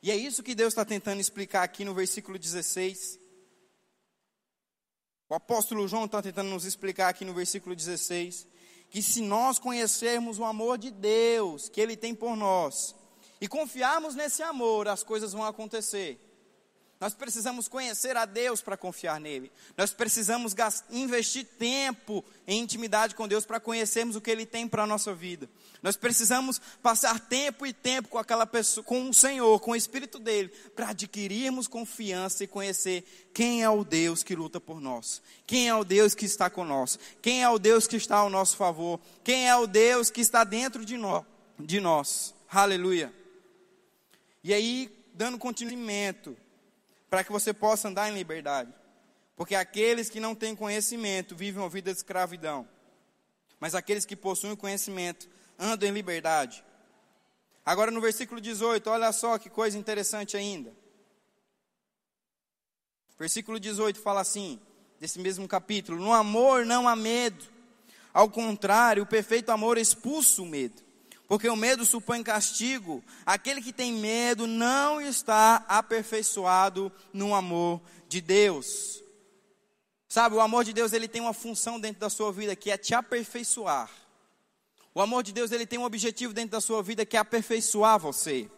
E 0.01 0.09
é 0.09 0.15
isso 0.15 0.41
que 0.41 0.55
Deus 0.55 0.73
está 0.73 0.85
tentando 0.85 1.21
explicar 1.21 1.65
aqui 1.65 1.85
no 1.85 1.93
versículo 1.93 2.39
16. 2.39 3.19
O 5.29 5.35
apóstolo 5.35 5.89
João 5.89 6.05
está 6.05 6.23
tentando 6.23 6.49
nos 6.49 6.65
explicar 6.65 7.09
aqui 7.09 7.25
no 7.25 7.35
versículo 7.35 7.75
16 7.75 8.47
que 8.89 9.03
se 9.03 9.21
nós 9.21 9.59
conhecermos 9.59 10.39
o 10.39 10.45
amor 10.45 10.79
de 10.79 10.93
Deus 10.93 11.69
que 11.69 11.81
Ele 11.81 11.97
tem 11.97 12.15
por 12.15 12.37
nós 12.37 12.95
e 13.41 13.49
confiarmos 13.49 14.15
nesse 14.15 14.43
amor, 14.43 14.89
as 14.89 15.03
coisas 15.03 15.33
vão 15.33 15.45
acontecer. 15.45 16.21
Nós 17.01 17.15
precisamos 17.15 17.67
conhecer 17.67 18.15
a 18.15 18.27
Deus 18.27 18.61
para 18.61 18.77
confiar 18.77 19.19
nele. 19.19 19.51
Nós 19.75 19.91
precisamos 19.91 20.55
investir 20.91 21.47
tempo 21.59 22.23
em 22.47 22.61
intimidade 22.61 23.15
com 23.15 23.27
Deus 23.27 23.47
para 23.47 23.59
conhecermos 23.59 24.17
o 24.17 24.21
que 24.21 24.31
Ele 24.31 24.45
tem 24.45 24.69
para 24.69 24.83
a 24.83 24.87
nossa 24.87 25.15
vida. 25.15 25.49
Nós 25.83 25.97
precisamos 25.97 26.61
passar 26.83 27.19
tempo 27.19 27.65
e 27.65 27.73
tempo 27.73 28.11
com 28.11 28.19
aquela 28.19 28.45
pessoa, 28.45 28.85
com 28.85 29.09
o 29.09 29.15
Senhor, 29.15 29.59
com 29.61 29.71
o 29.71 29.77
Espírito 29.77 30.19
dele, 30.19 30.51
para 30.77 30.91
adquirirmos 30.91 31.67
confiança 31.67 32.45
e 32.45 32.47
conhecer 32.47 33.31
quem 33.33 33.63
é 33.63 33.71
o 33.71 33.83
Deus 33.83 34.23
que 34.23 34.37
luta 34.37 34.61
por 34.61 34.79
nós, 34.79 35.23
quem 35.47 35.71
é 35.71 35.75
o 35.75 35.85
Deus 35.85 36.15
que 36.15 36.27
está 36.27 36.51
conosco, 36.51 37.03
quem 37.23 37.43
é 37.43 37.49
o 37.49 37.59
Deus 37.59 37.87
que 37.87 37.97
está 37.97 38.19
ao 38.19 38.29
nosso 38.29 38.59
favor, 38.59 39.01
quem 39.25 39.49
é 39.49 39.57
o 39.57 39.67
Deus 39.67 40.11
que 40.11 40.21
está 40.21 40.45
dentro 40.45 40.85
de 40.85 40.99
nós. 40.99 41.25
De 41.59 41.81
nós. 41.81 42.35
Aleluia. 42.51 43.20
E 44.43 44.55
aí, 44.55 44.91
dando 45.13 45.39
continuimento 45.39 46.37
para 47.09 47.23
que 47.23 47.33
você 47.33 47.53
possa 47.53 47.89
andar 47.89 48.11
em 48.11 48.15
liberdade. 48.15 48.73
Porque 49.37 49.55
aqueles 49.55 50.09
que 50.09 50.21
não 50.21 50.35
têm 50.35 50.55
conhecimento 50.55 51.35
vivem 51.35 51.63
uma 51.63 51.69
vida 51.69 51.93
de 51.93 51.99
escravidão. 51.99 52.67
Mas 53.59 53.75
aqueles 53.75 54.05
que 54.05 54.17
possuem 54.17 54.57
conhecimento 54.57 55.29
andam 55.59 55.89
em 55.89 55.93
liberdade. 55.93 56.65
Agora 57.65 57.91
no 57.91 58.01
versículo 58.01 58.41
18, 58.41 58.89
olha 58.89 59.13
só 59.13 59.39
que 59.39 59.51
coisa 59.51 59.77
interessante 59.77 60.37
ainda. 60.37 60.73
Versículo 63.19 63.61
18 63.61 64.01
fala 64.01 64.23
assim, 64.23 64.59
desse 64.99 65.19
mesmo 65.19 65.47
capítulo: 65.47 66.01
No 66.01 66.13
amor 66.13 66.65
não 66.65 66.89
há 66.89 66.97
medo. 66.97 67.45
Ao 68.13 68.29
contrário, 68.29 69.03
o 69.03 69.07
perfeito 69.07 69.51
amor 69.51 69.77
expulsa 69.79 70.43
o 70.43 70.47
medo 70.47 70.90
porque 71.31 71.49
o 71.49 71.55
medo 71.55 71.87
supõe 71.87 72.25
castigo. 72.25 73.05
Aquele 73.25 73.63
que 73.63 73.73
tem 73.73 73.93
medo 73.93 74.49
não 74.49 75.01
está 75.01 75.65
aperfeiçoado 75.69 76.91
no 77.13 77.37
amor 77.37 77.81
de 78.09 78.21
Deus. 78.21 79.01
Sabe, 80.09 80.35
o 80.35 80.41
amor 80.41 80.65
de 80.65 80.73
Deus 80.73 80.93
ele 80.93 81.07
tem 81.07 81.23
uma 81.23 81.33
função 81.33 81.79
dentro 81.79 82.01
da 82.01 82.11
sua 82.11 82.33
vida 82.33 82.57
que 82.57 82.69
é 82.69 82.77
te 82.77 82.97
aperfeiçoar. 82.97 83.89
O 84.93 85.01
amor 85.01 85.23
de 85.23 85.31
Deus 85.31 85.53
ele 85.53 85.67
tem 85.67 85.79
um 85.79 85.85
objetivo 85.85 86.35
dentro 86.35 86.51
da 86.51 86.61
sua 86.61 86.83
vida 86.83 87.07
que 87.07 87.17
é 87.17 87.21
aperfeiçoar 87.21 87.97
você. 87.97 88.51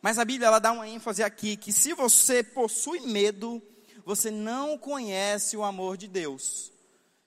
Mas 0.00 0.18
a 0.18 0.24
Bíblia 0.24 0.46
ela 0.46 0.58
dá 0.58 0.72
uma 0.72 0.88
ênfase 0.88 1.22
aqui 1.22 1.58
que 1.58 1.74
se 1.74 1.92
você 1.92 2.42
possui 2.42 3.00
medo, 3.00 3.62
você 4.02 4.30
não 4.30 4.78
conhece 4.78 5.58
o 5.58 5.62
amor 5.62 5.98
de 5.98 6.08
Deus. 6.08 6.72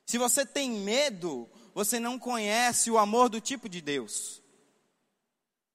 Se 0.07 0.17
você 0.17 0.43
tem 0.43 0.71
medo, 0.71 1.47
você 1.77 1.99
não 1.99 2.17
conhece 2.17 2.89
o 2.89 2.97
amor 2.97 3.29
do 3.29 3.39
tipo 3.39 3.69
de 3.69 3.81
Deus. 3.81 4.41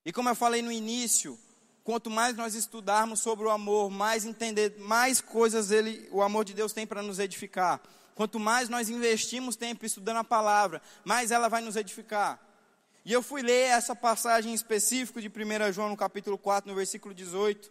E 0.05 0.13
como 0.13 0.29
eu 0.29 0.35
falei 0.35 0.61
no 0.61 0.73
início, 0.73 1.39
quanto 1.85 2.11
mais 2.11 2.37
nós 2.37 2.57
estudarmos 2.57 3.21
sobre 3.21 3.47
o 3.47 3.51
amor, 3.51 3.89
mais 3.89 4.25
entender, 4.25 4.75
mais 4.81 5.21
coisas 5.21 5.71
ele, 5.71 6.09
o 6.11 6.21
amor 6.21 6.45
de 6.45 6.55
Deus 6.55 6.73
tem 6.73 6.85
para 6.85 7.05
nos 7.05 7.21
edificar. 7.21 7.81
Quanto 8.17 8.41
mais 8.41 8.69
nós 8.69 8.91
investimos 8.91 9.55
tempo 9.55 9.87
estudando 9.87 10.17
a 10.17 10.25
palavra, 10.25 10.83
mais 11.05 11.31
ela 11.31 11.47
vai 11.47 11.63
nos 11.63 11.77
edificar. 11.77 12.37
E 13.05 13.13
eu 13.13 13.23
fui 13.23 13.41
ler 13.41 13.71
essa 13.71 13.95
passagem 13.95 14.53
específica 14.53 15.21
de 15.21 15.29
1 15.29 15.73
João 15.73 15.89
no 15.89 15.97
capítulo 15.97 16.37
4, 16.37 16.69
no 16.69 16.75
versículo 16.75 17.15
18, 17.15 17.71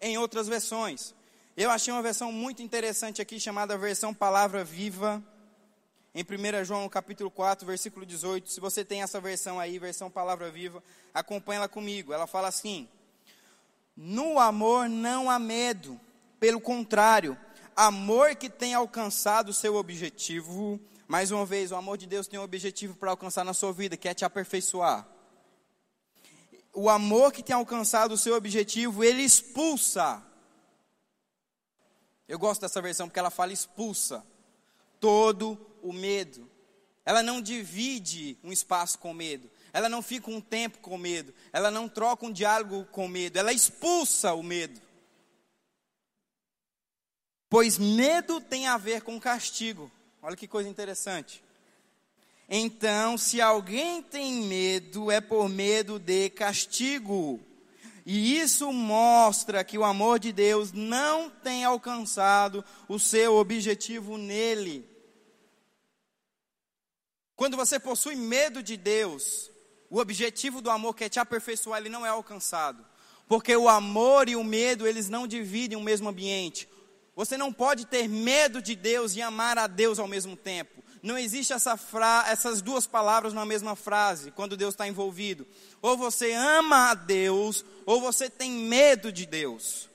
em 0.00 0.16
outras 0.16 0.48
versões. 0.48 1.14
Eu 1.58 1.70
achei 1.70 1.92
uma 1.92 2.00
versão 2.00 2.32
muito 2.32 2.62
interessante 2.62 3.20
aqui, 3.20 3.38
chamada 3.38 3.76
versão 3.76 4.14
Palavra 4.14 4.64
Viva 4.64 5.22
em 6.14 6.22
1 6.22 6.64
João 6.64 6.88
capítulo 6.90 7.30
4, 7.30 7.66
versículo 7.66 8.04
18. 8.04 8.50
Se 8.50 8.60
você 8.60 8.84
tem 8.84 9.02
essa 9.02 9.18
versão 9.20 9.58
aí, 9.58 9.78
versão 9.78 10.10
Palavra 10.10 10.50
Viva, 10.50 10.82
acompanha 11.14 11.58
ela 11.58 11.68
comigo. 11.68 12.12
Ela 12.12 12.26
fala 12.26 12.48
assim: 12.48 12.86
No 13.96 14.38
amor 14.38 14.90
não 14.90 15.30
há 15.30 15.38
medo, 15.38 15.98
pelo 16.38 16.60
contrário, 16.60 17.36
amor 17.74 18.34
que 18.36 18.50
tem 18.50 18.74
alcançado 18.74 19.54
seu 19.54 19.74
objetivo. 19.76 20.78
Mais 21.08 21.30
uma 21.30 21.46
vez, 21.46 21.72
o 21.72 21.76
amor 21.76 21.96
de 21.96 22.06
Deus 22.06 22.26
tem 22.26 22.38
um 22.38 22.42
objetivo 22.42 22.94
para 22.94 23.10
alcançar 23.10 23.44
na 23.44 23.54
sua 23.54 23.72
vida, 23.72 23.96
que 23.96 24.08
é 24.08 24.14
te 24.14 24.24
aperfeiçoar. 24.24 25.06
O 26.74 26.88
amor 26.88 27.32
que 27.32 27.42
tem 27.42 27.54
alcançado 27.54 28.12
o 28.12 28.18
seu 28.18 28.34
objetivo, 28.34 29.02
ele 29.02 29.22
expulsa. 29.22 30.22
Eu 32.28 32.38
gosto 32.38 32.62
dessa 32.62 32.80
versão 32.80 33.08
porque 33.08 33.18
ela 33.18 33.30
fala 33.30 33.52
expulsa 33.52 34.24
todo 34.98 35.71
o 35.82 35.92
medo. 35.92 36.50
Ela 37.04 37.22
não 37.22 37.42
divide 37.42 38.38
um 38.42 38.52
espaço 38.52 38.98
com 38.98 39.12
medo. 39.12 39.50
Ela 39.72 39.88
não 39.88 40.02
fica 40.02 40.30
um 40.30 40.40
tempo 40.40 40.78
com 40.78 40.96
medo. 40.96 41.34
Ela 41.52 41.70
não 41.70 41.88
troca 41.88 42.26
um 42.26 42.32
diálogo 42.32 42.84
com 42.92 43.08
medo. 43.08 43.38
Ela 43.38 43.52
expulsa 43.52 44.34
o 44.34 44.42
medo. 44.42 44.80
Pois 47.48 47.76
medo 47.78 48.40
tem 48.40 48.66
a 48.66 48.76
ver 48.76 49.02
com 49.02 49.20
castigo. 49.20 49.90
Olha 50.22 50.36
que 50.36 50.46
coisa 50.46 50.68
interessante. 50.68 51.42
Então, 52.48 53.18
se 53.18 53.40
alguém 53.40 54.02
tem 54.02 54.42
medo, 54.42 55.10
é 55.10 55.20
por 55.20 55.48
medo 55.48 55.98
de 55.98 56.30
castigo. 56.30 57.40
E 58.04 58.38
isso 58.38 58.72
mostra 58.72 59.64
que 59.64 59.78
o 59.78 59.84
amor 59.84 60.18
de 60.18 60.32
Deus 60.32 60.72
não 60.72 61.30
tem 61.30 61.64
alcançado 61.64 62.64
o 62.88 62.98
seu 62.98 63.36
objetivo 63.36 64.18
nele. 64.18 64.91
Quando 67.36 67.56
você 67.56 67.78
possui 67.78 68.14
medo 68.14 68.62
de 68.62 68.76
Deus, 68.76 69.50
o 69.90 69.98
objetivo 69.98 70.60
do 70.60 70.70
amor 70.70 70.94
que 70.94 71.04
é 71.04 71.08
te 71.08 71.18
aperfeiçoar, 71.18 71.80
ele 71.80 71.88
não 71.88 72.04
é 72.06 72.08
alcançado. 72.08 72.84
Porque 73.28 73.56
o 73.56 73.68
amor 73.68 74.28
e 74.28 74.36
o 74.36 74.44
medo, 74.44 74.86
eles 74.86 75.08
não 75.08 75.26
dividem 75.26 75.76
o 75.76 75.82
mesmo 75.82 76.08
ambiente. 76.08 76.68
Você 77.14 77.36
não 77.36 77.52
pode 77.52 77.86
ter 77.86 78.08
medo 78.08 78.62
de 78.62 78.74
Deus 78.74 79.14
e 79.16 79.22
amar 79.22 79.58
a 79.58 79.66
Deus 79.66 79.98
ao 79.98 80.08
mesmo 80.08 80.36
tempo. 80.36 80.82
Não 81.02 81.18
existe 81.18 81.52
essa 81.52 81.76
fra 81.76 82.24
essas 82.28 82.62
duas 82.62 82.86
palavras 82.86 83.32
na 83.32 83.44
mesma 83.44 83.74
frase, 83.74 84.30
quando 84.30 84.56
Deus 84.56 84.74
está 84.74 84.86
envolvido. 84.86 85.46
Ou 85.80 85.96
você 85.96 86.32
ama 86.32 86.90
a 86.90 86.94
Deus, 86.94 87.64
ou 87.84 88.00
você 88.00 88.30
tem 88.30 88.50
medo 88.50 89.10
de 89.10 89.26
Deus. 89.26 89.90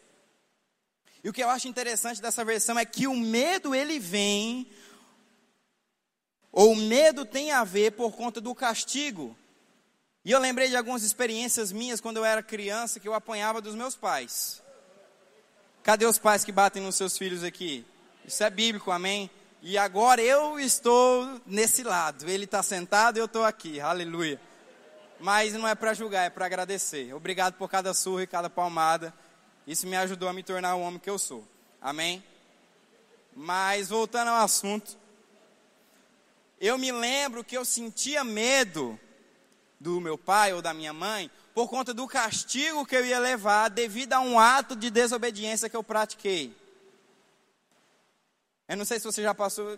E 1.23 1.29
o 1.29 1.33
que 1.33 1.43
eu 1.43 1.49
acho 1.49 1.67
interessante 1.67 2.21
dessa 2.21 2.45
versão 2.45 2.77
é 2.77 2.85
que 2.85 3.07
o 3.07 3.15
medo 3.15 3.73
ele 3.73 3.99
vem 3.99 4.69
ou 6.57 6.71
o 6.71 6.75
medo 6.75 7.23
tem 7.23 7.51
a 7.51 7.63
ver 7.63 7.91
por 7.91 8.11
conta 8.13 8.41
do 8.41 8.55
castigo. 8.55 9.37
E 10.25 10.31
eu 10.31 10.39
lembrei 10.39 10.67
de 10.67 10.75
algumas 10.75 11.03
experiências 11.03 11.71
minhas 11.71 12.01
quando 12.01 12.17
eu 12.17 12.25
era 12.25 12.41
criança 12.41 12.99
que 12.99 13.07
eu 13.07 13.13
apanhava 13.13 13.61
dos 13.61 13.75
meus 13.75 13.95
pais. 13.95 14.59
Cadê 15.83 16.07
os 16.07 16.17
pais 16.17 16.43
que 16.43 16.51
batem 16.51 16.81
nos 16.81 16.95
seus 16.95 17.15
filhos 17.15 17.43
aqui? 17.43 17.85
Isso 18.25 18.43
é 18.43 18.49
bíblico, 18.49 18.89
amém? 18.89 19.29
E 19.61 19.77
agora 19.77 20.19
eu 20.19 20.59
estou 20.59 21.39
nesse 21.45 21.83
lado. 21.83 22.27
Ele 22.27 22.45
está 22.45 22.63
sentado 22.63 23.17
e 23.17 23.19
eu 23.19 23.25
estou 23.25 23.45
aqui, 23.45 23.79
aleluia. 23.79 24.41
Mas 25.19 25.53
não 25.53 25.67
é 25.67 25.75
para 25.75 25.93
julgar, 25.93 26.25
é 26.25 26.31
para 26.31 26.47
agradecer. 26.47 27.13
Obrigado 27.13 27.53
por 27.53 27.69
cada 27.69 27.93
surra 27.93 28.23
e 28.23 28.27
cada 28.27 28.49
palmada. 28.49 29.13
Isso 29.67 29.85
me 29.85 29.95
ajudou 29.95 30.27
a 30.27 30.33
me 30.33 30.41
tornar 30.41 30.73
o 30.73 30.81
homem 30.81 30.97
que 30.97 31.09
eu 31.09 31.19
sou. 31.19 31.47
Amém? 31.79 32.23
Mas 33.35 33.89
voltando 33.89 34.29
ao 34.29 34.43
assunto, 34.43 34.97
eu 36.59 36.77
me 36.77 36.91
lembro 36.91 37.43
que 37.43 37.57
eu 37.57 37.63
sentia 37.63 38.23
medo 38.23 38.99
do 39.79 40.01
meu 40.01 40.17
pai 40.17 40.53
ou 40.53 40.61
da 40.61 40.73
minha 40.73 40.93
mãe 40.93 41.29
por 41.53 41.69
conta 41.69 41.93
do 41.93 42.07
castigo 42.07 42.85
que 42.85 42.95
eu 42.95 43.05
ia 43.05 43.19
levar 43.19 43.69
devido 43.69 44.13
a 44.13 44.19
um 44.19 44.39
ato 44.39 44.75
de 44.75 44.89
desobediência 44.89 45.69
que 45.69 45.75
eu 45.75 45.83
pratiquei. 45.83 46.55
Eu 48.67 48.77
não 48.77 48.85
sei 48.85 48.99
se 48.99 49.05
você 49.05 49.21
já 49.21 49.33
passou 49.33 49.77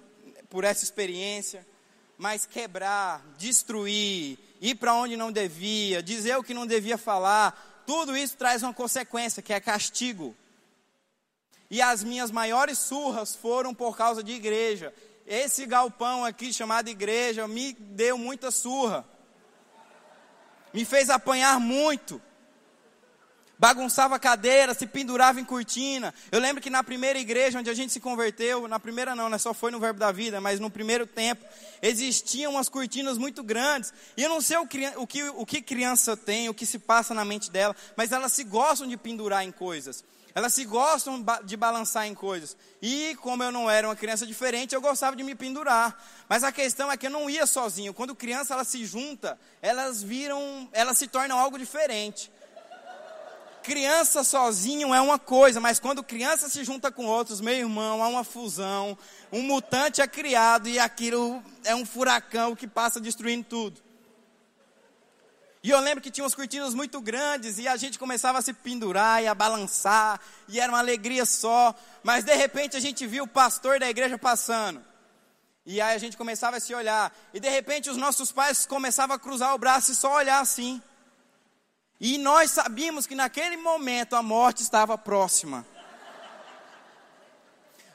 por 0.50 0.64
essa 0.64 0.84
experiência, 0.84 1.66
mas 2.18 2.46
quebrar, 2.46 3.24
destruir, 3.38 4.38
ir 4.60 4.76
para 4.76 4.94
onde 4.94 5.16
não 5.16 5.32
devia, 5.32 6.04
dizer 6.04 6.38
o 6.38 6.44
que 6.44 6.54
não 6.54 6.66
devia 6.66 6.98
falar, 6.98 7.84
tudo 7.86 8.18
isso 8.18 8.36
traz 8.36 8.62
uma 8.62 8.74
consequência, 8.74 9.42
que 9.42 9.54
é 9.54 9.60
castigo. 9.60 10.36
E 11.70 11.82
as 11.82 12.04
minhas 12.04 12.32
maiores 12.32 12.80
surras 12.80 13.36
foram 13.36 13.74
por 13.74 13.96
causa 13.96 14.24
de 14.24 14.32
igreja. 14.32 14.94
Esse 15.30 15.68
galpão 15.68 16.26
aqui 16.26 16.52
chamado 16.52 16.90
igreja 16.90 17.48
me 17.48 17.74
deu 17.74 18.18
muita 18.18 18.50
surra. 18.50 19.06
Me 20.74 20.84
fez 20.84 21.08
apanhar 21.12 21.60
muito. 21.60 22.20
bagunçava 23.60 24.16
a 24.16 24.20
cadeira, 24.20 24.74
se 24.74 24.88
pendurava 24.88 25.40
em 25.40 25.46
cortina. 25.46 26.16
Eu 26.32 26.40
lembro 26.40 26.64
que 26.64 26.70
na 26.72 26.84
primeira 26.84 27.20
igreja 27.20 27.60
onde 27.60 27.70
a 27.70 27.76
gente 27.76 27.94
se 27.94 28.00
converteu, 28.00 28.68
na 28.68 28.80
primeira 28.80 29.14
não, 29.14 29.30
né, 29.30 29.38
só 29.38 29.54
foi 29.54 29.70
no 29.70 29.80
Verbo 29.80 30.00
da 30.00 30.12
Vida, 30.12 30.42
mas 30.42 30.60
no 30.60 30.70
primeiro 30.70 31.06
tempo, 31.06 31.46
existiam 31.80 32.54
umas 32.54 32.68
cortinas 32.68 33.16
muito 33.20 33.44
grandes. 33.44 33.94
E 34.18 34.24
eu 34.24 34.30
não 34.30 34.42
sei 34.42 34.58
o, 34.58 34.64
o, 34.98 35.06
que, 35.06 35.24
o 35.30 35.46
que 35.46 35.62
criança 35.62 36.18
tem, 36.18 36.50
o 36.50 36.56
que 36.56 36.66
se 36.66 36.80
passa 36.80 37.14
na 37.14 37.24
mente 37.24 37.52
dela, 37.52 37.76
mas 37.96 38.12
elas 38.12 38.32
se 38.32 38.44
gostam 38.44 38.88
de 38.88 38.98
pendurar 38.98 39.46
em 39.46 39.52
coisas. 39.52 40.04
Elas 40.36 40.54
se 40.54 40.66
gostam 40.66 41.24
de 41.44 41.58
balançar 41.58 42.06
em 42.06 42.14
coisas. 42.14 42.56
E 42.82 43.16
como 43.22 43.44
eu 43.44 43.52
não 43.52 43.70
era 43.70 43.88
uma 43.88 43.96
criança 43.96 44.26
diferente, 44.26 44.76
eu 44.76 44.82
gostava 44.82 45.16
de 45.16 45.24
me 45.24 45.36
pendurar. 45.36 46.02
Mas 46.28 46.44
a 46.44 46.52
questão 46.52 46.92
é 46.92 46.98
que 46.98 47.08
eu 47.08 47.12
não 47.12 47.30
ia 47.30 47.46
sozinho. 47.46 47.94
Quando 47.94 48.16
criança 48.16 48.54
ela 48.54 48.64
se 48.64 48.86
junta, 48.86 49.40
elas 49.62 50.04
viram, 50.04 50.70
elas 50.72 50.98
se 50.98 51.08
tornam 51.08 51.38
algo 51.38 51.58
diferente 51.58 52.32
criança 53.70 54.24
sozinho 54.24 54.96
é 54.96 55.00
uma 55.02 55.20
coisa, 55.20 55.60
mas 55.60 55.80
quando 55.80 56.02
criança 56.02 56.50
se 56.50 56.64
junta 56.64 56.92
com 56.92 57.06
outros, 57.06 57.40
meu 57.40 57.54
irmão, 57.54 58.02
há 58.02 58.08
uma 58.08 58.24
fusão, 58.24 58.98
um 59.32 59.44
mutante 59.44 60.02
é 60.02 60.08
criado 60.08 60.68
e 60.68 60.80
aquilo 60.80 61.44
é 61.64 61.76
um 61.76 61.86
furacão 61.86 62.56
que 62.56 62.68
passa 62.68 63.00
destruindo 63.00 63.46
tudo. 63.48 63.89
E 65.62 65.70
eu 65.70 65.80
lembro 65.80 66.02
que 66.02 66.10
tinha 66.10 66.24
umas 66.24 66.36
cortinas 66.36 66.74
muito 66.74 67.02
grandes 67.02 67.58
e 67.58 67.68
a 67.68 67.76
gente 67.76 68.00
começava 68.00 68.40
a 68.40 68.42
se 68.42 68.54
pendurar 68.54 69.22
e 69.22 69.28
a 69.28 69.36
balançar, 69.36 70.20
e 70.48 70.60
era 70.60 70.72
uma 70.72 70.80
alegria 70.80 71.26
só, 71.26 71.76
mas 72.02 72.24
de 72.24 72.34
repente 72.34 72.78
a 72.78 72.80
gente 72.80 73.06
viu 73.06 73.26
o 73.26 73.28
pastor 73.28 73.78
da 73.78 73.90
igreja 73.90 74.18
passando. 74.18 74.82
E 75.66 75.82
aí 75.82 75.94
a 75.94 75.98
gente 76.00 76.16
começava 76.16 76.58
a 76.58 76.60
se 76.60 76.74
olhar, 76.74 77.14
e 77.34 77.40
de 77.40 77.50
repente 77.50 77.90
os 77.90 77.98
nossos 77.98 78.32
pais 78.32 78.66
começavam 78.66 79.16
a 79.16 79.20
cruzar 79.20 79.54
o 79.54 79.58
braço 79.58 79.92
e 79.92 79.96
só 79.96 80.16
olhar 80.16 80.40
assim. 80.40 80.82
E 82.00 82.18
nós 82.18 82.52
sabíamos 82.52 83.06
que 83.06 83.14
naquele 83.14 83.58
momento 83.58 84.16
a 84.16 84.24
morte 84.24 84.64
estava 84.64 84.98
próxima. 84.98 85.66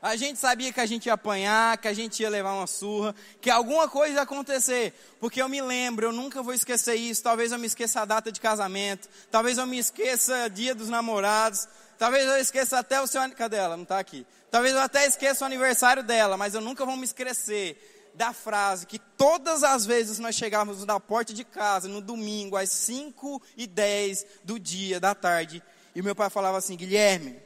A 0.05 0.17
gente 0.17 0.39
sabia 0.39 0.71
que 0.71 0.81
a 0.81 0.85
gente 0.85 1.07
ia 1.07 1.15
apanhar, 1.15 1.79
que 1.79 1.89
a 1.89 1.95
gente 1.95 2.23
ia 2.23 2.29
levar 2.29 2.53
uma 2.53 2.67
surra, 2.67 3.15
que 3.41 3.49
alguma 3.49 3.89
coisa 3.89 4.17
ia 4.17 4.21
acontecer. 4.21 4.93
Porque 5.19 5.41
eu 5.41 5.49
me 5.49 5.63
lembro, 5.63 6.09
eu 6.09 6.13
nunca 6.13 6.43
vou 6.43 6.53
esquecer 6.53 6.95
isso. 6.97 7.23
Talvez 7.23 7.53
eu 7.53 7.59
me 7.59 7.67
esqueça 7.67 8.03
a 8.03 8.05
data 8.05 8.31
de 8.31 8.39
casamento, 8.39 9.09
talvez 9.31 9.57
eu 9.57 9.67
me 9.67 9.79
esqueça 9.79 10.51
dia 10.51 10.75
dos 10.75 10.91
namorados, 10.91 11.67
talvez 11.99 12.27
eu 12.27 12.37
esqueça 12.37 12.79
até 12.79 13.01
o 13.01 13.07
seu. 13.07 13.23
Cadê? 13.31 13.57
Não 13.67 13.83
está 13.83 13.99
aqui. 13.99 14.27
Talvez 14.51 14.75
eu 14.75 14.83
até 14.83 15.07
esqueça 15.07 15.43
o 15.43 15.47
aniversário 15.47 16.03
dela, 16.03 16.37
mas 16.37 16.55
eu 16.55 16.61
nunca 16.61 16.85
vou 16.85 16.99
me 16.99 17.05
esquecer 17.05 18.13
da 18.15 18.35
frase 18.35 18.85
que 18.85 18.99
todas 18.99 19.65
as 19.65 19.87
vezes 19.87 20.19
nós 20.19 20.35
chegávamos 20.35 20.85
na 20.85 21.01
porta 21.01 21.33
de 21.33 21.45
casa, 21.45 21.89
no 21.89 22.03
domingo, 22.03 22.59
às 22.59 22.69
5 22.69 23.41
e 23.57 23.67
10 23.67 24.27
do 24.45 24.61
dia, 24.61 25.01
da 25.01 25.15
tarde, 25.15 25.63
e 25.95 26.03
meu 26.03 26.15
pai 26.15 26.29
falava 26.29 26.59
assim: 26.59 26.77
Guilherme, 26.77 27.39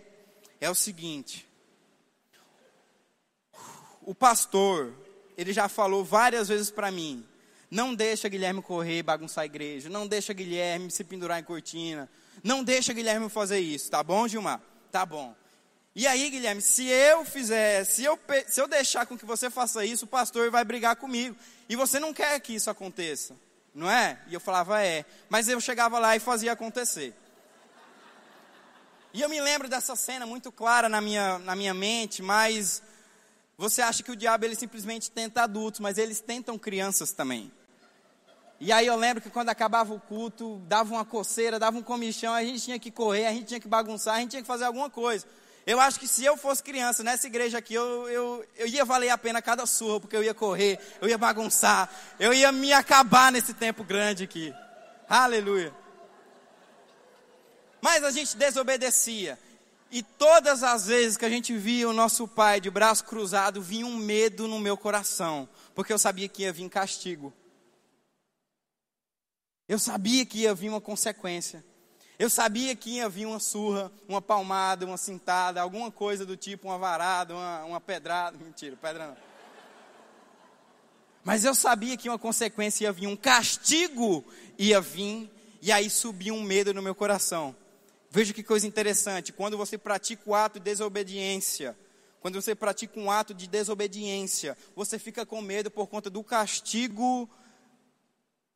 é 0.61 0.69
o 0.69 0.75
seguinte, 0.75 1.48
o 4.09 4.15
pastor, 4.15 4.95
ele 5.37 5.53
já 5.53 5.69
falou 5.69 6.03
várias 6.03 6.49
vezes 6.49 6.71
para 6.71 6.91
mim, 6.91 7.23
não 7.71 7.95
deixa 7.95 8.27
Guilherme 8.27 8.63
correr, 8.63 9.03
bagunçar 9.03 9.43
a 9.43 9.45
igreja, 9.45 9.91
não 9.91 10.07
deixa 10.07 10.33
Guilherme 10.33 10.91
se 10.91 11.05
pendurar 11.05 11.39
em 11.39 11.45
cortina, 11.45 12.09
não 12.43 12.65
deixa 12.65 12.95
Guilherme 12.95 13.29
fazer 13.29 13.61
isso, 13.61 13.91
tá 13.91 14.03
bom, 14.03 14.27
Gilmar? 14.27 14.63
Tá 14.91 15.05
bom. 15.05 15.37
E 15.95 16.07
aí, 16.07 16.31
Guilherme, 16.31 16.63
se 16.63 16.87
eu 16.87 17.23
fizer, 17.23 17.85
se 17.85 18.03
eu, 18.03 18.19
se 18.47 18.59
eu 18.59 18.67
deixar 18.67 19.05
com 19.05 19.19
que 19.19 19.27
você 19.27 19.51
faça 19.51 19.85
isso, 19.85 20.07
o 20.07 20.09
pastor 20.09 20.51
vai 20.51 20.65
brigar 20.65 20.97
comigo. 20.97 21.37
E 21.69 21.77
você 21.77 22.01
não 22.01 22.15
quer 22.15 22.41
que 22.41 22.55
isso 22.55 22.71
aconteça, 22.71 23.37
não 23.75 23.91
é? 23.91 24.19
E 24.29 24.33
eu 24.33 24.41
falava, 24.41 24.83
é. 24.83 25.05
Mas 25.29 25.49
eu 25.49 25.61
chegava 25.61 25.99
lá 25.99 26.17
e 26.17 26.21
fazia 26.21 26.53
acontecer. 26.53 27.15
E 29.13 29.21
eu 29.21 29.29
me 29.29 29.39
lembro 29.39 29.69
dessa 29.69 29.95
cena 29.95 30.25
muito 30.25 30.51
clara 30.51 30.89
na 30.89 30.99
minha, 30.99 31.39
na 31.41 31.55
minha 31.55 31.75
mente, 31.75 32.23
mas 32.23 32.83
você 33.59 33.83
acha 33.83 34.05
que 34.05 34.13
o 34.13 34.17
diabo 34.17 34.45
ele 34.45 34.55
simplesmente 34.55 35.11
tenta 35.11 35.43
adultos, 35.43 35.81
mas 35.81 35.99
eles 35.99 36.21
tentam 36.21 36.57
crianças 36.57 37.11
também. 37.11 37.53
E 38.61 38.71
aí 38.71 38.87
eu 38.87 38.95
lembro 38.95 39.21
que 39.21 39.31
quando 39.31 39.49
acabava 39.49 39.93
o 39.93 39.99
culto, 39.99 40.63
dava 40.69 40.95
uma 40.95 41.05
coceira, 41.05 41.59
dava 41.59 41.77
um 41.77 41.83
comichão, 41.83 42.33
a 42.33 42.45
gente 42.45 42.63
tinha 42.63 42.79
que 42.79 42.91
correr, 42.91 43.27
a 43.27 43.33
gente 43.33 43.47
tinha 43.47 43.61
que 43.61 43.67
bagunçar, 43.67 44.15
a 44.15 44.21
gente 44.21 44.31
tinha 44.31 44.43
que 44.43 44.47
fazer 44.49 44.65
alguma 44.65 44.89
coisa. 44.89 45.27
Eu 45.67 45.81
acho 45.81 45.99
que 45.99 46.07
se 46.07 46.25
eu 46.25 46.37
fosse 46.37 46.63
criança 46.63 47.03
nessa 47.03 47.27
igreja 47.27 47.59
aqui, 47.59 47.75
eu, 47.75 48.09
eu, 48.09 48.47
eu 48.57 48.67
ia 48.69 48.85
valer 48.85 49.11
a 49.11 49.19
pena 49.19 49.43
cada 49.43 49.67
surra, 49.67 50.01
porque 50.01 50.17
eu 50.17 50.23
ia 50.23 50.33
correr, 50.33 50.79
eu 51.01 51.09
ia 51.09 51.19
bagunçar, 51.19 51.91
eu 52.19 52.33
ia 52.33 52.51
me 52.53 52.73
acabar 52.73 53.33
nesse 53.33 53.53
tempo 53.53 53.83
grande 53.83 54.23
aqui. 54.23 54.55
Aleluia. 55.09 55.75
Mas 57.81 58.05
a 58.05 58.11
gente 58.11 58.37
desobedecia. 58.37 59.39
E 59.91 60.03
todas 60.03 60.63
as 60.63 60.87
vezes 60.87 61.17
que 61.17 61.25
a 61.25 61.31
gente 61.31 61.57
via 61.57 61.89
o 61.89 61.95
nosso 61.95 62.29
pai 62.29 62.61
de 62.61 62.71
braço 62.71 63.05
cruzado, 63.05 63.63
vinha 63.63 63.87
um 63.87 63.97
medo 63.97 64.47
no 64.47 64.61
meu 64.61 64.77
coração, 64.77 65.49
porque 65.75 65.93
eu 65.93 65.99
sabia 65.99 66.29
que 66.29 66.43
ia 66.43 66.53
vir 66.53 66.69
castigo. 66.69 67.33
Eu 69.67 69.79
sabia 69.79 70.27
que 70.27 70.41
ia 70.41 70.55
vir 70.55 70.69
uma 70.69 70.81
consequência. 70.81 71.65
Eu 72.19 72.29
sabia 72.29 72.75
que 72.75 72.97
ia 72.97 73.09
vir 73.09 73.27
uma 73.27 73.39
surra, 73.39 73.93
uma 74.09 74.21
palmada, 74.21 74.85
uma 74.85 74.97
cintada, 74.97 75.61
alguma 75.61 75.91
coisa 75.91 76.27
do 76.27 76.37
tipo, 76.37 76.69
uma 76.69 76.77
varada, 76.77 77.35
uma, 77.35 77.65
uma 77.65 77.81
pedrada. 77.81 78.37
Mentira, 78.37 78.77
pedra 78.77 79.09
não. 79.09 79.17
Mas 81.23 81.45
eu 81.45 81.55
sabia 81.55 81.97
que 81.97 82.09
uma 82.09 82.19
consequência 82.19 82.85
ia 82.85 82.93
vir, 82.93 83.07
um 83.07 83.17
castigo 83.17 84.25
ia 84.59 84.81
vir, 84.81 85.31
e 85.63 85.71
aí 85.71 85.89
subia 85.89 86.33
um 86.33 86.43
medo 86.43 86.75
no 86.75 86.83
meu 86.83 86.95
coração. 86.95 87.55
Veja 88.11 88.33
que 88.33 88.43
coisa 88.43 88.67
interessante, 88.67 89.33
quando 89.33 89.57
você 89.59 89.77
pratica 89.77 90.23
o 90.25 90.35
ato 90.35 90.59
de 90.59 90.65
desobediência, 90.65 91.77
quando 92.21 92.41
você 92.41 92.55
pratica 92.55 92.99
um 92.99 93.11
ato 93.11 93.35
de 93.35 93.47
desobediência, 93.47 94.57
você 94.75 94.99
fica 94.99 95.27
com 95.27 95.43
medo 95.43 95.71
por 95.71 95.87
conta 95.87 96.09
do 96.09 96.25
castigo 96.25 97.29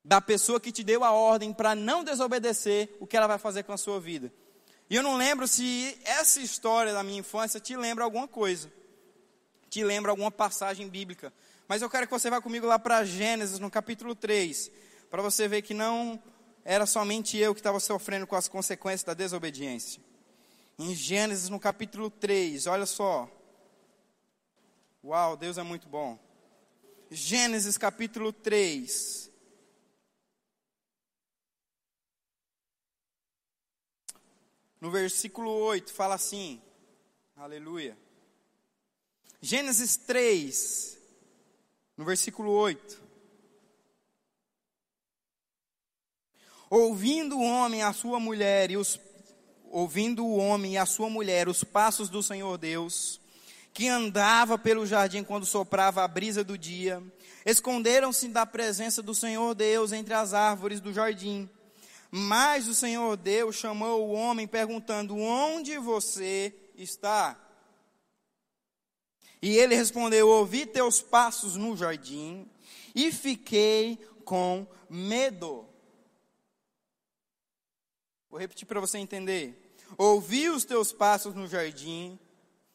da 0.04 0.20
pessoa 0.20 0.58
que 0.58 0.72
te 0.72 0.82
deu 0.82 1.04
a 1.04 1.12
ordem 1.12 1.52
para 1.52 1.74
não 1.74 2.02
desobedecer, 2.02 2.96
o 2.98 3.06
que 3.06 3.16
ela 3.16 3.26
vai 3.26 3.38
fazer 3.38 3.62
com 3.62 3.72
a 3.72 3.76
sua 3.76 4.00
vida. 4.00 4.32
E 4.90 4.96
eu 4.96 5.02
não 5.02 5.16
lembro 5.16 5.46
se 5.46 5.96
essa 6.04 6.40
história 6.40 6.92
da 6.92 7.02
minha 7.02 7.20
infância 7.20 7.60
te 7.60 7.76
lembra 7.76 8.04
alguma 8.04 8.26
coisa, 8.26 8.72
te 9.70 9.84
lembra 9.84 10.10
alguma 10.10 10.30
passagem 10.30 10.88
bíblica. 10.88 11.32
Mas 11.68 11.82
eu 11.82 11.88
quero 11.88 12.06
que 12.06 12.12
você 12.12 12.28
vá 12.28 12.40
comigo 12.40 12.66
lá 12.66 12.78
para 12.78 13.04
Gênesis, 13.04 13.58
no 13.58 13.70
capítulo 13.70 14.14
3, 14.14 14.70
para 15.08 15.22
você 15.22 15.46
ver 15.46 15.62
que 15.62 15.72
não 15.72 16.20
era 16.64 16.86
somente 16.86 17.36
eu 17.36 17.54
que 17.54 17.60
estava 17.60 17.80
sofrendo 17.80 18.26
com 18.26 18.36
as 18.36 18.48
consequências 18.48 19.04
da 19.04 19.14
desobediência. 19.14 20.02
Em 20.78 20.94
Gênesis, 20.94 21.48
no 21.48 21.60
capítulo 21.60 22.10
3, 22.10 22.66
olha 22.66 22.86
só. 22.86 23.28
Uau, 25.04 25.36
Deus 25.36 25.58
é 25.58 25.62
muito 25.62 25.88
bom. 25.88 26.18
Gênesis 27.10 27.76
capítulo 27.76 28.32
3. 28.32 29.22
no 34.82 34.90
versículo 34.90 35.48
8, 35.48 35.92
fala 35.92 36.16
assim: 36.16 36.60
Aleluia. 37.36 37.96
Gênesis 39.40 39.96
3, 39.96 40.98
no 41.96 42.04
versículo 42.04 42.50
8. 42.50 43.00
Ouvindo 46.74 47.36
o 47.36 47.42
homem 47.42 47.82
a 47.82 47.92
sua 47.92 48.18
mulher 48.18 48.70
e 48.70 48.78
os 48.78 48.98
ouvindo 49.70 50.24
o 50.24 50.38
homem 50.38 50.72
e 50.72 50.78
a 50.78 50.86
sua 50.86 51.10
mulher 51.10 51.46
os 51.46 51.62
passos 51.62 52.08
do 52.08 52.22
Senhor 52.22 52.56
Deus, 52.56 53.20
que 53.74 53.88
andava 53.88 54.56
pelo 54.56 54.86
jardim 54.86 55.22
quando 55.22 55.44
soprava 55.44 56.02
a 56.02 56.08
brisa 56.08 56.42
do 56.42 56.56
dia, 56.56 57.02
esconderam-se 57.44 58.26
da 58.28 58.46
presença 58.46 59.02
do 59.02 59.14
Senhor 59.14 59.54
Deus 59.54 59.92
entre 59.92 60.14
as 60.14 60.32
árvores 60.32 60.80
do 60.80 60.94
jardim. 60.94 61.46
Mas 62.10 62.66
o 62.66 62.74
Senhor 62.74 63.18
Deus 63.18 63.56
chamou 63.56 64.08
o 64.08 64.12
homem 64.12 64.46
perguntando: 64.46 65.14
Onde 65.14 65.76
você 65.76 66.54
está? 66.74 67.38
E 69.42 69.58
ele 69.58 69.74
respondeu: 69.74 70.26
Ouvi 70.26 70.64
teus 70.64 71.02
passos 71.02 71.54
no 71.54 71.76
jardim 71.76 72.48
e 72.94 73.12
fiquei 73.12 73.98
com 74.24 74.66
medo. 74.88 75.70
Vou 78.32 78.40
repetir 78.40 78.66
para 78.66 78.80
você 78.80 78.96
entender. 78.96 79.76
Ouvi 79.98 80.48
os 80.48 80.64
teus 80.64 80.90
passos 80.90 81.34
no 81.34 81.46
jardim 81.46 82.18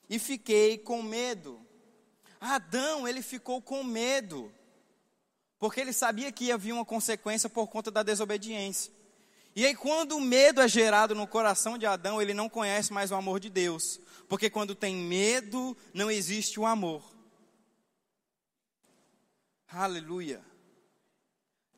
e 0.07 0.19
fiquei 0.19 0.77
com 0.77 1.01
medo. 1.01 1.59
Adão, 2.39 3.07
ele 3.07 3.23
ficou 3.23 3.59
com 3.59 3.83
medo, 3.83 4.53
porque 5.57 5.81
ele 5.81 5.93
sabia 5.93 6.31
que 6.31 6.45
ia 6.45 6.59
vir 6.59 6.73
uma 6.73 6.85
consequência 6.85 7.49
por 7.49 7.67
conta 7.69 7.89
da 7.89 8.03
desobediência. 8.03 8.93
E 9.55 9.65
aí, 9.65 9.75
quando 9.75 10.17
o 10.17 10.21
medo 10.21 10.61
é 10.61 10.67
gerado 10.67 11.15
no 11.15 11.25
coração 11.25 11.75
de 11.75 11.87
Adão, 11.87 12.21
ele 12.21 12.35
não 12.35 12.47
conhece 12.47 12.93
mais 12.93 13.09
o 13.09 13.15
amor 13.15 13.39
de 13.39 13.49
Deus. 13.49 13.99
Porque 14.29 14.51
quando 14.51 14.75
tem 14.75 14.95
medo, 14.95 15.75
não 15.91 16.11
existe 16.11 16.59
o 16.59 16.67
amor. 16.67 17.03
Aleluia. 19.67 20.45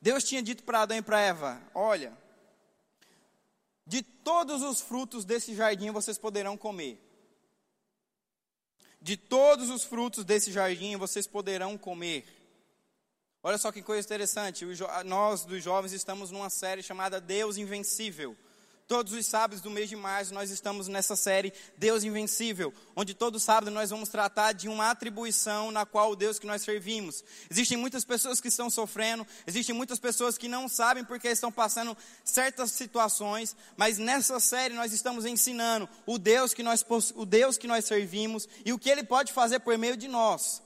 Deus 0.02 0.22
tinha 0.22 0.42
dito 0.42 0.64
para 0.64 0.82
Adão 0.82 0.98
e 0.98 1.02
para 1.02 1.18
Eva: 1.18 1.62
Olha, 1.74 2.12
De 3.90 4.02
todos 4.02 4.62
os 4.62 4.80
frutos 4.80 5.24
desse 5.24 5.52
jardim 5.52 5.90
vocês 5.90 6.16
poderão 6.16 6.56
comer. 6.56 6.96
De 9.02 9.16
todos 9.16 9.68
os 9.68 9.82
frutos 9.82 10.24
desse 10.24 10.52
jardim 10.52 10.96
vocês 10.96 11.26
poderão 11.26 11.76
comer. 11.76 12.24
Olha 13.42 13.58
só 13.58 13.72
que 13.72 13.82
coisa 13.82 14.06
interessante, 14.06 14.64
nós 15.04 15.44
dos 15.44 15.60
jovens 15.60 15.92
estamos 15.92 16.30
numa 16.30 16.48
série 16.48 16.84
chamada 16.84 17.20
Deus 17.20 17.56
Invencível. 17.56 18.36
Todos 18.90 19.12
os 19.12 19.24
sábados 19.24 19.62
do 19.62 19.70
mês 19.70 19.88
de 19.88 19.94
março 19.94 20.34
nós 20.34 20.50
estamos 20.50 20.88
nessa 20.88 21.14
série 21.14 21.52
Deus 21.76 22.02
Invencível, 22.02 22.74
onde 22.96 23.14
todo 23.14 23.38
sábado 23.38 23.70
nós 23.70 23.90
vamos 23.90 24.08
tratar 24.08 24.50
de 24.50 24.68
uma 24.68 24.90
atribuição 24.90 25.70
na 25.70 25.86
qual 25.86 26.10
o 26.10 26.16
Deus 26.16 26.40
que 26.40 26.46
nós 26.46 26.62
servimos. 26.62 27.22
Existem 27.48 27.78
muitas 27.78 28.04
pessoas 28.04 28.40
que 28.40 28.48
estão 28.48 28.68
sofrendo, 28.68 29.24
existem 29.46 29.72
muitas 29.72 30.00
pessoas 30.00 30.36
que 30.36 30.48
não 30.48 30.68
sabem 30.68 31.04
porque 31.04 31.28
estão 31.28 31.52
passando 31.52 31.96
certas 32.24 32.72
situações, 32.72 33.54
mas 33.76 33.96
nessa 33.96 34.40
série 34.40 34.74
nós 34.74 34.92
estamos 34.92 35.24
ensinando 35.24 35.88
o 36.04 36.18
Deus 36.18 36.52
que 36.52 36.64
nós, 36.64 36.84
o 37.14 37.24
Deus 37.24 37.56
que 37.56 37.68
nós 37.68 37.84
servimos 37.84 38.48
e 38.64 38.72
o 38.72 38.78
que 38.78 38.90
Ele 38.90 39.04
pode 39.04 39.32
fazer 39.32 39.60
por 39.60 39.78
meio 39.78 39.96
de 39.96 40.08
nós. 40.08 40.60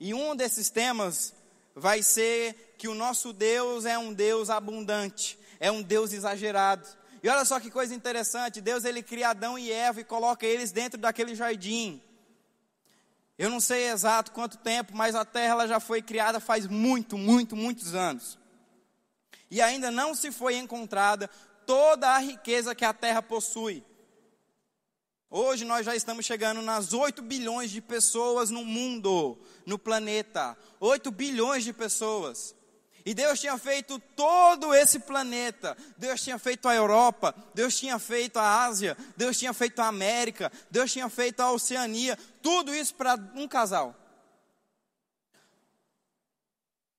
E 0.00 0.14
um 0.14 0.34
desses 0.34 0.70
temas 0.70 1.34
vai 1.74 2.02
ser 2.02 2.74
que 2.78 2.88
o 2.88 2.94
nosso 2.94 3.34
Deus 3.34 3.84
é 3.84 3.98
um 3.98 4.14
Deus 4.14 4.48
abundante 4.48 5.38
é 5.60 5.70
um 5.70 5.82
Deus 5.82 6.12
exagerado. 6.12 6.88
E 7.22 7.28
olha 7.28 7.44
só 7.44 7.60
que 7.60 7.70
coisa 7.70 7.94
interessante, 7.94 8.62
Deus 8.62 8.84
ele 8.84 9.02
cria 9.02 9.28
Adão 9.28 9.58
e 9.58 9.70
Eva 9.70 10.00
e 10.00 10.04
coloca 10.04 10.46
eles 10.46 10.72
dentro 10.72 10.98
daquele 10.98 11.34
jardim. 11.34 12.02
Eu 13.38 13.50
não 13.50 13.60
sei 13.60 13.88
exato 13.90 14.32
quanto 14.32 14.58
tempo, 14.58 14.96
mas 14.96 15.14
a 15.14 15.24
terra 15.24 15.52
ela 15.52 15.68
já 15.68 15.78
foi 15.78 16.02
criada 16.02 16.40
faz 16.40 16.66
muito, 16.66 17.16
muito, 17.16 17.54
muitos 17.54 17.94
anos. 17.94 18.38
E 19.50 19.60
ainda 19.60 19.90
não 19.90 20.14
se 20.14 20.32
foi 20.32 20.56
encontrada 20.56 21.28
toda 21.66 22.08
a 22.08 22.18
riqueza 22.18 22.74
que 22.74 22.84
a 22.84 22.92
terra 22.92 23.22
possui. 23.22 23.84
Hoje 25.30 25.64
nós 25.64 25.86
já 25.86 25.94
estamos 25.94 26.26
chegando 26.26 26.60
nas 26.60 26.92
8 26.92 27.22
bilhões 27.22 27.70
de 27.70 27.80
pessoas 27.80 28.50
no 28.50 28.64
mundo, 28.64 29.38
no 29.64 29.78
planeta. 29.78 30.56
8 30.80 31.10
bilhões 31.10 31.62
de 31.62 31.72
pessoas. 31.72 32.54
E 33.04 33.14
Deus 33.14 33.40
tinha 33.40 33.56
feito 33.58 33.98
todo 34.14 34.74
esse 34.74 34.98
planeta. 34.98 35.76
Deus 35.96 36.22
tinha 36.22 36.38
feito 36.38 36.68
a 36.68 36.74
Europa, 36.74 37.34
Deus 37.54 37.76
tinha 37.78 37.98
feito 37.98 38.38
a 38.38 38.64
Ásia, 38.64 38.96
Deus 39.16 39.38
tinha 39.38 39.52
feito 39.52 39.80
a 39.80 39.86
América, 39.86 40.52
Deus 40.70 40.92
tinha 40.92 41.08
feito 41.08 41.40
a 41.40 41.50
Oceania. 41.50 42.18
Tudo 42.42 42.74
isso 42.74 42.94
para 42.94 43.18
um 43.34 43.48
casal. 43.48 43.94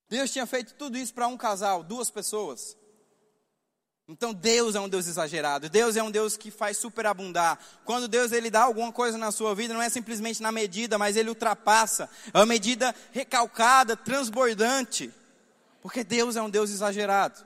Deus 0.10 0.32
tinha 0.32 0.46
feito 0.46 0.74
tudo 0.74 0.98
isso 0.98 1.14
para 1.14 1.28
um 1.28 1.38
casal, 1.38 1.84
duas 1.84 2.10
pessoas. 2.10 2.76
Então 4.12 4.34
Deus 4.34 4.76
é 4.76 4.80
um 4.82 4.90
Deus 4.90 5.08
exagerado. 5.08 5.70
Deus 5.70 5.96
é 5.96 6.04
um 6.04 6.12
Deus 6.12 6.36
que 6.36 6.52
faz 6.52 6.78
superabundar. 6.78 7.58
Quando 7.86 8.10
Deus 8.10 8.34
ele 8.34 8.50
dá 8.50 8.64
alguma 8.64 8.92
coisa 8.92 9.18
na 9.18 9.32
sua 9.32 9.56
vida, 9.56 9.74
não 9.74 9.82
é 9.82 9.90
simplesmente 9.90 10.42
na 10.42 10.52
medida, 10.52 10.98
mas 10.98 11.16
ele 11.16 11.30
ultrapassa. 11.30 12.10
É 12.34 12.38
uma 12.38 12.46
medida 12.46 12.94
recalcada, 13.14 13.96
transbordante. 13.96 15.14
Porque 15.82 16.04
Deus 16.04 16.36
é 16.36 16.42
um 16.42 16.50
Deus 16.50 16.70
exagerado. 16.70 17.44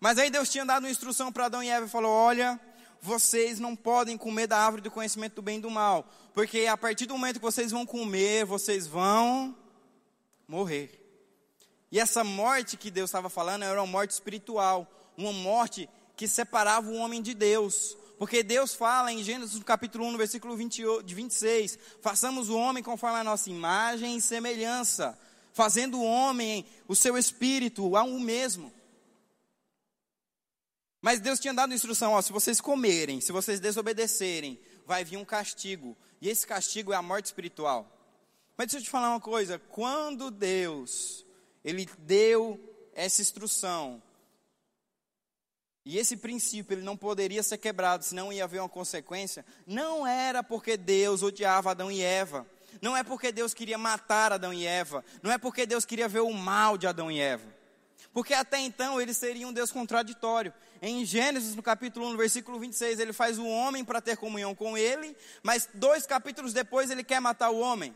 Mas 0.00 0.16
aí 0.16 0.30
Deus 0.30 0.48
tinha 0.48 0.64
dado 0.64 0.84
uma 0.84 0.90
instrução 0.90 1.32
para 1.32 1.46
Adão 1.46 1.62
e 1.62 1.68
Eva 1.68 1.86
e 1.86 1.90
falou: 1.90 2.10
Olha, 2.10 2.58
vocês 3.02 3.58
não 3.58 3.74
podem 3.74 4.16
comer 4.16 4.46
da 4.46 4.58
árvore 4.58 4.82
do 4.82 4.90
conhecimento 4.90 5.34
do 5.34 5.42
bem 5.42 5.58
e 5.58 5.60
do 5.60 5.70
mal, 5.70 6.08
porque 6.32 6.66
a 6.66 6.76
partir 6.76 7.06
do 7.06 7.14
momento 7.14 7.36
que 7.36 7.44
vocês 7.44 7.70
vão 7.70 7.84
comer, 7.84 8.44
vocês 8.44 8.86
vão 8.86 9.54
morrer. 10.48 10.96
E 11.92 11.98
essa 11.98 12.22
morte 12.22 12.76
que 12.76 12.90
Deus 12.90 13.10
estava 13.10 13.28
falando 13.28 13.64
era 13.64 13.80
uma 13.82 13.86
morte 13.86 14.12
espiritual, 14.12 14.86
uma 15.16 15.32
morte 15.32 15.88
que 16.16 16.28
separava 16.28 16.88
o 16.88 16.94
homem 16.94 17.20
de 17.20 17.34
Deus. 17.34 17.96
Porque 18.16 18.42
Deus 18.42 18.74
fala 18.74 19.10
em 19.10 19.24
Gênesis 19.24 19.60
capítulo 19.64 20.04
1, 20.04 20.12
no 20.12 20.18
versículo 20.18 20.54
20, 20.54 20.82
26, 21.04 21.78
façamos 22.00 22.48
o 22.48 22.56
homem 22.56 22.82
conforme 22.82 23.18
a 23.18 23.24
nossa 23.24 23.50
imagem 23.50 24.16
e 24.16 24.20
semelhança 24.20 25.18
fazendo 25.52 25.98
o 25.98 26.04
homem, 26.04 26.64
o 26.86 26.94
seu 26.94 27.16
espírito, 27.16 27.96
a 27.96 28.02
um 28.02 28.18
mesmo. 28.20 28.72
Mas 31.00 31.20
Deus 31.20 31.40
tinha 31.40 31.54
dado 31.54 31.74
instrução: 31.74 32.12
ó, 32.12 32.22
se 32.22 32.32
vocês 32.32 32.60
comerem, 32.60 33.20
se 33.20 33.32
vocês 33.32 33.60
desobedecerem, 33.60 34.60
vai 34.86 35.04
vir 35.04 35.16
um 35.16 35.24
castigo. 35.24 35.96
E 36.20 36.28
esse 36.28 36.46
castigo 36.46 36.92
é 36.92 36.96
a 36.96 37.02
morte 37.02 37.26
espiritual. 37.26 37.90
Mas 38.56 38.68
deixa 38.68 38.78
eu 38.78 38.84
te 38.84 38.90
falar 38.90 39.10
uma 39.10 39.20
coisa: 39.20 39.58
quando 39.58 40.30
Deus, 40.30 41.24
Ele 41.64 41.88
deu 41.98 42.58
essa 42.94 43.22
instrução, 43.22 44.02
e 45.84 45.98
esse 45.98 46.16
princípio 46.16 46.74
ele 46.74 46.82
não 46.82 46.96
poderia 46.96 47.42
ser 47.42 47.58
quebrado, 47.58 48.04
senão 48.04 48.32
ia 48.32 48.44
haver 48.44 48.60
uma 48.60 48.68
consequência, 48.68 49.44
não 49.66 50.06
era 50.06 50.42
porque 50.42 50.76
Deus 50.76 51.22
odiava 51.22 51.70
Adão 51.70 51.90
e 51.90 52.02
Eva 52.02 52.46
não 52.80 52.96
é 52.96 53.02
porque 53.02 53.32
Deus 53.32 53.54
queria 53.54 53.78
matar 53.78 54.32
Adão 54.32 54.52
e 54.52 54.66
Eva, 54.66 55.04
não 55.22 55.30
é 55.30 55.38
porque 55.38 55.66
Deus 55.66 55.84
queria 55.84 56.08
ver 56.08 56.20
o 56.20 56.32
mal 56.32 56.76
de 56.76 56.86
Adão 56.86 57.10
e 57.10 57.20
Eva. 57.20 57.60
Porque 58.12 58.34
até 58.34 58.58
então 58.58 59.00
eles 59.00 59.16
seriam 59.16 59.50
um 59.50 59.52
Deus 59.52 59.70
contraditório. 59.70 60.52
Em 60.82 61.04
Gênesis, 61.04 61.54
no 61.54 61.62
capítulo 61.62 62.06
1, 62.06 62.10
no 62.10 62.16
versículo 62.16 62.58
26, 62.58 62.98
ele 62.98 63.12
faz 63.12 63.38
o 63.38 63.46
homem 63.46 63.84
para 63.84 64.00
ter 64.00 64.16
comunhão 64.16 64.54
com 64.54 64.76
ele, 64.76 65.16
mas 65.42 65.68
dois 65.74 66.06
capítulos 66.06 66.52
depois 66.52 66.90
ele 66.90 67.04
quer 67.04 67.20
matar 67.20 67.50
o 67.50 67.58
homem. 67.58 67.94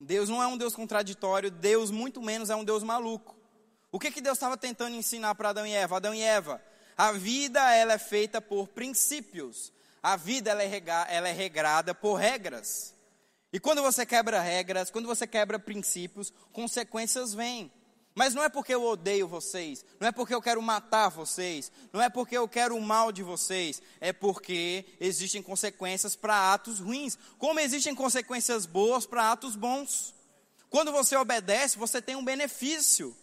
Deus 0.00 0.28
não 0.28 0.42
é 0.42 0.46
um 0.46 0.56
Deus 0.56 0.74
contraditório, 0.74 1.50
Deus 1.50 1.90
muito 1.90 2.20
menos 2.20 2.50
é 2.50 2.56
um 2.56 2.64
Deus 2.64 2.82
maluco. 2.82 3.36
O 3.90 4.00
que, 4.00 4.10
que 4.10 4.20
Deus 4.20 4.36
estava 4.36 4.56
tentando 4.56 4.96
ensinar 4.96 5.34
para 5.34 5.50
Adão 5.50 5.66
e 5.66 5.72
Eva? 5.72 5.96
Adão 5.96 6.14
e 6.14 6.22
Eva, 6.22 6.62
a 6.96 7.12
vida 7.12 7.72
ela 7.74 7.92
é 7.92 7.98
feita 7.98 8.40
por 8.40 8.68
princípios. 8.68 9.72
A 10.02 10.16
vida 10.16 10.50
ela 10.50 10.62
é, 10.62 10.66
rega, 10.66 11.06
ela 11.08 11.28
é 11.28 11.32
regrada 11.32 11.94
por 11.94 12.14
regras. 12.14 12.94
E 13.52 13.60
quando 13.60 13.82
você 13.82 14.04
quebra 14.04 14.40
regras, 14.40 14.90
quando 14.90 15.06
você 15.06 15.26
quebra 15.26 15.58
princípios, 15.58 16.32
consequências 16.52 17.34
vêm. 17.34 17.70
Mas 18.14 18.34
não 18.34 18.42
é 18.42 18.48
porque 18.48 18.74
eu 18.74 18.84
odeio 18.84 19.26
vocês, 19.26 19.84
não 19.98 20.08
é 20.08 20.12
porque 20.12 20.34
eu 20.34 20.42
quero 20.42 20.60
matar 20.60 21.08
vocês, 21.08 21.72
não 21.92 22.02
é 22.02 22.10
porque 22.10 22.36
eu 22.36 22.46
quero 22.46 22.76
o 22.76 22.80
mal 22.80 23.10
de 23.10 23.22
vocês, 23.22 23.80
é 24.00 24.12
porque 24.12 24.84
existem 25.00 25.42
consequências 25.42 26.14
para 26.14 26.52
atos 26.52 26.78
ruins, 26.78 27.16
como 27.38 27.58
existem 27.58 27.94
consequências 27.94 28.66
boas 28.66 29.06
para 29.06 29.32
atos 29.32 29.56
bons. 29.56 30.14
Quando 30.68 30.92
você 30.92 31.16
obedece, 31.16 31.78
você 31.78 32.02
tem 32.02 32.16
um 32.16 32.24
benefício. 32.24 33.16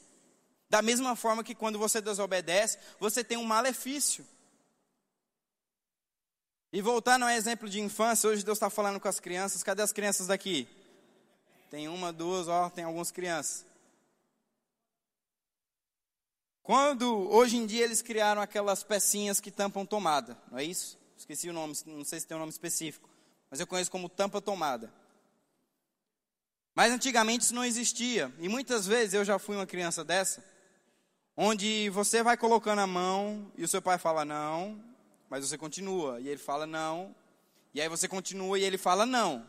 Da 0.70 0.82
mesma 0.82 1.16
forma 1.16 1.44
que 1.44 1.56
quando 1.56 1.78
você 1.80 2.00
desobedece, 2.00 2.78
você 3.00 3.24
tem 3.24 3.38
um 3.38 3.44
malefício. 3.44 4.26
E 6.72 6.82
voltando 6.82 7.24
ao 7.24 7.30
exemplo 7.30 7.68
de 7.68 7.80
infância, 7.80 8.30
hoje 8.30 8.46
Deus 8.46 8.58
está 8.58 8.70
falando 8.70 9.00
com 9.00 9.08
as 9.08 9.20
crianças. 9.20 9.64
Cadê 9.64 9.82
as 9.82 9.92
crianças 9.92 10.28
daqui? 10.28 10.68
Tem 11.70 11.88
uma, 11.88 12.14
duas, 12.14 12.48
ó, 12.48 12.70
tem 12.70 12.84
algumas 12.84 13.12
crianças. 13.12 13.66
Quando, 16.62 17.28
hoje 17.32 17.58
em 17.58 17.66
dia, 17.66 17.84
eles 17.84 18.02
criaram 18.02 18.42
aquelas 18.42 18.84
pecinhas 18.84 19.40
que 19.40 19.50
tampam 19.50 19.84
tomada, 19.84 20.38
não 20.52 20.60
é 20.60 20.64
isso? 20.64 21.00
Esqueci 21.18 21.50
o 21.50 21.54
nome, 21.54 21.76
não 21.88 22.06
sei 22.06 22.20
se 22.20 22.28
tem 22.28 22.38
um 22.38 22.40
nome 22.40 22.52
específico, 22.52 23.10
mas 23.50 23.60
eu 23.60 23.66
conheço 23.66 23.90
como 23.90 24.08
tampa 24.08 24.40
tomada. 24.40 24.94
Mas 26.76 26.92
antigamente 26.92 27.44
isso 27.44 27.56
não 27.56 27.66
existia, 27.66 28.32
e 28.38 28.48
muitas 28.48 28.86
vezes 28.86 29.16
eu 29.16 29.26
já 29.26 29.40
fui 29.40 29.56
uma 29.56 29.66
criança 29.66 30.04
dessa, 30.04 30.46
onde 31.36 31.90
você 31.90 32.22
vai 32.22 32.38
colocando 32.38 32.80
a 32.80 32.88
mão 32.88 33.52
e 33.58 33.64
o 33.64 33.68
seu 33.68 33.82
pai 33.82 33.98
fala 33.98 34.24
não, 34.24 34.80
mas 35.30 35.48
você 35.48 35.58
continua. 35.58 36.20
E 36.20 36.28
ele 36.28 36.38
fala 36.38 36.66
não. 36.66 37.16
E 37.74 37.80
aí 37.80 37.88
você 37.88 38.08
continua 38.08 38.58
e 38.58 38.64
ele 38.64 38.78
fala 38.78 39.06
não. 39.06 39.46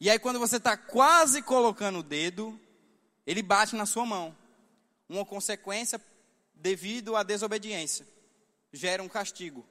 E 0.00 0.08
aí 0.08 0.18
quando 0.18 0.38
você 0.38 0.56
está 0.56 0.76
quase 0.76 1.42
colocando 1.42 1.98
o 1.98 2.02
dedo, 2.02 2.58
ele 3.26 3.42
bate 3.42 3.74
na 3.74 3.86
sua 3.86 4.06
mão. 4.06 4.36
Uma 5.08 5.24
consequência 5.24 6.00
devido 6.54 7.16
à 7.16 7.22
desobediência. 7.22 8.06
Gera 8.72 9.02
um 9.02 9.08
castigo. 9.08 9.66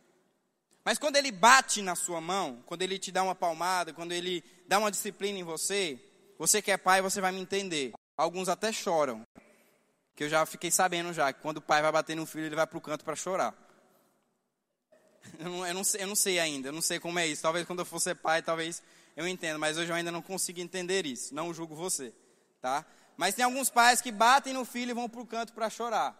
Mas 0.86 0.98
quando 0.98 1.16
ele 1.16 1.32
bate 1.32 1.82
na 1.82 1.96
sua 1.96 2.20
mão, 2.20 2.62
quando 2.66 2.82
ele 2.82 3.00
te 3.00 3.12
dá 3.12 3.24
uma 3.24 3.34
palmada, 3.34 3.94
quando 3.94 4.12
ele 4.12 4.44
dá 4.68 4.80
uma 4.80 4.92
disciplina 4.92 5.40
em 5.40 5.44
você, 5.44 5.98
você 6.38 6.62
que 6.62 6.72
é 6.72 6.78
pai, 6.78 7.02
você 7.02 7.22
vai 7.22 7.32
me 7.32 7.40
entender. 7.40 7.94
Alguns 8.17 8.50
até 8.50 8.71
choram. 8.71 9.21
Que 10.15 10.26
eu 10.26 10.30
já 10.30 10.46
fiquei 10.46 10.69
sabendo 10.69 11.13
já, 11.13 11.32
que 11.32 11.42
quando 11.42 11.58
o 11.58 11.62
pai 11.62 11.82
vai 11.82 11.92
bater 11.92 12.15
no 12.15 12.26
filho, 12.26 12.46
ele 12.46 12.56
vai 12.56 12.67
para 12.67 12.78
o 12.78 12.82
canto 12.82 13.06
para 13.06 13.15
chorar. 13.15 13.56
Eu 15.40 15.50
não, 15.50 15.65
eu, 15.65 15.74
não 15.74 15.84
sei, 15.84 16.04
eu 16.04 16.08
não 16.08 16.15
sei 16.15 16.40
ainda, 16.40 16.69
eu 16.69 16.74
não 16.74 16.82
sei 16.82 17.00
como 17.00 17.17
é 17.19 17.28
isso. 17.28 17.42
Talvez 17.42 17.65
quando 17.65 17.80
eu 17.80 17.86
for 17.86 18.00
ser 18.00 18.15
pai, 18.15 18.42
talvez 18.42 18.82
eu 19.15 19.28
entenda, 19.28 19.58
mas 19.58 19.78
hoje 19.78 19.90
eu 19.90 19.96
ainda 19.96 20.12
não 20.12 20.21
consigo 20.21 20.60
entender 20.60 21.06
isso. 21.06 21.34
Não 21.34 21.54
julgo 21.54 21.76
você, 21.76 22.13
tá? 22.62 22.86
Mas 23.17 23.36
tem 23.36 23.46
alguns 23.46 23.69
pais 23.69 24.02
que 24.02 24.12
batem 24.12 24.54
no 24.54 24.65
filho 24.65 24.92
e 24.92 24.94
vão 24.94 25.10
para 25.10 25.21
o 25.21 25.26
canto 25.26 25.54
para 25.54 25.69
chorar. 25.69 26.19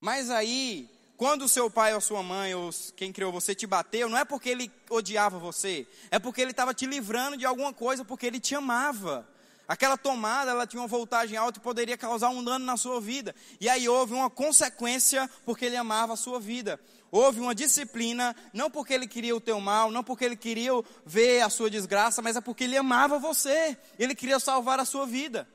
Mas 0.00 0.30
aí, 0.30 0.90
quando 1.16 1.42
o 1.42 1.48
seu 1.48 1.70
pai 1.70 1.94
ou 1.94 2.00
sua 2.00 2.22
mãe 2.22 2.54
ou 2.54 2.70
quem 2.94 3.12
criou 3.12 3.32
você 3.32 3.54
te 3.54 3.66
bateu, 3.66 4.08
não 4.08 4.18
é 4.18 4.24
porque 4.24 4.48
ele 4.48 4.70
odiava 4.90 5.38
você, 5.38 5.86
é 6.10 6.18
porque 6.18 6.40
ele 6.40 6.50
estava 6.50 6.74
te 6.74 6.86
livrando 6.86 7.36
de 7.36 7.46
alguma 7.46 7.72
coisa, 7.72 8.04
porque 8.04 8.26
ele 8.26 8.38
te 8.38 8.54
amava. 8.54 9.26
Aquela 9.68 9.96
tomada, 9.96 10.52
ela 10.52 10.66
tinha 10.66 10.80
uma 10.80 10.86
voltagem 10.86 11.36
alta 11.36 11.58
e 11.58 11.62
poderia 11.62 11.98
causar 11.98 12.28
um 12.28 12.44
dano 12.44 12.64
na 12.64 12.76
sua 12.76 13.00
vida. 13.00 13.34
E 13.60 13.68
aí 13.68 13.88
houve 13.88 14.14
uma 14.14 14.30
consequência 14.30 15.28
porque 15.44 15.64
ele 15.64 15.76
amava 15.76 16.12
a 16.12 16.16
sua 16.16 16.38
vida. 16.38 16.78
Houve 17.10 17.40
uma 17.40 17.54
disciplina, 17.54 18.34
não 18.52 18.70
porque 18.70 18.92
ele 18.92 19.06
queria 19.06 19.34
o 19.34 19.40
teu 19.40 19.60
mal, 19.60 19.90
não 19.90 20.02
porque 20.02 20.24
ele 20.24 20.36
queria 20.36 20.72
ver 21.04 21.40
a 21.42 21.48
sua 21.48 21.70
desgraça, 21.70 22.20
mas 22.20 22.36
é 22.36 22.40
porque 22.40 22.64
ele 22.64 22.76
amava 22.76 23.18
você. 23.18 23.76
Ele 23.98 24.14
queria 24.14 24.40
salvar 24.40 24.80
a 24.80 24.84
sua 24.84 25.06
vida. 25.06 25.48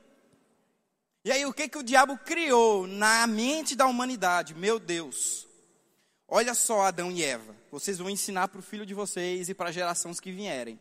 E 1.24 1.30
aí 1.30 1.46
o 1.46 1.52
que 1.52 1.68
que 1.68 1.78
o 1.78 1.82
diabo 1.82 2.18
criou 2.18 2.86
na 2.86 3.26
mente 3.26 3.76
da 3.76 3.86
humanidade? 3.86 4.54
Meu 4.54 4.80
Deus. 4.80 5.46
Olha 6.26 6.54
só 6.54 6.82
Adão 6.82 7.12
e 7.12 7.22
Eva. 7.22 7.54
Vocês 7.70 7.98
vão 7.98 8.10
ensinar 8.10 8.48
para 8.48 8.58
o 8.58 8.62
filho 8.62 8.86
de 8.86 8.94
vocês 8.94 9.48
e 9.48 9.54
para 9.54 9.68
as 9.68 9.74
gerações 9.74 10.18
que 10.18 10.32
vierem. 10.32 10.80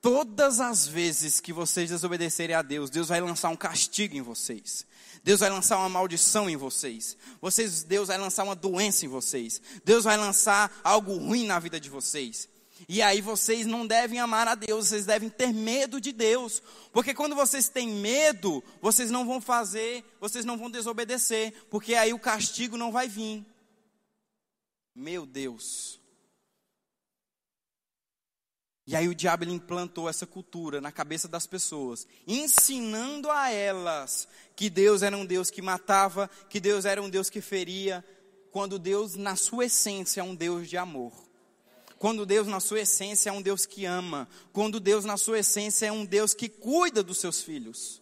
Todas 0.00 0.60
as 0.60 0.86
vezes 0.86 1.40
que 1.40 1.52
vocês 1.52 1.90
desobedecerem 1.90 2.54
a 2.54 2.62
Deus, 2.62 2.90
Deus 2.90 3.08
vai 3.08 3.20
lançar 3.20 3.48
um 3.48 3.56
castigo 3.56 4.14
em 4.14 4.22
vocês. 4.22 4.86
Deus 5.26 5.40
vai 5.40 5.50
lançar 5.50 5.76
uma 5.78 5.88
maldição 5.88 6.48
em 6.48 6.54
vocês. 6.54 7.16
vocês. 7.40 7.82
Deus 7.82 8.06
vai 8.06 8.16
lançar 8.16 8.44
uma 8.44 8.54
doença 8.54 9.04
em 9.04 9.08
vocês. 9.08 9.60
Deus 9.84 10.04
vai 10.04 10.16
lançar 10.16 10.70
algo 10.84 11.16
ruim 11.16 11.44
na 11.46 11.58
vida 11.58 11.80
de 11.80 11.90
vocês. 11.90 12.48
E 12.88 13.02
aí 13.02 13.20
vocês 13.20 13.66
não 13.66 13.84
devem 13.84 14.20
amar 14.20 14.46
a 14.46 14.54
Deus, 14.54 14.86
vocês 14.86 15.04
devem 15.04 15.28
ter 15.28 15.52
medo 15.52 16.00
de 16.00 16.12
Deus. 16.12 16.62
Porque 16.92 17.12
quando 17.12 17.34
vocês 17.34 17.68
têm 17.68 17.88
medo, 17.88 18.62
vocês 18.80 19.10
não 19.10 19.26
vão 19.26 19.40
fazer, 19.40 20.04
vocês 20.20 20.44
não 20.44 20.56
vão 20.56 20.70
desobedecer, 20.70 21.52
porque 21.68 21.96
aí 21.96 22.12
o 22.12 22.20
castigo 22.20 22.76
não 22.76 22.92
vai 22.92 23.08
vir. 23.08 23.44
Meu 24.94 25.26
Deus. 25.26 25.98
E 28.86 28.94
aí 28.94 29.08
o 29.08 29.14
diabo 29.14 29.42
ele 29.42 29.52
implantou 29.52 30.08
essa 30.08 30.24
cultura 30.26 30.80
na 30.80 30.92
cabeça 30.92 31.26
das 31.26 31.44
pessoas, 31.44 32.06
ensinando 32.26 33.28
a 33.30 33.50
elas 33.50 34.28
que 34.54 34.70
Deus 34.70 35.02
era 35.02 35.16
um 35.16 35.26
Deus 35.26 35.50
que 35.50 35.60
matava, 35.60 36.30
que 36.48 36.60
Deus 36.60 36.84
era 36.84 37.02
um 37.02 37.10
Deus 37.10 37.28
que 37.28 37.40
feria, 37.40 38.04
quando 38.52 38.78
Deus 38.78 39.16
na 39.16 39.34
sua 39.34 39.64
essência 39.64 40.20
é 40.20 40.24
um 40.24 40.36
Deus 40.36 40.68
de 40.68 40.76
amor. 40.76 41.12
Quando 41.98 42.24
Deus 42.24 42.46
na 42.46 42.60
sua 42.60 42.80
essência 42.80 43.30
é 43.30 43.32
um 43.32 43.42
Deus 43.42 43.66
que 43.66 43.84
ama, 43.84 44.28
quando 44.52 44.78
Deus 44.78 45.04
na 45.04 45.16
sua 45.16 45.40
essência 45.40 45.86
é 45.86 45.92
um 45.92 46.04
Deus 46.04 46.32
que 46.32 46.48
cuida 46.48 47.02
dos 47.02 47.18
seus 47.18 47.42
filhos. 47.42 48.00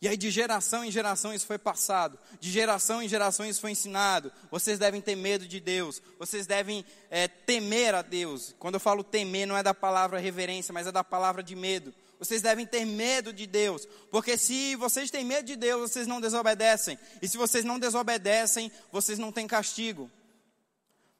E 0.00 0.06
aí, 0.06 0.16
de 0.16 0.30
geração 0.30 0.84
em 0.84 0.92
geração, 0.92 1.34
isso 1.34 1.46
foi 1.46 1.58
passado. 1.58 2.18
De 2.38 2.52
geração 2.52 3.02
em 3.02 3.08
geração, 3.08 3.44
isso 3.44 3.60
foi 3.60 3.72
ensinado. 3.72 4.32
Vocês 4.48 4.78
devem 4.78 5.00
ter 5.00 5.16
medo 5.16 5.46
de 5.46 5.58
Deus. 5.58 6.00
Vocês 6.20 6.46
devem 6.46 6.84
é, 7.10 7.26
temer 7.26 7.96
a 7.96 8.02
Deus. 8.02 8.54
Quando 8.60 8.74
eu 8.74 8.80
falo 8.80 9.02
temer, 9.02 9.46
não 9.46 9.56
é 9.56 9.62
da 9.62 9.74
palavra 9.74 10.20
reverência, 10.20 10.72
mas 10.72 10.86
é 10.86 10.92
da 10.92 11.02
palavra 11.02 11.42
de 11.42 11.56
medo. 11.56 11.92
Vocês 12.16 12.40
devem 12.40 12.64
ter 12.64 12.84
medo 12.84 13.32
de 13.32 13.44
Deus. 13.44 13.88
Porque 14.08 14.38
se 14.38 14.76
vocês 14.76 15.10
têm 15.10 15.24
medo 15.24 15.46
de 15.46 15.56
Deus, 15.56 15.90
vocês 15.90 16.06
não 16.06 16.20
desobedecem. 16.20 16.96
E 17.20 17.26
se 17.26 17.36
vocês 17.36 17.64
não 17.64 17.76
desobedecem, 17.76 18.70
vocês 18.92 19.18
não 19.18 19.32
têm 19.32 19.48
castigo. 19.48 20.08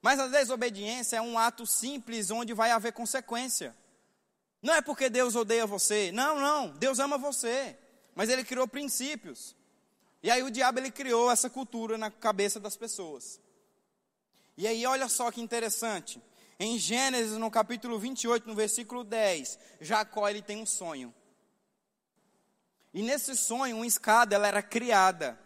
Mas 0.00 0.20
a 0.20 0.28
desobediência 0.28 1.16
é 1.16 1.20
um 1.20 1.36
ato 1.36 1.66
simples 1.66 2.30
onde 2.30 2.54
vai 2.54 2.70
haver 2.70 2.92
consequência. 2.92 3.74
Não 4.62 4.74
é 4.74 4.80
porque 4.80 5.10
Deus 5.10 5.34
odeia 5.34 5.66
você. 5.66 6.12
Não, 6.12 6.38
não. 6.38 6.68
Deus 6.68 7.00
ama 7.00 7.18
você 7.18 7.76
mas 8.18 8.28
ele 8.28 8.42
criou 8.42 8.66
princípios. 8.66 9.54
E 10.20 10.28
aí 10.28 10.42
o 10.42 10.50
diabo 10.50 10.80
ele 10.80 10.90
criou 10.90 11.30
essa 11.30 11.48
cultura 11.48 11.96
na 11.96 12.10
cabeça 12.10 12.58
das 12.58 12.76
pessoas. 12.76 13.40
E 14.56 14.66
aí 14.66 14.84
olha 14.84 15.08
só 15.08 15.30
que 15.30 15.40
interessante. 15.40 16.20
Em 16.58 16.76
Gênesis, 16.76 17.38
no 17.38 17.48
capítulo 17.48 17.96
28, 17.96 18.48
no 18.48 18.56
versículo 18.56 19.04
10, 19.04 19.56
Jacó 19.80 20.28
ele 20.28 20.42
tem 20.42 20.60
um 20.60 20.66
sonho. 20.66 21.14
E 22.92 23.04
nesse 23.04 23.36
sonho, 23.36 23.76
uma 23.76 23.86
escada 23.86 24.34
ela 24.34 24.48
era 24.48 24.64
criada 24.64 25.38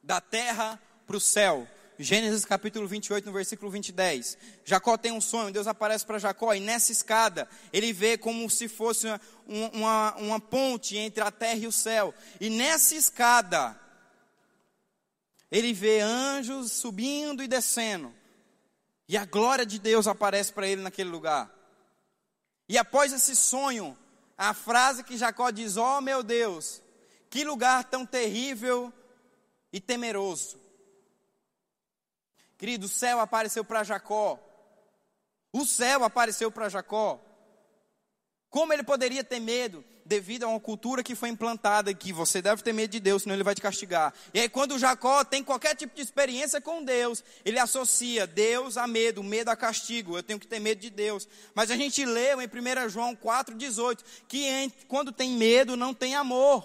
da 0.00 0.20
terra 0.20 0.80
para 1.04 1.16
o 1.16 1.20
céu. 1.20 1.66
Gênesis 1.98 2.44
capítulo 2.44 2.88
28, 2.88 3.26
no 3.26 3.32
versículo 3.32 3.70
20 3.70 3.88
e 3.88 3.92
10. 3.92 4.38
Jacó 4.64 4.96
tem 4.96 5.12
um 5.12 5.20
sonho, 5.20 5.52
Deus 5.52 5.66
aparece 5.66 6.04
para 6.04 6.18
Jacó, 6.18 6.54
e 6.54 6.60
nessa 6.60 6.90
escada 6.90 7.48
ele 7.72 7.92
vê 7.92 8.16
como 8.16 8.48
se 8.48 8.68
fosse 8.68 9.06
uma, 9.46 9.70
uma, 9.72 10.14
uma 10.16 10.40
ponte 10.40 10.96
entre 10.96 11.22
a 11.22 11.30
terra 11.30 11.58
e 11.58 11.66
o 11.66 11.72
céu. 11.72 12.14
E 12.40 12.48
nessa 12.48 12.94
escada, 12.94 13.78
ele 15.50 15.72
vê 15.72 16.00
anjos 16.00 16.72
subindo 16.72 17.42
e 17.42 17.48
descendo. 17.48 18.12
E 19.06 19.16
a 19.16 19.26
glória 19.26 19.66
de 19.66 19.78
Deus 19.78 20.06
aparece 20.06 20.52
para 20.52 20.66
ele 20.66 20.80
naquele 20.80 21.10
lugar. 21.10 21.52
E 22.68 22.78
após 22.78 23.12
esse 23.12 23.36
sonho, 23.36 23.96
a 24.38 24.54
frase 24.54 25.04
que 25.04 25.18
Jacó 25.18 25.50
diz: 25.50 25.76
Oh 25.76 26.00
meu 26.00 26.22
Deus, 26.22 26.82
que 27.28 27.44
lugar 27.44 27.84
tão 27.84 28.06
terrível 28.06 28.90
e 29.70 29.80
temeroso. 29.80 30.61
Querido, 32.62 32.86
o 32.86 32.88
céu 32.88 33.18
apareceu 33.18 33.64
para 33.64 33.82
Jacó. 33.82 34.38
O 35.52 35.66
céu 35.66 36.04
apareceu 36.04 36.48
para 36.48 36.68
Jacó. 36.68 37.20
Como 38.48 38.72
ele 38.72 38.84
poderia 38.84 39.24
ter 39.24 39.40
medo? 39.40 39.84
Devido 40.06 40.44
a 40.44 40.46
uma 40.46 40.60
cultura 40.60 41.02
que 41.02 41.16
foi 41.16 41.28
implantada 41.30 41.92
que 41.92 42.12
você 42.12 42.40
deve 42.40 42.62
ter 42.62 42.72
medo 42.72 42.92
de 42.92 43.00
Deus, 43.00 43.24
senão 43.24 43.34
ele 43.34 43.42
vai 43.42 43.56
te 43.56 43.60
castigar. 43.60 44.14
E 44.32 44.38
aí, 44.38 44.48
quando 44.48 44.78
Jacó 44.78 45.24
tem 45.24 45.42
qualquer 45.42 45.74
tipo 45.74 45.96
de 45.96 46.02
experiência 46.02 46.60
com 46.60 46.84
Deus, 46.84 47.24
ele 47.44 47.58
associa 47.58 48.28
Deus 48.28 48.76
a 48.76 48.86
medo, 48.86 49.24
medo 49.24 49.48
a 49.48 49.56
castigo. 49.56 50.16
Eu 50.16 50.22
tenho 50.22 50.38
que 50.38 50.46
ter 50.46 50.60
medo 50.60 50.80
de 50.80 50.90
Deus. 50.90 51.26
Mas 51.56 51.68
a 51.68 51.74
gente 51.74 52.04
leu 52.04 52.40
em 52.40 52.46
1 52.46 52.88
João 52.88 53.16
4,18 53.16 54.04
que 54.28 54.70
quando 54.86 55.10
tem 55.10 55.32
medo, 55.32 55.76
não 55.76 55.92
tem 55.92 56.14
amor. 56.14 56.64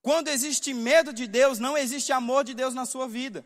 Quando 0.00 0.28
existe 0.28 0.72
medo 0.72 1.12
de 1.12 1.26
Deus, 1.26 1.58
não 1.58 1.76
existe 1.76 2.12
amor 2.12 2.44
de 2.44 2.54
Deus 2.54 2.72
na 2.72 2.86
sua 2.86 3.08
vida. 3.08 3.44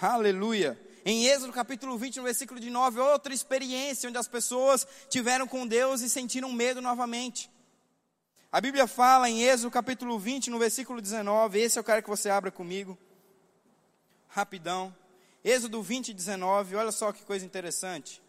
Aleluia. 0.00 0.78
Em 1.04 1.26
Êxodo 1.26 1.52
capítulo 1.52 1.96
20, 1.96 2.16
no 2.16 2.24
versículo 2.24 2.58
de 2.58 2.68
9, 2.68 2.98
outra 2.98 3.32
experiência 3.32 4.08
onde 4.08 4.18
as 4.18 4.26
pessoas 4.26 4.86
tiveram 5.08 5.46
com 5.46 5.66
Deus 5.66 6.00
e 6.00 6.10
sentiram 6.10 6.50
medo 6.52 6.82
novamente. 6.82 7.50
A 8.50 8.60
Bíblia 8.60 8.86
fala 8.86 9.28
em 9.30 9.42
Êxodo 9.42 9.70
capítulo 9.70 10.18
20, 10.18 10.50
no 10.50 10.58
versículo 10.58 11.00
19, 11.00 11.60
esse 11.60 11.78
eu 11.78 11.84
quero 11.84 12.02
que 12.02 12.08
você 12.08 12.28
abra 12.28 12.50
comigo. 12.50 12.98
Rapidão. 14.28 14.94
Êxodo 15.44 15.82
20, 15.82 16.12
19, 16.12 16.74
olha 16.74 16.90
só 16.90 17.12
que 17.12 17.22
coisa 17.22 17.44
interessante. 17.44 18.22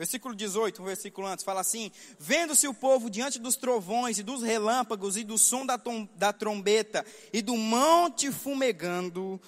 Versículo 0.00 0.34
18, 0.34 0.80
um 0.80 0.86
versículo 0.86 1.26
antes, 1.26 1.44
fala 1.44 1.60
assim: 1.60 1.92
Vendo-se 2.18 2.66
o 2.66 2.72
povo 2.72 3.10
diante 3.10 3.38
dos 3.38 3.54
trovões 3.54 4.18
e 4.18 4.22
dos 4.22 4.42
relâmpagos 4.42 5.14
e 5.14 5.22
do 5.22 5.36
som 5.36 5.66
da, 5.66 5.78
da 6.16 6.32
trombeta 6.32 7.04
e 7.34 7.42
do 7.42 7.54
monte 7.54 8.32
fumegando, 8.32 9.38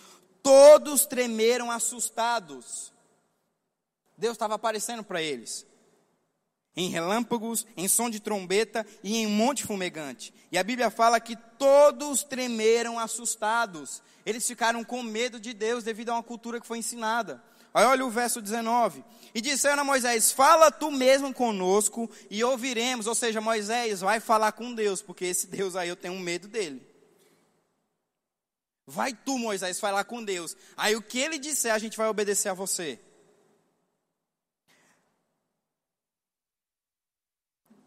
todos 0.43 1.07
tremeram 1.07 1.71
assustados. 1.71 2.93
Deus 4.19 4.35
estava 4.35 4.57
aparecendo 4.57 5.03
para 5.03 5.23
eles. 5.23 5.65
Em 6.77 6.91
relâmpagos, 6.91 7.67
em 7.75 7.89
som 7.89 8.11
de 8.11 8.21
trombeta 8.21 8.87
e 9.03 9.17
em 9.17 9.27
monte 9.27 9.65
fumegante. 9.65 10.35
E 10.53 10.59
a 10.59 10.63
Bíblia 10.63 10.91
fala 10.91 11.19
que 11.19 11.35
todos 11.59 12.25
tremeram 12.25 12.99
assustados. 12.99 14.03
Eles 14.27 14.47
ficaram 14.47 14.85
com 14.85 15.03
medo 15.03 15.41
de 15.41 15.55
Deus 15.55 15.83
devido 15.83 16.11
a 16.11 16.17
uma 16.17 16.23
cultura 16.23 16.61
que 16.61 16.67
foi 16.67 16.77
ensinada. 16.77 17.43
Aí 17.75 17.85
olha 17.87 18.05
o 18.05 18.11
verso 18.11 18.41
19. 18.41 19.05
E 19.35 19.41
disseram 19.41 19.83
a 19.83 19.85
Moisés: 19.85 20.31
Fala 20.31 20.71
tu 20.71 20.91
mesmo 20.91 21.33
conosco 21.33 22.11
e 22.31 22.43
ouviremos. 22.45 23.07
Ou 23.07 23.15
seja, 23.15 23.41
Moisés 23.41 24.01
vai 24.01 24.21
falar 24.21 24.53
com 24.53 24.75
Deus, 24.75 25.01
porque 25.01 25.25
esse 25.25 25.47
Deus 25.47 25.75
aí 25.77 25.89
eu 25.89 25.97
tenho 25.97 26.19
medo 26.19 26.49
dele. 26.49 26.87
Vai 28.87 29.15
tu, 29.15 29.39
Moisés, 29.39 29.81
falar 29.81 30.05
com 30.05 30.23
Deus. 30.23 30.57
Aí 30.77 30.97
o 30.97 31.03
que 31.03 31.19
ele 31.19 31.39
disser, 31.39 31.73
a 31.73 31.79
gente 31.79 31.97
vai 31.97 32.09
obedecer 32.09 32.49
a 32.49 32.55
você. 32.55 33.01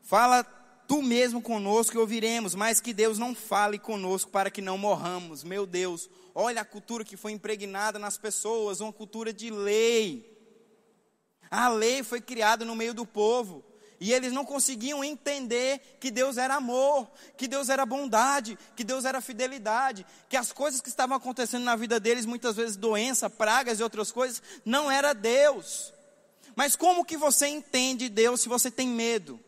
Fala 0.02 0.44
tu 0.88 1.02
mesmo 1.02 1.42
conosco 1.42 1.96
e 1.96 2.00
ouviremos, 2.00 2.56
mas 2.56 2.80
que 2.80 2.94
Deus 2.94 3.18
não 3.18 3.36
fale 3.36 3.78
conosco 3.80 4.32
para 4.32 4.50
que 4.50 4.62
não 4.62 4.78
morramos. 4.78 5.44
Meu 5.44 5.66
Deus, 5.66 6.10
olha 6.34 6.62
a 6.62 6.66
cultura 6.66 7.04
que 7.04 7.18
foi 7.18 7.32
impregnada 7.32 8.00
nas 8.00 8.18
pessoas, 8.18 8.82
uma 8.82 8.94
cultura 8.94 9.34
de 9.34 9.50
lei. 9.50 10.32
A 11.50 11.70
lei 11.70 12.04
foi 12.04 12.22
criada 12.22 12.66
no 12.66 12.76
meio 12.76 12.94
do 12.94 13.06
povo. 13.06 13.64
E 14.00 14.12
eles 14.12 14.34
não 14.34 14.44
conseguiam 14.44 15.04
entender 15.04 15.98
que 16.00 16.12
Deus 16.12 16.38
era 16.38 16.56
amor, 16.56 17.10
que 17.38 17.48
Deus 17.48 17.70
era 17.70 17.86
bondade, 17.86 18.58
que 18.76 18.84
Deus 18.84 19.06
era 19.06 19.22
fidelidade, 19.22 20.06
que 20.28 20.36
as 20.36 20.52
coisas 20.52 20.82
que 20.82 20.90
estavam 20.90 21.16
acontecendo 21.16 21.64
na 21.64 21.76
vida 21.76 22.00
deles, 22.00 22.26
muitas 22.26 22.58
vezes 22.58 22.76
doença, 22.76 23.30
pragas 23.30 23.80
e 23.80 23.84
outras 23.84 24.12
coisas, 24.12 24.44
não 24.66 24.92
era 24.92 25.14
Deus. 25.14 25.94
Mas 26.56 26.76
como 26.76 27.06
que 27.06 27.16
você 27.16 27.48
entende 27.48 28.10
Deus 28.10 28.42
se 28.42 28.50
você 28.50 28.70
tem 28.70 28.88
medo? 28.88 29.40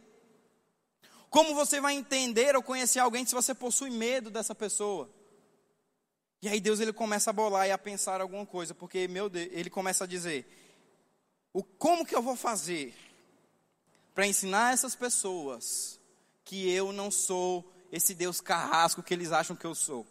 Como 1.37 1.53
você 1.53 1.79
vai 1.79 1.93
entender 1.93 2.55
ou 2.55 2.63
conhecer 2.63 2.97
alguém 2.97 3.23
se 3.23 3.35
você 3.35 3.53
possui 3.53 3.91
medo 3.91 4.31
dessa 4.31 4.55
pessoa? 4.55 5.07
E 6.41 6.49
aí 6.49 6.59
Deus 6.59 6.79
ele 6.79 6.91
começa 6.91 7.29
a 7.29 7.33
bolar 7.33 7.67
e 7.67 7.71
a 7.71 7.77
pensar 7.77 8.21
alguma 8.21 8.43
coisa, 8.43 8.73
porque 8.73 9.07
meu 9.07 9.29
Deus, 9.29 9.47
ele 9.51 9.69
começa 9.69 10.05
a 10.05 10.07
dizer: 10.07 10.47
o 11.53 11.63
como 11.63 12.03
que 12.03 12.15
eu 12.15 12.23
vou 12.23 12.35
fazer 12.35 12.91
para 14.15 14.25
ensinar 14.25 14.73
essas 14.73 14.95
pessoas 14.95 15.99
que 16.43 16.71
eu 16.71 16.91
não 16.91 17.11
sou 17.11 17.71
esse 17.91 18.15
Deus 18.15 18.41
carrasco 18.41 19.03
que 19.03 19.13
eles 19.13 19.31
acham 19.31 19.55
que 19.55 19.65
eu 19.65 19.75
sou? 19.75 20.07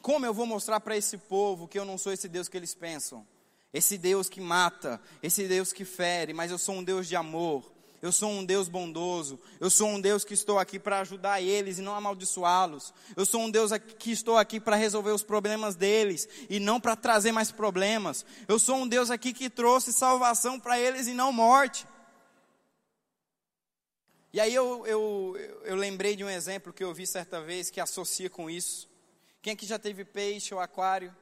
Como 0.00 0.24
eu 0.24 0.32
vou 0.32 0.46
mostrar 0.46 0.78
para 0.78 0.96
esse 0.96 1.18
povo 1.18 1.66
que 1.66 1.80
eu 1.80 1.84
não 1.84 1.98
sou 1.98 2.12
esse 2.12 2.28
Deus 2.28 2.48
que 2.48 2.56
eles 2.56 2.76
pensam? 2.76 3.26
Esse 3.72 3.98
Deus 3.98 4.28
que 4.28 4.40
mata, 4.40 5.02
esse 5.20 5.48
Deus 5.48 5.72
que 5.72 5.84
fere, 5.84 6.32
mas 6.32 6.52
eu 6.52 6.58
sou 6.58 6.76
um 6.76 6.84
Deus 6.84 7.08
de 7.08 7.16
amor, 7.16 7.71
eu 8.02 8.10
sou 8.10 8.28
um 8.28 8.44
Deus 8.44 8.68
bondoso, 8.68 9.38
eu 9.60 9.70
sou 9.70 9.86
um 9.86 10.00
Deus 10.00 10.24
que 10.24 10.34
estou 10.34 10.58
aqui 10.58 10.76
para 10.76 10.98
ajudar 10.98 11.40
eles 11.40 11.78
e 11.78 11.82
não 11.82 11.94
amaldiçoá-los. 11.94 12.92
Eu 13.16 13.24
sou 13.24 13.42
um 13.42 13.50
Deus 13.50 13.70
que 13.96 14.10
estou 14.10 14.36
aqui 14.36 14.58
para 14.58 14.74
resolver 14.74 15.12
os 15.12 15.22
problemas 15.22 15.76
deles 15.76 16.28
e 16.50 16.58
não 16.58 16.80
para 16.80 16.96
trazer 16.96 17.30
mais 17.30 17.52
problemas. 17.52 18.26
Eu 18.48 18.58
sou 18.58 18.74
um 18.74 18.88
Deus 18.88 19.08
aqui 19.08 19.32
que 19.32 19.48
trouxe 19.48 19.92
salvação 19.92 20.58
para 20.58 20.80
eles 20.80 21.06
e 21.06 21.14
não 21.14 21.32
morte. 21.32 21.86
E 24.32 24.40
aí 24.40 24.52
eu, 24.52 24.84
eu, 24.84 25.36
eu 25.62 25.76
lembrei 25.76 26.16
de 26.16 26.24
um 26.24 26.30
exemplo 26.30 26.72
que 26.72 26.82
eu 26.82 26.92
vi 26.92 27.06
certa 27.06 27.40
vez 27.40 27.70
que 27.70 27.80
associa 27.80 28.28
com 28.28 28.50
isso. 28.50 28.90
Quem 29.40 29.52
aqui 29.52 29.64
já 29.64 29.78
teve 29.78 30.04
peixe 30.04 30.52
ou 30.52 30.58
aquário? 30.58 31.14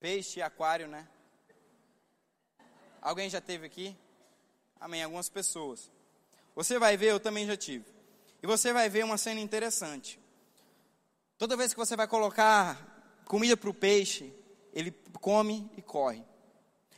Peixe 0.00 0.38
e 0.38 0.42
aquário, 0.42 0.88
né? 0.88 1.06
Alguém 3.02 3.28
já 3.28 3.42
teve 3.42 3.66
aqui? 3.66 3.94
Amém. 4.84 5.02
Algumas 5.02 5.30
pessoas. 5.30 5.90
Você 6.54 6.78
vai 6.78 6.94
ver, 6.94 7.06
eu 7.06 7.18
também 7.18 7.46
já 7.46 7.56
tive. 7.56 7.86
E 8.42 8.46
você 8.46 8.70
vai 8.70 8.90
ver 8.90 9.02
uma 9.02 9.16
cena 9.16 9.40
interessante. 9.40 10.20
Toda 11.38 11.56
vez 11.56 11.72
que 11.72 11.78
você 11.78 11.96
vai 11.96 12.06
colocar 12.06 13.22
comida 13.24 13.56
para 13.56 13.70
o 13.70 13.72
peixe, 13.72 14.30
ele 14.74 14.90
come 15.22 15.70
e 15.74 15.80
corre. 15.80 16.22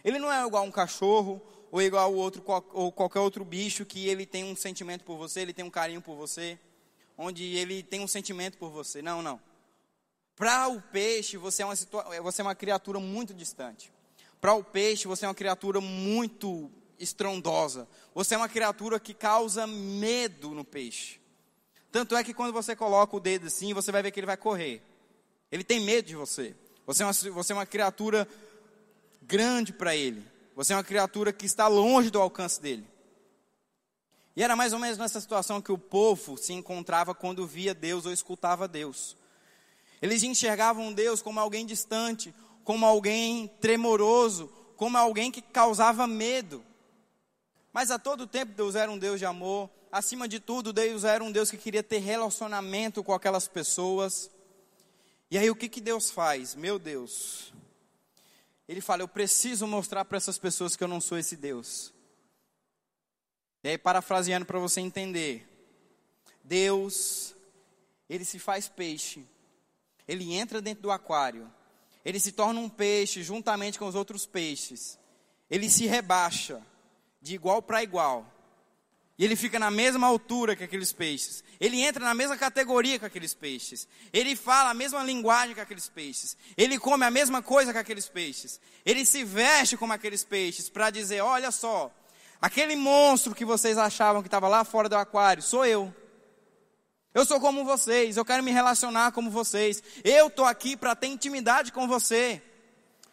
Ele 0.03 0.19
não 0.19 0.33
é 0.33 0.45
igual 0.45 0.65
um 0.65 0.71
cachorro 0.73 1.41
ou 1.71 1.81
igual 1.81 2.13
outro 2.13 2.43
ou 2.73 2.91
qualquer 2.91 3.21
outro 3.21 3.45
bicho 3.45 3.87
que 3.87 4.09
ele 4.09 4.27
tem 4.27 4.43
um 4.43 4.57
sentimento 4.57 5.05
por 5.05 5.17
você, 5.17 5.43
ele 5.43 5.53
tem 5.53 5.65
um 5.65 5.71
carinho 5.71 6.03
por 6.03 6.17
você, 6.17 6.59
onde 7.17 7.45
ele 7.57 7.85
tem 7.85 8.01
um 8.01 8.09
sentimento 8.09 8.59
por 8.59 8.71
você. 8.71 9.01
Não, 9.01 9.23
não. 9.23 9.41
Para 10.35 10.67
o 10.67 10.83
peixe, 10.83 11.37
você 11.37 11.63
é, 11.63 11.65
uma 11.65 11.77
você 12.21 12.43
é 12.43 12.45
uma 12.45 12.57
criatura 12.57 12.99
muito 12.99 13.33
distante. 13.33 13.93
Para 14.41 14.55
o 14.55 14.65
peixe, 14.65 15.07
você 15.07 15.25
é 15.25 15.29
uma 15.29 15.37
criatura 15.37 15.81
muito 15.81 16.69
estrondosa. 16.99 17.89
Você 18.15 18.35
é 18.35 18.39
uma 18.39 18.49
criatura 18.49 18.99
que 18.99 19.15
causa 19.15 19.67
medo 19.67 20.51
no 20.51 20.65
peixe. 20.65 21.21
Tanto 21.91 22.17
é 22.17 22.23
que 22.23 22.35
quando 22.35 22.53
você 22.53 22.77
coloca 22.77 23.17
o 23.17 23.21
dedo 23.21 23.47
assim, 23.47 23.73
você 23.73 23.91
vai 23.91 24.03
ver 24.03 24.11
que 24.11 24.21
ele 24.21 24.27
vai 24.27 24.37
correr. 24.37 24.83
Ele 25.51 25.65
tem 25.65 25.81
medo 25.81 26.09
de 26.09 26.17
você. 26.17 26.55
Você 26.87 27.03
é 27.03 27.07
uma, 27.07 27.13
você 27.13 27.53
é 27.53 27.57
uma 27.57 27.67
criatura 27.67 28.29
grande 29.23 29.73
para 29.73 29.97
ele. 29.97 30.23
Você 30.55 30.73
é 30.73 30.77
uma 30.77 30.85
criatura 30.85 31.33
que 31.33 31.47
está 31.47 31.69
longe 31.69 32.11
do 32.11 32.21
alcance 32.21 32.61
dele. 32.61 32.87
E 34.37 34.43
era 34.43 34.55
mais 34.55 34.75
ou 34.75 34.79
menos 34.79 34.99
nessa 34.99 35.21
situação 35.21 35.63
que 35.63 35.73
o 35.73 35.79
povo 35.79 36.37
se 36.37 36.53
encontrava 36.53 37.15
quando 37.15 37.47
via 37.47 37.75
Deus 37.75 38.05
ou 38.05 38.13
escutava 38.13 38.69
Deus. 38.69 39.17
Eles 40.03 40.23
enxergavam 40.23 40.93
Deus 40.93 41.23
como 41.23 41.41
alguém 41.41 41.65
distante, 41.65 42.35
como 42.63 42.85
alguém 42.85 43.49
tremoroso, 43.61 44.53
como 44.77 44.99
alguém 44.99 45.31
que 45.31 45.41
causava 45.41 46.07
medo. 46.07 46.63
Mas 47.77 47.91
a 47.91 47.99
todo 47.99 48.27
tempo 48.27 48.55
Deus 48.55 48.75
era 48.75 48.91
um 48.91 48.97
Deus 48.97 49.19
de 49.19 49.27
amor. 49.27 49.69
Acima 49.93 50.27
de 50.27 50.41
tudo, 50.41 50.73
Deus 50.73 51.05
era 51.05 51.23
um 51.23 51.31
Deus 51.31 51.51
que 51.51 51.59
queria 51.59 51.83
ter 51.83 51.99
relacionamento 51.99 53.05
com 53.05 53.13
aquelas 53.13 53.47
pessoas. 53.49 54.31
E 55.31 55.37
aí 55.37 55.51
o 55.51 55.55
que, 55.55 55.69
que 55.69 55.83
Deus 55.83 56.11
faz? 56.11 56.55
Meu 56.55 56.79
Deus. 56.79 57.53
Ele 58.67 58.81
fala: 58.81 59.03
Eu 59.03 59.09
preciso 59.09 59.67
mostrar 59.67 60.07
para 60.07 60.17
essas 60.17 60.39
pessoas 60.39 60.75
que 60.75 60.83
eu 60.83 60.89
não 60.89 61.03
sou 61.03 61.19
esse 61.19 61.37
Deus. 61.37 61.93
E 63.63 63.69
aí, 63.69 63.77
parafraseando 63.77 64.47
para 64.47 64.59
você 64.59 64.81
entender: 64.81 65.47
Deus, 66.43 67.35
ele 68.09 68.25
se 68.25 68.39
faz 68.39 68.71
peixe, 68.71 69.23
ele 70.09 70.33
entra 70.33 70.63
dentro 70.63 70.85
do 70.85 70.91
aquário, 70.91 71.53
ele 72.03 72.19
se 72.19 72.33
torna 72.33 72.59
um 72.59 72.71
peixe 72.71 73.23
juntamente 73.23 73.79
com 73.79 73.87
os 73.87 73.95
outros 73.95 74.25
peixes, 74.25 74.99
ele 75.51 75.69
se 75.69 75.85
rebaixa 75.85 76.65
de 77.21 77.35
igual 77.35 77.63
para 77.63 77.83
igual. 77.83 78.33
E 79.19 79.25
ele 79.25 79.35
fica 79.35 79.59
na 79.59 79.71
mesma 79.71 80.07
altura 80.07 80.55
que 80.55 80.65
aqueles 80.65 80.93
peixes. 80.93 81.43
Ele 81.59 81.81
entra 81.81 82.05
na 82.05 82.15
mesma 82.15 82.37
categoria 82.37 82.99
que 82.99 83.05
aqueles 83.05 83.33
peixes. 83.33 83.89
Ele 84.13 84.37
fala 84.37 84.71
a 84.71 84.75
mesma 84.75 85.03
linguagem 85.03 85.55
que 85.55 85.61
aqueles 85.61 85.89
peixes. 85.89 86.37
Ele 86.57 86.79
come 86.79 87.05
a 87.05 87.11
mesma 87.11 87.41
coisa 87.41 87.73
que 87.73 87.79
aqueles 87.79 88.09
peixes. 88.09 88.61
Ele 88.85 89.07
se 89.07 89.25
veste 89.25 89.77
como 89.77 89.95
aqueles 89.95 90.23
peixes 90.23 90.69
para 90.69 90.91
dizer: 90.91 91.23
olha 91.23 91.51
só, 91.51 91.91
aquele 92.43 92.77
monstro 92.77 93.35
que 93.35 93.45
vocês 93.45 93.79
achavam 93.79 94.23
que 94.23 94.29
estava 94.29 94.49
lá 94.49 94.65
fora 94.65 94.89
do 94.89 94.97
aquário, 94.97 95.43
sou 95.43 95.65
eu. 95.65 95.95
Eu 97.15 97.25
sou 97.25 97.41
como 97.41 97.65
vocês, 97.65 98.19
eu 98.19 98.25
quero 98.27 98.43
me 98.43 98.51
relacionar 98.51 99.13
como 99.13 99.31
vocês. 99.31 99.83
Eu 100.05 100.27
estou 100.27 100.45
aqui 100.45 100.77
para 100.77 100.95
ter 100.95 101.07
intimidade 101.07 101.73
com 101.73 101.89
você. 101.89 102.43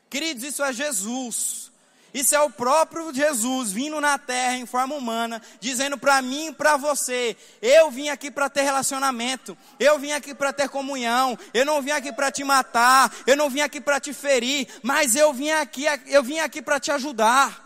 Queridos, 0.10 0.44
isso 0.44 0.62
é 0.62 0.74
Jesus. 0.74 1.72
Isso 2.14 2.36
é 2.36 2.42
o 2.42 2.50
próprio 2.50 3.12
Jesus 3.12 3.72
vindo 3.72 4.00
na 4.00 4.20
terra 4.20 4.56
em 4.56 4.68
forma 4.68 4.94
humana, 4.94 5.42
dizendo 5.60 5.98
para 5.98 6.22
mim 6.22 6.48
e 6.48 6.54
para 6.54 6.78
você: 6.78 7.36
eu 7.60 7.90
vim 7.90 8.10
aqui 8.10 8.30
para 8.30 8.50
ter 8.50 8.62
relacionamento, 8.62 9.58
eu 9.80 9.98
vim 9.98 10.12
aqui 10.12 10.36
para 10.36 10.54
ter 10.54 10.70
comunhão, 10.70 11.38
eu 11.54 11.66
não 11.66 11.82
vim 11.82 11.90
aqui 11.92 12.14
para 12.14 12.32
te 12.32 12.44
matar, 12.44 13.12
eu 13.26 13.36
não 13.36 13.50
vim 13.50 13.62
aqui 13.62 13.82
para 13.82 14.00
te 14.00 14.14
ferir, 14.14 14.68
mas 14.84 15.16
eu 15.16 15.34
vim 15.34 15.50
aqui, 15.50 15.86
eu 16.06 16.22
vim 16.22 16.38
aqui 16.38 16.62
para 16.62 16.80
te 16.80 16.92
ajudar. 16.92 17.62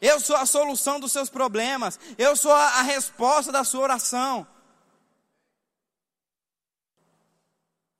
Eu 0.00 0.18
sou 0.18 0.34
a 0.34 0.46
solução 0.46 0.98
dos 0.98 1.12
seus 1.12 1.28
problemas, 1.28 2.00
eu 2.18 2.34
sou 2.34 2.52
a, 2.52 2.78
a 2.78 2.82
resposta 2.82 3.52
da 3.52 3.62
sua 3.62 3.82
oração. 3.82 4.46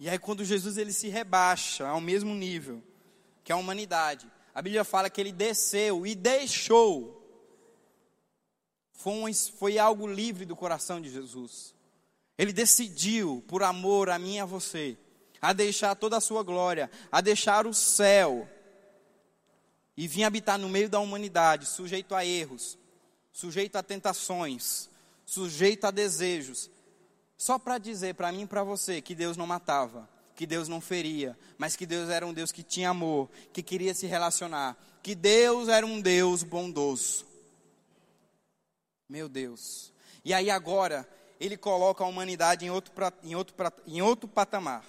E 0.01 0.09
aí 0.09 0.19
quando 0.19 0.45
Jesus 0.45 0.79
ele 0.79 0.95
se 0.95 1.09
rebaixa 1.09 1.87
ao 1.87 2.01
mesmo 2.01 2.35
nível 2.35 2.83
que 3.45 3.53
a 3.53 3.57
humanidade, 3.57 4.27
a 4.55 4.61
Bíblia 4.61 4.85
fala 4.85 5.09
que 5.09 5.21
ele 5.21 5.33
desceu 5.33 6.07
e 6.07 6.15
deixou. 6.15 7.17
Foi, 8.93 9.13
um, 9.13 9.35
foi 9.35 9.79
algo 9.79 10.07
livre 10.07 10.45
do 10.45 10.57
coração 10.57 11.01
de 11.01 11.09
Jesus. 11.09 11.75
Ele 12.37 12.53
decidiu, 12.53 13.45
por 13.47 13.63
amor 13.63 14.11
a 14.11 14.19
mim 14.19 14.37
e 14.37 14.41
a 14.41 14.45
você, 14.45 14.97
a 15.41 15.53
deixar 15.53 15.95
toda 15.95 16.17
a 16.17 16.21
sua 16.21 16.43
glória, 16.43 16.91
a 17.11 17.21
deixar 17.21 17.67
o 17.67 17.73
céu 17.73 18.49
e 19.97 20.09
vir 20.09 20.25
habitar 20.25 20.59
no 20.59 20.69
meio 20.69 20.89
da 20.89 21.01
humanidade, 21.01 21.67
sujeito 21.67 22.15
a 22.15 22.25
erros, 22.25 22.79
sujeito 23.33 23.77
a 23.77 23.83
tentações, 23.83 24.89
sujeito 25.25 25.87
a 25.87 25.91
desejos, 25.91 26.71
só 27.37 27.59
para 27.59 27.79
dizer 27.79 28.15
para 28.15 28.33
mim 28.33 28.43
e 28.43 28.47
para 28.47 28.65
você 28.65 29.01
que 29.01 29.15
Deus 29.15 29.37
não 29.37 29.47
matava, 29.47 30.09
que 30.41 30.47
Deus 30.47 30.69
não 30.69 30.81
feria, 30.81 31.39
mas 31.59 31.77
que 31.77 31.85
Deus 31.85 32.09
era 32.09 32.27
um 32.27 32.33
Deus 32.33 32.51
que 32.51 32.63
tinha 32.63 32.89
amor, 32.89 33.29
que 33.53 33.63
queria 33.63 33.93
se 33.93 34.07
relacionar, 34.07 34.75
que 35.03 35.15
Deus 35.15 35.69
era 35.69 35.85
um 35.85 36.01
Deus 36.01 36.43
bondoso. 36.43 37.27
Meu 39.07 39.29
Deus. 39.29 39.93
E 40.25 40.33
aí 40.33 40.49
agora, 40.49 41.07
ele 41.39 41.59
coloca 41.59 42.03
a 42.03 42.07
humanidade 42.07 42.65
em 42.65 42.71
outro, 42.71 42.91
em 43.23 43.35
outro, 43.35 43.55
em 43.87 44.01
outro 44.01 44.27
patamar. 44.27 44.83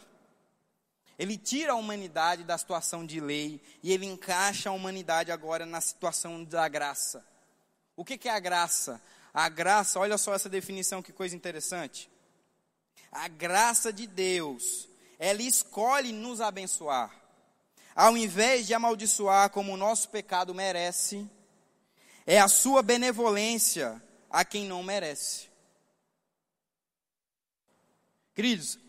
Ele 1.19 1.37
tira 1.37 1.73
a 1.73 1.75
humanidade 1.75 2.45
da 2.45 2.57
situação 2.57 3.05
de 3.05 3.19
lei 3.19 3.61
e 3.83 3.91
ele 3.91 4.05
encaixa 4.05 4.69
a 4.69 4.73
humanidade 4.73 5.33
agora 5.33 5.65
na 5.65 5.81
situação 5.81 6.45
da 6.45 6.65
graça. 6.69 7.25
O 7.97 8.05
que, 8.05 8.17
que 8.17 8.29
é 8.29 8.31
a 8.31 8.39
graça? 8.39 9.01
A 9.33 9.49
graça, 9.49 9.99
olha 9.99 10.17
só 10.17 10.33
essa 10.33 10.47
definição, 10.47 11.03
que 11.03 11.11
coisa 11.11 11.35
interessante. 11.35 12.09
A 13.11 13.27
graça 13.27 13.91
de 13.91 14.07
Deus 14.07 14.89
ela 15.21 15.43
escolhe 15.43 16.11
nos 16.11 16.41
abençoar. 16.41 17.15
Ao 17.95 18.17
invés 18.17 18.65
de 18.65 18.73
amaldiçoar 18.73 19.51
como 19.51 19.71
o 19.71 19.77
nosso 19.77 20.09
pecado 20.09 20.51
merece, 20.55 21.29
é 22.25 22.39
a 22.39 22.47
sua 22.47 22.81
benevolência 22.81 24.01
a 24.31 24.43
quem 24.43 24.65
não 24.65 24.81
merece. 24.81 25.47
Queridos, 28.33 28.79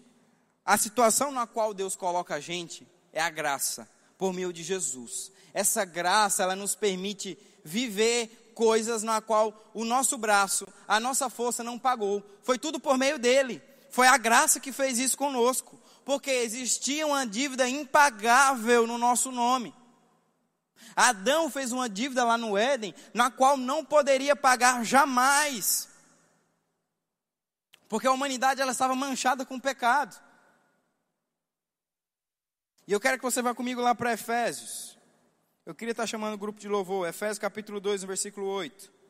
a 0.64 0.78
situação 0.78 1.30
na 1.30 1.46
qual 1.46 1.74
Deus 1.74 1.94
coloca 1.94 2.36
a 2.36 2.40
gente 2.40 2.88
é 3.12 3.20
a 3.20 3.28
graça, 3.28 3.86
por 4.16 4.32
meio 4.32 4.54
de 4.54 4.62
Jesus. 4.62 5.30
Essa 5.52 5.84
graça, 5.84 6.44
ela 6.44 6.56
nos 6.56 6.74
permite 6.74 7.36
viver 7.62 8.52
coisas 8.54 9.02
na 9.02 9.20
qual 9.20 9.70
o 9.74 9.84
nosso 9.84 10.16
braço, 10.16 10.66
a 10.88 10.98
nossa 10.98 11.28
força 11.28 11.62
não 11.62 11.78
pagou. 11.78 12.22
Foi 12.42 12.58
tudo 12.58 12.80
por 12.80 12.96
meio 12.96 13.18
dele. 13.18 13.60
Foi 13.90 14.06
a 14.06 14.16
graça 14.16 14.58
que 14.58 14.72
fez 14.72 14.98
isso 14.98 15.18
conosco 15.18 15.81
porque 16.04 16.30
existia 16.30 17.06
uma 17.06 17.26
dívida 17.26 17.68
impagável 17.68 18.86
no 18.86 18.98
nosso 18.98 19.30
nome. 19.30 19.74
Adão 20.94 21.50
fez 21.50 21.72
uma 21.72 21.88
dívida 21.88 22.24
lá 22.24 22.36
no 22.36 22.56
Éden, 22.56 22.94
na 23.14 23.30
qual 23.30 23.56
não 23.56 23.84
poderia 23.84 24.36
pagar 24.36 24.84
jamais. 24.84 25.88
Porque 27.88 28.06
a 28.06 28.12
humanidade 28.12 28.60
ela 28.60 28.72
estava 28.72 28.94
manchada 28.94 29.44
com 29.44 29.60
pecado. 29.60 30.20
E 32.86 32.92
eu 32.92 33.00
quero 33.00 33.16
que 33.18 33.24
você 33.24 33.40
vá 33.40 33.54
comigo 33.54 33.80
lá 33.80 33.94
para 33.94 34.12
Efésios. 34.12 34.98
Eu 35.64 35.74
queria 35.74 35.92
estar 35.92 36.06
chamando 36.06 36.34
o 36.34 36.38
grupo 36.38 36.58
de 36.58 36.68
louvor, 36.68 37.08
Efésios 37.08 37.38
capítulo 37.38 37.80
2, 37.80 38.02
versículo 38.04 38.46
8. 38.48 39.01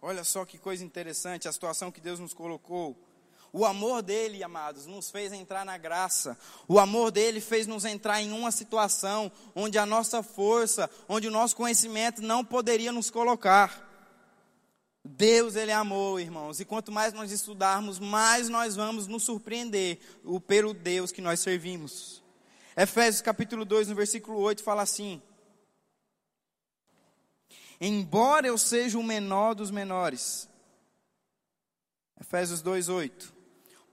Olha 0.00 0.24
só 0.24 0.44
que 0.44 0.58
coisa 0.58 0.84
interessante, 0.84 1.48
a 1.48 1.52
situação 1.52 1.90
que 1.90 2.00
Deus 2.00 2.18
nos 2.18 2.34
colocou. 2.34 2.96
O 3.52 3.64
amor 3.64 4.02
dele, 4.02 4.42
amados, 4.42 4.86
nos 4.86 5.10
fez 5.10 5.32
entrar 5.32 5.64
na 5.64 5.78
graça. 5.78 6.36
O 6.68 6.78
amor 6.78 7.10
dele 7.10 7.40
fez 7.40 7.66
nos 7.66 7.84
entrar 7.84 8.20
em 8.20 8.32
uma 8.32 8.50
situação 8.50 9.32
onde 9.54 9.78
a 9.78 9.86
nossa 9.86 10.22
força, 10.22 10.90
onde 11.08 11.26
o 11.26 11.30
nosso 11.30 11.56
conhecimento 11.56 12.20
não 12.20 12.44
poderia 12.44 12.92
nos 12.92 13.08
colocar. 13.08 13.84
Deus, 15.02 15.54
Ele 15.54 15.70
é 15.70 15.74
amor, 15.74 16.20
irmãos, 16.20 16.60
e 16.60 16.64
quanto 16.64 16.90
mais 16.90 17.12
nós 17.14 17.30
estudarmos, 17.30 17.98
mais 17.98 18.48
nós 18.48 18.74
vamos 18.76 19.06
nos 19.06 19.22
surpreender 19.22 20.00
pelo 20.46 20.74
Deus 20.74 21.12
que 21.12 21.22
nós 21.22 21.40
servimos. 21.40 22.22
Efésios 22.76 23.22
capítulo 23.22 23.64
2, 23.64 23.88
no 23.88 23.94
versículo 23.94 24.38
8, 24.38 24.62
fala 24.62 24.82
assim: 24.82 25.22
Embora 27.80 28.46
eu 28.46 28.56
seja 28.56 28.98
o 28.98 29.02
menor 29.02 29.54
dos 29.54 29.70
menores, 29.70 30.48
Efésios 32.20 32.62
2, 32.62 32.88
8: 32.88 33.34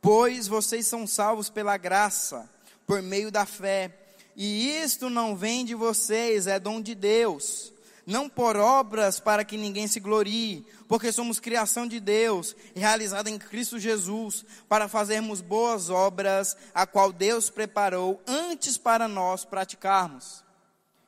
Pois 0.02 0.48
vocês 0.48 0.88
são 0.88 1.06
salvos 1.06 1.50
pela 1.50 1.78
graça, 1.78 2.50
por 2.88 3.02
meio 3.02 3.32
da 3.32 3.46
fé, 3.46 4.04
e 4.36 4.70
isto 4.82 5.10
não 5.10 5.36
vem 5.36 5.66
de 5.66 5.76
vocês, 5.76 6.48
é 6.48 6.60
dom 6.60 6.82
de 6.82 6.96
Deus. 6.96 7.72
Não 8.06 8.28
por 8.28 8.58
obras 8.58 9.20
para 9.20 9.46
que 9.46 9.58
ninguém 9.58 9.88
se 9.88 10.00
glorie, 10.00 10.66
porque 10.90 11.12
somos 11.12 11.40
criação 11.40 11.88
de 11.88 12.02
Deus, 12.02 12.54
realizada 12.76 13.30
em 13.30 13.38
Cristo 13.38 13.80
Jesus, 13.80 14.44
para 14.68 14.90
fazermos 14.90 15.40
boas 15.40 15.90
obras, 15.90 16.58
a 16.74 16.86
qual 16.86 17.14
Deus 17.14 17.50
preparou 17.50 18.22
antes 18.28 18.78
para 18.78 19.08
nós 19.08 19.46
praticarmos. 19.46 20.44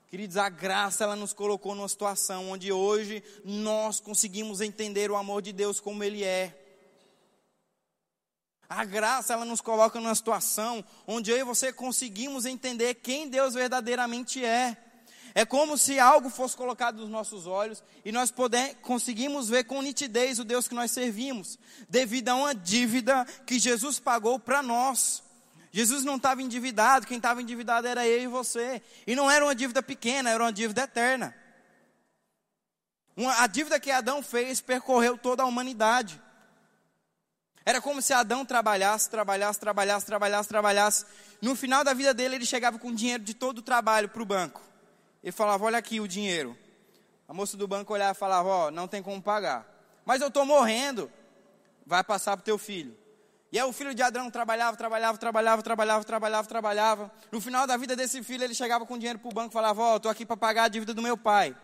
Queridos, 0.08 0.38
a 0.38 0.49
graça 0.49 1.03
ela 1.03 1.16
nos 1.16 1.34
colocou 1.34 1.74
numa 1.74 1.89
situação 1.89 2.51
onde 2.51 2.72
hoje 2.72 3.24
nós 3.43 3.99
conseguimos 3.99 4.62
entender 4.62 5.10
o 5.10 5.16
amor 5.16 5.41
de 5.41 5.51
Deus 5.51 5.80
como 5.80 6.03
ele 6.03 6.24
é. 6.24 6.62
A 8.70 8.86
graça 8.86 9.34
ela 9.34 9.45
nos 9.45 9.62
coloca 9.62 9.99
numa 9.99 10.16
situação 10.16 10.84
onde 11.08 11.32
eu 11.32 11.38
e 11.38 11.43
você 11.43 11.74
conseguimos 11.74 12.45
entender 12.45 12.95
quem 12.95 13.28
Deus 13.28 13.56
verdadeiramente 13.56 14.43
é. 14.43 14.78
É 15.34 15.43
como 15.43 15.78
se 15.78 15.99
algo 15.99 16.30
fosse 16.30 16.56
colocado 16.56 17.01
nos 17.01 17.10
nossos 17.10 17.45
olhos 17.45 17.84
e 18.06 18.12
nós 18.12 18.32
poder, 18.32 18.76
conseguimos 18.76 19.49
ver 19.49 19.66
com 19.66 19.82
nitidez 19.82 20.39
o 20.39 20.45
Deus 20.45 20.66
que 20.66 20.74
nós 20.74 20.91
servimos, 20.91 21.60
devido 21.89 22.30
a 22.30 22.36
uma 22.36 22.56
dívida 22.56 23.26
que 23.45 23.60
Jesus 23.60 23.99
pagou 23.99 24.39
para 24.39 24.64
nós. 24.64 25.24
Jesus 25.76 26.05
não 26.05 26.15
estava 26.15 26.41
endividado, 26.41 27.05
quem 27.05 27.17
estava 27.17 27.41
endividado 27.41 27.86
era 27.86 28.07
eu 28.07 28.21
e 28.21 28.28
você. 28.28 28.82
E 29.05 29.13
não 29.13 29.30
era 29.30 29.43
uma 29.43 29.53
dívida 29.53 29.84
pequena, 29.84 30.30
era 30.30 30.41
uma 30.41 30.53
dívida 30.53 30.84
eterna. 30.84 31.36
Uma, 33.13 33.41
a 33.41 33.45
dívida 33.45 33.78
que 33.78 33.91
Adão 33.91 34.23
fez 34.23 34.61
percorreu 34.61 35.17
toda 35.17 35.43
a 35.43 35.45
humanidade. 35.45 36.21
Era 37.65 37.82
como 37.82 38.01
se 38.01 38.13
Adão 38.13 38.45
trabalhasse, 38.45 39.09
trabalhasse, 39.09 39.59
trabalhasse, 39.59 40.05
trabalhasse, 40.05 40.47
trabalhasse. 40.47 41.05
No 41.41 41.57
final 41.57 41.84
da 41.84 41.93
vida 41.93 42.13
dele, 42.13 42.36
ele 42.36 42.45
chegava 42.45 42.80
com 42.80 42.93
dinheiro 42.93 43.26
de 43.26 43.34
todo 43.34 43.57
o 43.57 43.61
trabalho 43.61 44.07
para 44.07 44.21
o 44.21 44.26
banco. 44.26 44.61
Ele 45.21 45.34
falava: 45.34 45.65
Olha 45.65 45.78
aqui 45.78 45.99
o 45.99 46.07
dinheiro. 46.07 46.57
A 47.28 47.34
moça 47.34 47.57
do 47.57 47.67
banco 47.67 47.91
olhava 47.91 48.13
e 48.13 48.17
falava: 48.17 48.47
Ó, 48.47 48.67
oh, 48.67 48.71
não 48.71 48.88
tem 48.88 49.03
como 49.03 49.21
pagar. 49.21 49.67
Mas 50.05 50.21
eu 50.21 50.30
estou 50.30 50.45
morrendo. 50.45 51.11
Vai 51.86 52.01
passar 52.01 52.38
para 52.38 52.43
o 52.43 52.45
teu 52.45 52.57
filho. 52.57 52.97
E 53.56 53.58
aí 53.58 53.66
o 53.66 53.72
filho 53.72 53.95
de 53.95 54.03
Adão 54.03 54.30
trabalhava, 54.30 54.76
trabalhava, 54.76 55.18
trabalhava, 55.18 55.64
trabalhava, 55.64 56.03
trabalhava, 56.03 56.45
trabalhava. 56.45 57.12
No 57.32 57.39
final 57.39 57.66
da 57.66 57.78
vida 57.78 57.95
desse 57.95 58.22
filho, 58.22 58.43
ele 58.43 58.53
chegava 58.53 58.86
com 58.86 58.97
dinheiro 58.97 59.18
para 59.18 59.30
o 59.30 59.34
banco 59.34 59.51
e 59.51 59.53
falava: 59.53 59.82
Ó, 59.82 59.93
oh, 59.93 59.95
estou 59.95 60.12
aqui 60.12 60.26
para 60.26 60.36
pagar 60.36 60.64
a 60.66 60.68
dívida 60.68 60.93
do 60.93 61.01
meu 61.01 61.16
pai. 61.16 61.56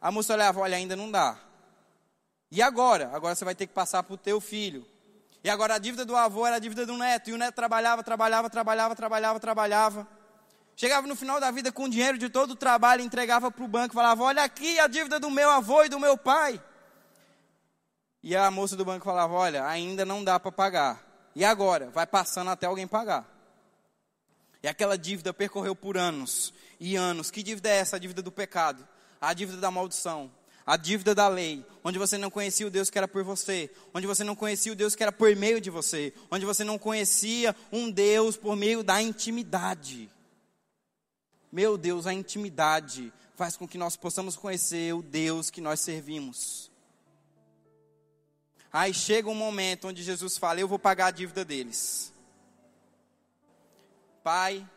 A 0.00 0.10
moça 0.10 0.32
olhava: 0.32 0.60
Olha, 0.60 0.74
ainda 0.74 0.96
não 0.96 1.10
dá. 1.10 1.36
E 2.50 2.62
agora? 2.62 3.10
Agora 3.12 3.34
você 3.34 3.44
vai 3.44 3.54
ter 3.54 3.66
que 3.66 3.74
passar 3.74 4.02
para 4.02 4.14
o 4.14 4.16
teu 4.16 4.40
filho. 4.40 4.86
E 5.44 5.50
agora 5.50 5.74
a 5.74 5.78
dívida 5.78 6.06
do 6.06 6.16
avô 6.16 6.46
era 6.46 6.56
a 6.56 6.58
dívida 6.58 6.86
do 6.86 6.96
neto. 6.96 7.28
E 7.28 7.34
o 7.34 7.36
neto 7.36 7.56
trabalhava, 7.56 8.02
trabalhava, 8.02 8.48
trabalhava, 8.48 8.96
trabalhava, 8.96 9.38
trabalhava. 9.38 10.08
Chegava 10.74 11.06
no 11.06 11.14
final 11.14 11.38
da 11.38 11.50
vida 11.50 11.70
com 11.70 11.84
o 11.84 11.90
dinheiro 11.90 12.16
de 12.16 12.30
todo 12.30 12.52
o 12.52 12.56
trabalho, 12.56 13.02
entregava 13.02 13.50
para 13.50 13.64
o 13.64 13.68
banco, 13.68 13.92
falava: 13.92 14.22
Olha 14.22 14.44
aqui 14.44 14.80
a 14.80 14.86
dívida 14.86 15.20
do 15.20 15.30
meu 15.30 15.50
avô 15.50 15.84
e 15.84 15.90
do 15.90 16.00
meu 16.00 16.16
pai. 16.16 16.58
E 18.22 18.36
a 18.36 18.50
moça 18.50 18.76
do 18.76 18.84
banco 18.84 19.04
falava: 19.04 19.34
Olha, 19.34 19.66
ainda 19.66 20.04
não 20.04 20.22
dá 20.22 20.38
para 20.38 20.52
pagar. 20.52 21.30
E 21.34 21.44
agora? 21.44 21.90
Vai 21.90 22.06
passando 22.06 22.50
até 22.50 22.66
alguém 22.66 22.86
pagar. 22.86 23.28
E 24.62 24.68
aquela 24.68 24.96
dívida 24.96 25.34
percorreu 25.34 25.74
por 25.74 25.96
anos 25.96 26.54
e 26.78 26.94
anos. 26.94 27.30
Que 27.30 27.42
dívida 27.42 27.68
é 27.68 27.76
essa? 27.78 27.96
A 27.96 27.98
dívida 27.98 28.22
do 28.22 28.30
pecado, 28.30 28.86
a 29.20 29.34
dívida 29.34 29.58
da 29.58 29.70
maldição, 29.70 30.30
a 30.64 30.76
dívida 30.76 31.14
da 31.14 31.26
lei, 31.26 31.66
onde 31.82 31.98
você 31.98 32.16
não 32.16 32.30
conhecia 32.30 32.66
o 32.66 32.70
Deus 32.70 32.88
que 32.88 32.96
era 32.96 33.08
por 33.08 33.24
você, 33.24 33.70
onde 33.92 34.06
você 34.06 34.22
não 34.22 34.36
conhecia 34.36 34.72
o 34.72 34.76
Deus 34.76 34.94
que 34.94 35.02
era 35.02 35.10
por 35.10 35.34
meio 35.34 35.60
de 35.60 35.68
você, 35.68 36.14
onde 36.30 36.46
você 36.46 36.62
não 36.62 36.78
conhecia 36.78 37.56
um 37.72 37.90
Deus 37.90 38.36
por 38.36 38.54
meio 38.54 38.84
da 38.84 39.02
intimidade. 39.02 40.08
Meu 41.50 41.76
Deus, 41.76 42.06
a 42.06 42.14
intimidade 42.14 43.12
faz 43.34 43.56
com 43.56 43.66
que 43.66 43.76
nós 43.76 43.96
possamos 43.96 44.36
conhecer 44.36 44.94
o 44.94 45.02
Deus 45.02 45.50
que 45.50 45.60
nós 45.60 45.80
servimos. 45.80 46.71
Aí 48.72 48.94
chega 48.94 49.28
um 49.28 49.34
momento 49.34 49.88
onde 49.88 50.02
Jesus 50.02 50.38
fala: 50.38 50.60
Eu 50.60 50.68
vou 50.68 50.78
pagar 50.78 51.06
a 51.06 51.10
dívida 51.10 51.44
deles. 51.44 52.12
Pai, 54.24 54.68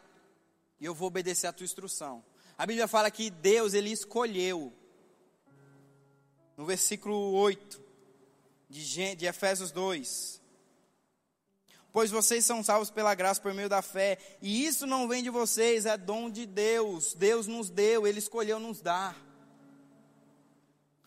eu 0.82 0.94
vou 0.94 1.08
obedecer 1.08 1.48
a 1.48 1.54
tua 1.54 1.64
instrução. 1.64 2.24
A 2.58 2.66
Bíblia 2.66 2.88
fala 2.88 3.10
que 3.12 3.30
Deus, 3.30 3.74
ele 3.74 3.92
escolheu. 3.92 4.74
No 6.58 6.66
versículo 6.66 7.34
8 7.34 7.84
de 8.70 9.26
Efésios 9.26 9.72
2 9.72 10.42
pois 11.96 12.12
vocês 12.12 12.44
são 12.44 12.62
salvos 12.62 12.92
pela 12.92 13.16
graça 13.16 13.42
por 13.42 13.54
meio 13.54 13.70
da 13.70 13.82
fé, 13.82 14.18
e 14.42 14.66
isso 14.66 14.86
não 14.86 15.08
vem 15.08 15.24
de 15.24 15.30
vocês, 15.30 15.86
é 15.86 15.96
dom 15.96 16.30
de 16.30 16.46
Deus. 16.46 17.14
Deus 17.14 17.48
nos 17.48 17.70
deu, 17.70 18.06
ele 18.06 18.20
escolheu 18.20 18.60
nos 18.60 18.82
dar. 18.82 19.16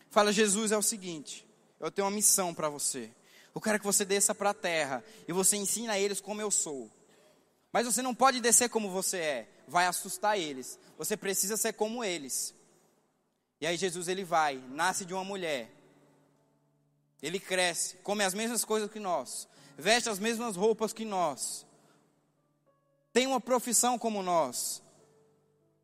Fala, 0.09 0.33
Jesus 0.33 0.71
é 0.71 0.77
o 0.79 0.81
seguinte: 0.81 1.47
eu 1.79 1.91
tenho 1.91 2.05
uma 2.07 2.15
missão 2.15 2.53
para 2.53 2.69
você. 2.69 3.11
Eu 3.53 3.61
quero 3.61 3.79
que 3.79 3.85
você 3.85 4.05
desça 4.05 4.35
para 4.35 4.51
a 4.51 4.53
terra 4.53 5.03
e 5.27 5.33
você 5.33 5.57
ensina 5.57 5.93
a 5.93 5.99
eles 5.99 6.21
como 6.21 6.41
eu 6.41 6.51
sou. 6.51 6.89
Mas 7.71 7.85
você 7.85 8.01
não 8.01 8.15
pode 8.15 8.41
descer 8.41 8.69
como 8.69 8.89
você 8.89 9.17
é, 9.17 9.47
vai 9.67 9.85
assustar 9.85 10.37
eles. 10.37 10.79
Você 10.97 11.15
precisa 11.15 11.57
ser 11.57 11.73
como 11.73 12.03
eles. 12.03 12.53
E 13.61 13.67
aí 13.67 13.77
Jesus 13.77 14.07
ele 14.07 14.23
vai, 14.23 14.57
nasce 14.69 15.05
de 15.05 15.13
uma 15.13 15.23
mulher. 15.23 15.69
Ele 17.21 17.39
cresce, 17.39 17.97
come 17.97 18.23
as 18.23 18.33
mesmas 18.33 18.63
coisas 18.63 18.89
que 18.89 18.99
nós, 18.99 19.47
veste 19.77 20.09
as 20.09 20.19
mesmas 20.19 20.55
roupas 20.55 20.93
que 20.93 21.03
nós, 21.03 21.65
tem 23.11 23.27
uma 23.27 23.41
profissão 23.41 23.99
como 23.99 24.23
nós, 24.23 24.81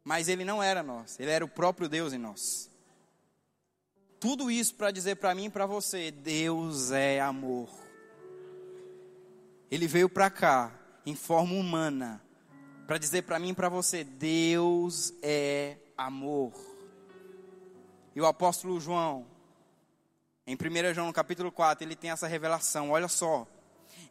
mas 0.01 0.29
ele 0.29 0.45
não 0.45 0.63
era 0.63 0.81
nós, 0.81 1.19
ele 1.19 1.31
era 1.31 1.43
o 1.43 1.49
próprio 1.49 1.89
Deus 1.89 2.13
em 2.13 2.17
nós. 2.17 2.69
Tudo 4.19 4.49
isso 4.49 4.75
para 4.75 4.91
dizer 4.91 5.15
para 5.15 5.35
mim 5.35 5.45
e 5.45 5.49
para 5.49 5.65
você: 5.65 6.11
Deus 6.11 6.91
é 6.91 7.19
amor. 7.19 7.69
Ele 9.69 9.87
veio 9.87 10.09
para 10.09 10.29
cá 10.29 10.73
em 11.05 11.15
forma 11.15 11.53
humana 11.53 12.21
para 12.85 12.97
dizer 12.97 13.23
para 13.23 13.39
mim 13.39 13.49
e 13.49 13.53
para 13.53 13.69
você: 13.69 14.03
Deus 14.03 15.13
é 15.21 15.77
amor. 15.97 16.53
E 18.15 18.21
o 18.21 18.25
apóstolo 18.25 18.79
João, 18.79 19.25
em 20.47 20.55
1 20.55 20.93
João 20.93 21.07
no 21.07 21.13
capítulo 21.13 21.51
4, 21.51 21.85
ele 21.85 21.95
tem 21.95 22.11
essa 22.11 22.27
revelação. 22.27 22.91
Olha 22.91 23.07
só 23.07 23.47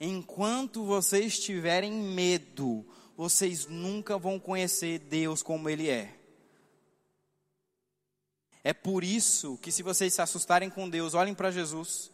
enquanto 0.01 0.85
vocês 0.85 1.39
tiverem 1.39 1.93
medo, 1.93 2.85
vocês 3.17 3.67
nunca 3.67 4.19
vão 4.19 4.39
conhecer 4.39 4.99
Deus 4.99 5.43
como 5.43 5.69
Ele 5.69 5.89
é. 5.89 6.13
É 8.65 8.73
por 8.73 9.05
isso 9.05 9.59
que, 9.61 9.71
se 9.71 9.83
vocês 9.83 10.15
se 10.15 10.23
assustarem 10.23 10.71
com 10.71 10.89
Deus, 10.89 11.13
olhem 11.13 11.35
para 11.35 11.51
Jesus. 11.51 12.11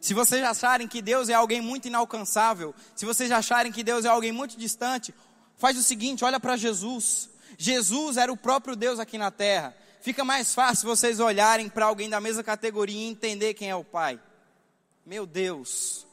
Se 0.00 0.14
vocês 0.14 0.44
acharem 0.44 0.86
que 0.86 1.02
Deus 1.02 1.28
é 1.28 1.34
alguém 1.34 1.60
muito 1.60 1.88
inalcançável, 1.88 2.72
se 2.94 3.04
vocês 3.04 3.32
acharem 3.32 3.72
que 3.72 3.82
Deus 3.82 4.04
é 4.04 4.08
alguém 4.08 4.30
muito 4.30 4.56
distante, 4.56 5.12
faz 5.56 5.76
o 5.76 5.82
seguinte: 5.82 6.24
olha 6.24 6.38
para 6.38 6.56
Jesus. 6.56 7.28
Jesus 7.58 8.16
era 8.16 8.32
o 8.32 8.36
próprio 8.36 8.76
Deus 8.76 9.00
aqui 9.00 9.18
na 9.18 9.32
terra. 9.32 9.76
Fica 10.00 10.24
mais 10.24 10.54
fácil 10.54 10.88
vocês 10.88 11.18
olharem 11.18 11.68
para 11.68 11.86
alguém 11.86 12.08
da 12.08 12.20
mesma 12.20 12.44
categoria 12.44 12.96
e 12.96 13.10
entender 13.10 13.54
quem 13.54 13.68
é 13.68 13.74
o 13.74 13.84
Pai. 13.84 14.20
Meu 15.04 15.26
Deus. 15.26 16.07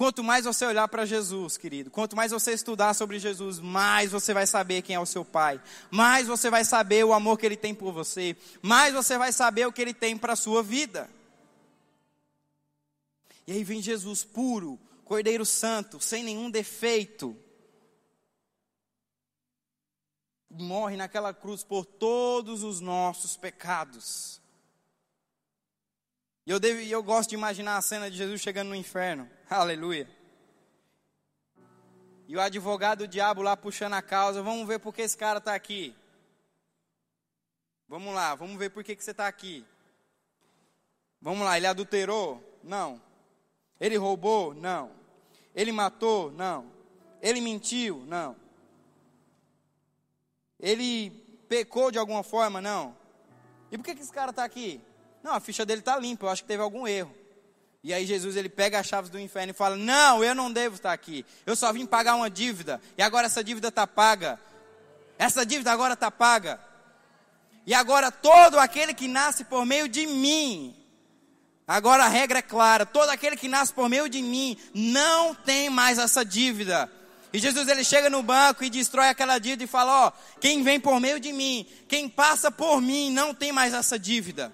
Quanto 0.00 0.24
mais 0.24 0.46
você 0.46 0.64
olhar 0.64 0.88
para 0.88 1.04
Jesus, 1.04 1.58
querido, 1.58 1.90
quanto 1.90 2.16
mais 2.16 2.32
você 2.32 2.52
estudar 2.52 2.94
sobre 2.94 3.18
Jesus, 3.18 3.58
mais 3.58 4.12
você 4.12 4.32
vai 4.32 4.46
saber 4.46 4.80
quem 4.80 4.96
é 4.96 4.98
o 4.98 5.04
seu 5.04 5.26
Pai, 5.26 5.60
mais 5.90 6.26
você 6.26 6.48
vai 6.48 6.64
saber 6.64 7.04
o 7.04 7.12
amor 7.12 7.36
que 7.36 7.44
Ele 7.44 7.54
tem 7.54 7.74
por 7.74 7.92
você, 7.92 8.34
mais 8.62 8.94
você 8.94 9.18
vai 9.18 9.30
saber 9.30 9.66
o 9.66 9.72
que 9.74 9.82
Ele 9.82 9.92
tem 9.92 10.16
para 10.16 10.32
a 10.32 10.36
sua 10.36 10.62
vida. 10.62 11.06
E 13.46 13.52
aí 13.52 13.62
vem 13.62 13.82
Jesus 13.82 14.24
puro, 14.24 14.78
Cordeiro 15.04 15.44
Santo, 15.44 16.00
sem 16.00 16.24
nenhum 16.24 16.50
defeito. 16.50 17.36
Morre 20.50 20.96
naquela 20.96 21.34
cruz 21.34 21.62
por 21.62 21.84
todos 21.84 22.62
os 22.62 22.80
nossos 22.80 23.36
pecados. 23.36 24.39
E 26.50 26.52
eu, 26.52 26.58
devo, 26.58 26.80
eu 26.80 27.00
gosto 27.00 27.30
de 27.30 27.36
imaginar 27.36 27.76
a 27.76 27.80
cena 27.80 28.10
de 28.10 28.16
Jesus 28.16 28.40
chegando 28.40 28.70
no 28.70 28.74
inferno. 28.74 29.30
Aleluia. 29.48 30.10
E 32.26 32.34
o 32.34 32.40
advogado 32.40 33.06
do 33.06 33.06
diabo 33.06 33.40
lá 33.40 33.56
puxando 33.56 33.92
a 33.92 34.02
causa. 34.02 34.42
Vamos 34.42 34.66
ver 34.66 34.80
por 34.80 34.92
que 34.92 35.02
esse 35.02 35.16
cara 35.16 35.38
está 35.38 35.54
aqui. 35.54 35.94
Vamos 37.86 38.12
lá, 38.12 38.34
vamos 38.34 38.58
ver 38.58 38.70
por 38.70 38.82
que, 38.82 38.96
que 38.96 39.04
você 39.04 39.12
está 39.12 39.28
aqui. 39.28 39.64
Vamos 41.22 41.44
lá, 41.44 41.56
ele 41.56 41.68
adulterou? 41.68 42.42
Não. 42.64 43.00
Ele 43.80 43.96
roubou? 43.96 44.52
Não. 44.52 44.90
Ele 45.54 45.70
matou? 45.70 46.32
Não. 46.32 46.68
Ele 47.22 47.40
mentiu? 47.40 48.02
Não. 48.08 48.34
Ele 50.58 51.10
pecou 51.48 51.92
de 51.92 51.98
alguma 52.00 52.24
forma? 52.24 52.60
Não. 52.60 52.96
E 53.70 53.78
por 53.78 53.84
que, 53.84 53.94
que 53.94 54.02
esse 54.02 54.12
cara 54.12 54.30
está 54.30 54.42
aqui? 54.42 54.80
Não, 55.22 55.34
a 55.34 55.40
ficha 55.40 55.66
dele 55.66 55.80
está 55.80 55.96
limpa, 55.96 56.26
eu 56.26 56.30
acho 56.30 56.42
que 56.42 56.48
teve 56.48 56.62
algum 56.62 56.86
erro. 56.86 57.14
E 57.82 57.94
aí 57.94 58.04
Jesus 58.04 58.36
ele 58.36 58.48
pega 58.48 58.78
as 58.78 58.86
chaves 58.86 59.10
do 59.10 59.18
inferno 59.18 59.52
e 59.52 59.54
fala: 59.54 59.76
Não, 59.76 60.22
eu 60.22 60.34
não 60.34 60.52
devo 60.52 60.76
estar 60.76 60.92
aqui. 60.92 61.24
Eu 61.46 61.56
só 61.56 61.72
vim 61.72 61.86
pagar 61.86 62.14
uma 62.14 62.28
dívida. 62.28 62.80
E 62.96 63.02
agora 63.02 63.26
essa 63.26 63.42
dívida 63.42 63.68
está 63.68 63.86
paga. 63.86 64.38
Essa 65.18 65.44
dívida 65.46 65.72
agora 65.72 65.94
está 65.94 66.10
paga. 66.10 66.60
E 67.66 67.72
agora 67.72 68.10
todo 68.10 68.58
aquele 68.58 68.92
que 68.92 69.08
nasce 69.08 69.44
por 69.44 69.64
meio 69.64 69.88
de 69.88 70.06
mim. 70.06 70.76
Agora 71.66 72.04
a 72.04 72.08
regra 72.08 72.40
é 72.40 72.42
clara: 72.42 72.84
todo 72.84 73.08
aquele 73.08 73.36
que 73.36 73.48
nasce 73.48 73.72
por 73.72 73.88
meio 73.88 74.08
de 74.10 74.20
mim 74.20 74.58
não 74.74 75.34
tem 75.34 75.70
mais 75.70 75.98
essa 75.98 76.22
dívida. 76.22 76.90
E 77.32 77.38
Jesus 77.38 77.68
ele 77.68 77.84
chega 77.84 78.10
no 78.10 78.22
banco 78.22 78.64
e 78.64 78.68
destrói 78.68 79.08
aquela 79.08 79.38
dívida 79.38 79.64
e 79.64 79.66
fala: 79.66 80.06
Ó, 80.06 80.12
quem 80.38 80.62
vem 80.62 80.78
por 80.78 81.00
meio 81.00 81.18
de 81.18 81.32
mim, 81.32 81.66
quem 81.88 82.10
passa 82.10 82.50
por 82.50 82.82
mim, 82.82 83.10
não 83.10 83.32
tem 83.32 83.52
mais 83.52 83.72
essa 83.72 83.98
dívida. 83.98 84.52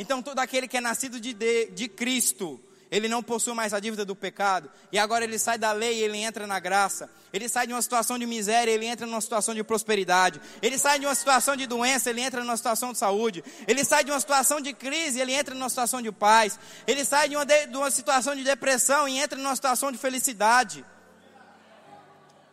Então, 0.00 0.22
todo 0.22 0.38
aquele 0.38 0.66
que 0.66 0.78
é 0.78 0.80
nascido 0.80 1.20
de, 1.20 1.34
de, 1.34 1.66
de 1.66 1.86
Cristo, 1.86 2.58
ele 2.90 3.06
não 3.06 3.22
possui 3.22 3.52
mais 3.52 3.74
a 3.74 3.78
dívida 3.78 4.02
do 4.02 4.16
pecado, 4.16 4.70
e 4.90 4.98
agora 4.98 5.24
ele 5.24 5.38
sai 5.38 5.58
da 5.58 5.72
lei 5.72 5.98
e 5.98 6.02
ele 6.02 6.16
entra 6.16 6.46
na 6.46 6.58
graça. 6.58 7.10
Ele 7.30 7.46
sai 7.50 7.66
de 7.66 7.74
uma 7.74 7.82
situação 7.82 8.18
de 8.18 8.24
miséria, 8.24 8.70
ele 8.70 8.86
entra 8.86 9.06
numa 9.06 9.20
situação 9.20 9.54
de 9.54 9.62
prosperidade. 9.62 10.40
Ele 10.62 10.78
sai 10.78 10.98
de 10.98 11.04
uma 11.04 11.14
situação 11.14 11.54
de 11.54 11.66
doença, 11.66 12.08
ele 12.08 12.22
entra 12.22 12.42
numa 12.42 12.56
situação 12.56 12.92
de 12.92 12.98
saúde. 12.98 13.44
Ele 13.68 13.84
sai 13.84 14.02
de 14.02 14.10
uma 14.10 14.18
situação 14.18 14.58
de 14.58 14.72
crise, 14.72 15.20
ele 15.20 15.34
entra 15.34 15.54
numa 15.54 15.68
situação 15.68 16.00
de 16.00 16.10
paz. 16.10 16.58
Ele 16.86 17.04
sai 17.04 17.28
de 17.28 17.36
uma, 17.36 17.44
de, 17.44 17.66
de 17.66 17.76
uma 17.76 17.90
situação 17.90 18.34
de 18.34 18.42
depressão 18.42 19.06
e 19.06 19.18
entra 19.18 19.38
numa 19.38 19.54
situação 19.54 19.92
de 19.92 19.98
felicidade. 19.98 20.82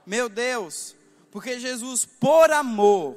Meu 0.06 0.28
Deus, 0.28 0.98
porque 1.32 1.58
Jesus, 1.62 2.04
por 2.04 2.52
amor, 2.52 3.16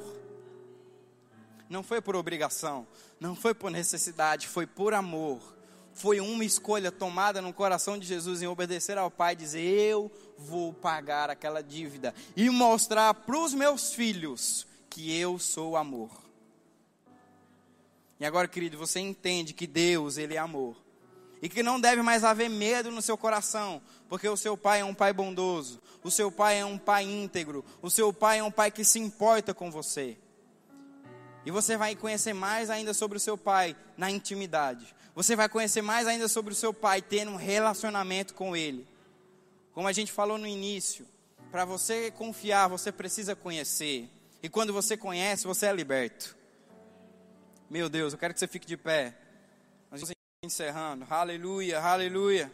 não 1.68 1.83
foi 1.83 2.01
por 2.01 2.14
obrigação, 2.14 2.87
não 3.21 3.37
foi 3.37 3.53
por 3.53 3.71
necessidade, 3.71 4.49
foi 4.49 4.66
por 4.66 4.95
amor. 4.95 5.55
Foi 5.93 6.21
uma 6.21 6.45
escolha 6.45 6.91
tomada 6.91 7.43
no 7.43 7.53
coração 7.53 7.99
de 7.99 8.07
Jesus 8.07 8.41
em 8.41 8.47
obedecer 8.47 8.97
ao 8.97 9.11
Pai, 9.11 9.37
dizer: 9.37 9.61
Eu 9.61 10.11
vou 10.39 10.73
pagar 10.73 11.29
aquela 11.29 11.62
dívida 11.62 12.14
e 12.35 12.49
mostrar 12.49 13.12
para 13.12 13.39
os 13.39 13.53
meus 13.53 13.93
filhos 13.93 14.66
que 14.89 15.14
eu 15.14 15.39
sou 15.39 15.77
amor. 15.77 16.11
E 18.18 18.25
agora, 18.25 18.49
querido, 18.49 18.79
você 18.79 19.01
entende 19.01 19.53
que 19.53 19.66
Deus, 19.66 20.16
Ele 20.16 20.35
é 20.35 20.39
amor. 20.39 20.77
E 21.43 21.49
que 21.49 21.62
não 21.62 21.81
deve 21.81 22.03
mais 22.03 22.23
haver 22.23 22.51
medo 22.51 22.91
no 22.91 23.01
seu 23.01 23.16
coração, 23.16 23.81
porque 24.09 24.29
o 24.29 24.37
seu 24.37 24.59
pai 24.59 24.81
é 24.81 24.85
um 24.85 24.95
pai 24.95 25.11
bondoso, 25.11 25.81
o 26.03 26.11
seu 26.11 26.31
pai 26.31 26.59
é 26.59 26.64
um 26.66 26.77
pai 26.77 27.05
íntegro, 27.05 27.64
o 27.81 27.89
seu 27.89 28.12
pai 28.12 28.41
é 28.41 28.45
um 28.45 28.51
pai 28.51 28.71
que 28.71 28.85
se 28.85 28.99
importa 28.99 29.55
com 29.55 29.71
você. 29.71 30.18
E 31.45 31.51
você 31.51 31.76
vai 31.76 31.97
conhecer 31.97 32.32
mais 32.32 32.68
ainda 32.70 32.93
sobre 32.93 33.16
o 33.16 33.20
seu 33.20 33.36
pai 33.36 33.76
na 33.97 34.11
intimidade. 34.11 34.95
Você 35.14 35.34
vai 35.34 35.49
conhecer 35.49 35.82
mais 35.82 36.07
ainda 36.07 36.28
sobre 36.28 36.53
o 36.53 36.57
seu 36.57 36.72
pai 36.72 37.03
tendo 37.03 37.32
um 37.32 37.36
relacionamento 37.36 38.34
com 38.34 38.57
ele. 38.57 38.86
Como 39.72 39.88
a 39.88 39.93
gente 39.93 40.12
falou 40.12 40.38
no 40.38 40.47
início, 40.47 41.07
para 41.51 41.64
você 41.64 42.11
confiar, 42.11 42.68
você 42.68 42.93
precisa 42.93 43.34
conhecer. 43.34 44.09
E 44.43 44.49
quando 44.49 44.72
você 44.72 44.97
conhece, 44.97 45.47
você 45.47 45.66
é 45.66 45.72
liberto. 45.72 46.36
Meu 47.68 47.88
Deus, 47.88 48.12
eu 48.12 48.18
quero 48.18 48.34
que 48.34 48.41
você 48.41 48.47
fique 48.47 48.66
de 48.66 48.76
pé. 48.76 49.14
Nós 49.91 50.01
estamos 50.01 50.16
encerrando. 50.45 51.07
Aleluia, 51.09 51.80
aleluia. 51.80 52.53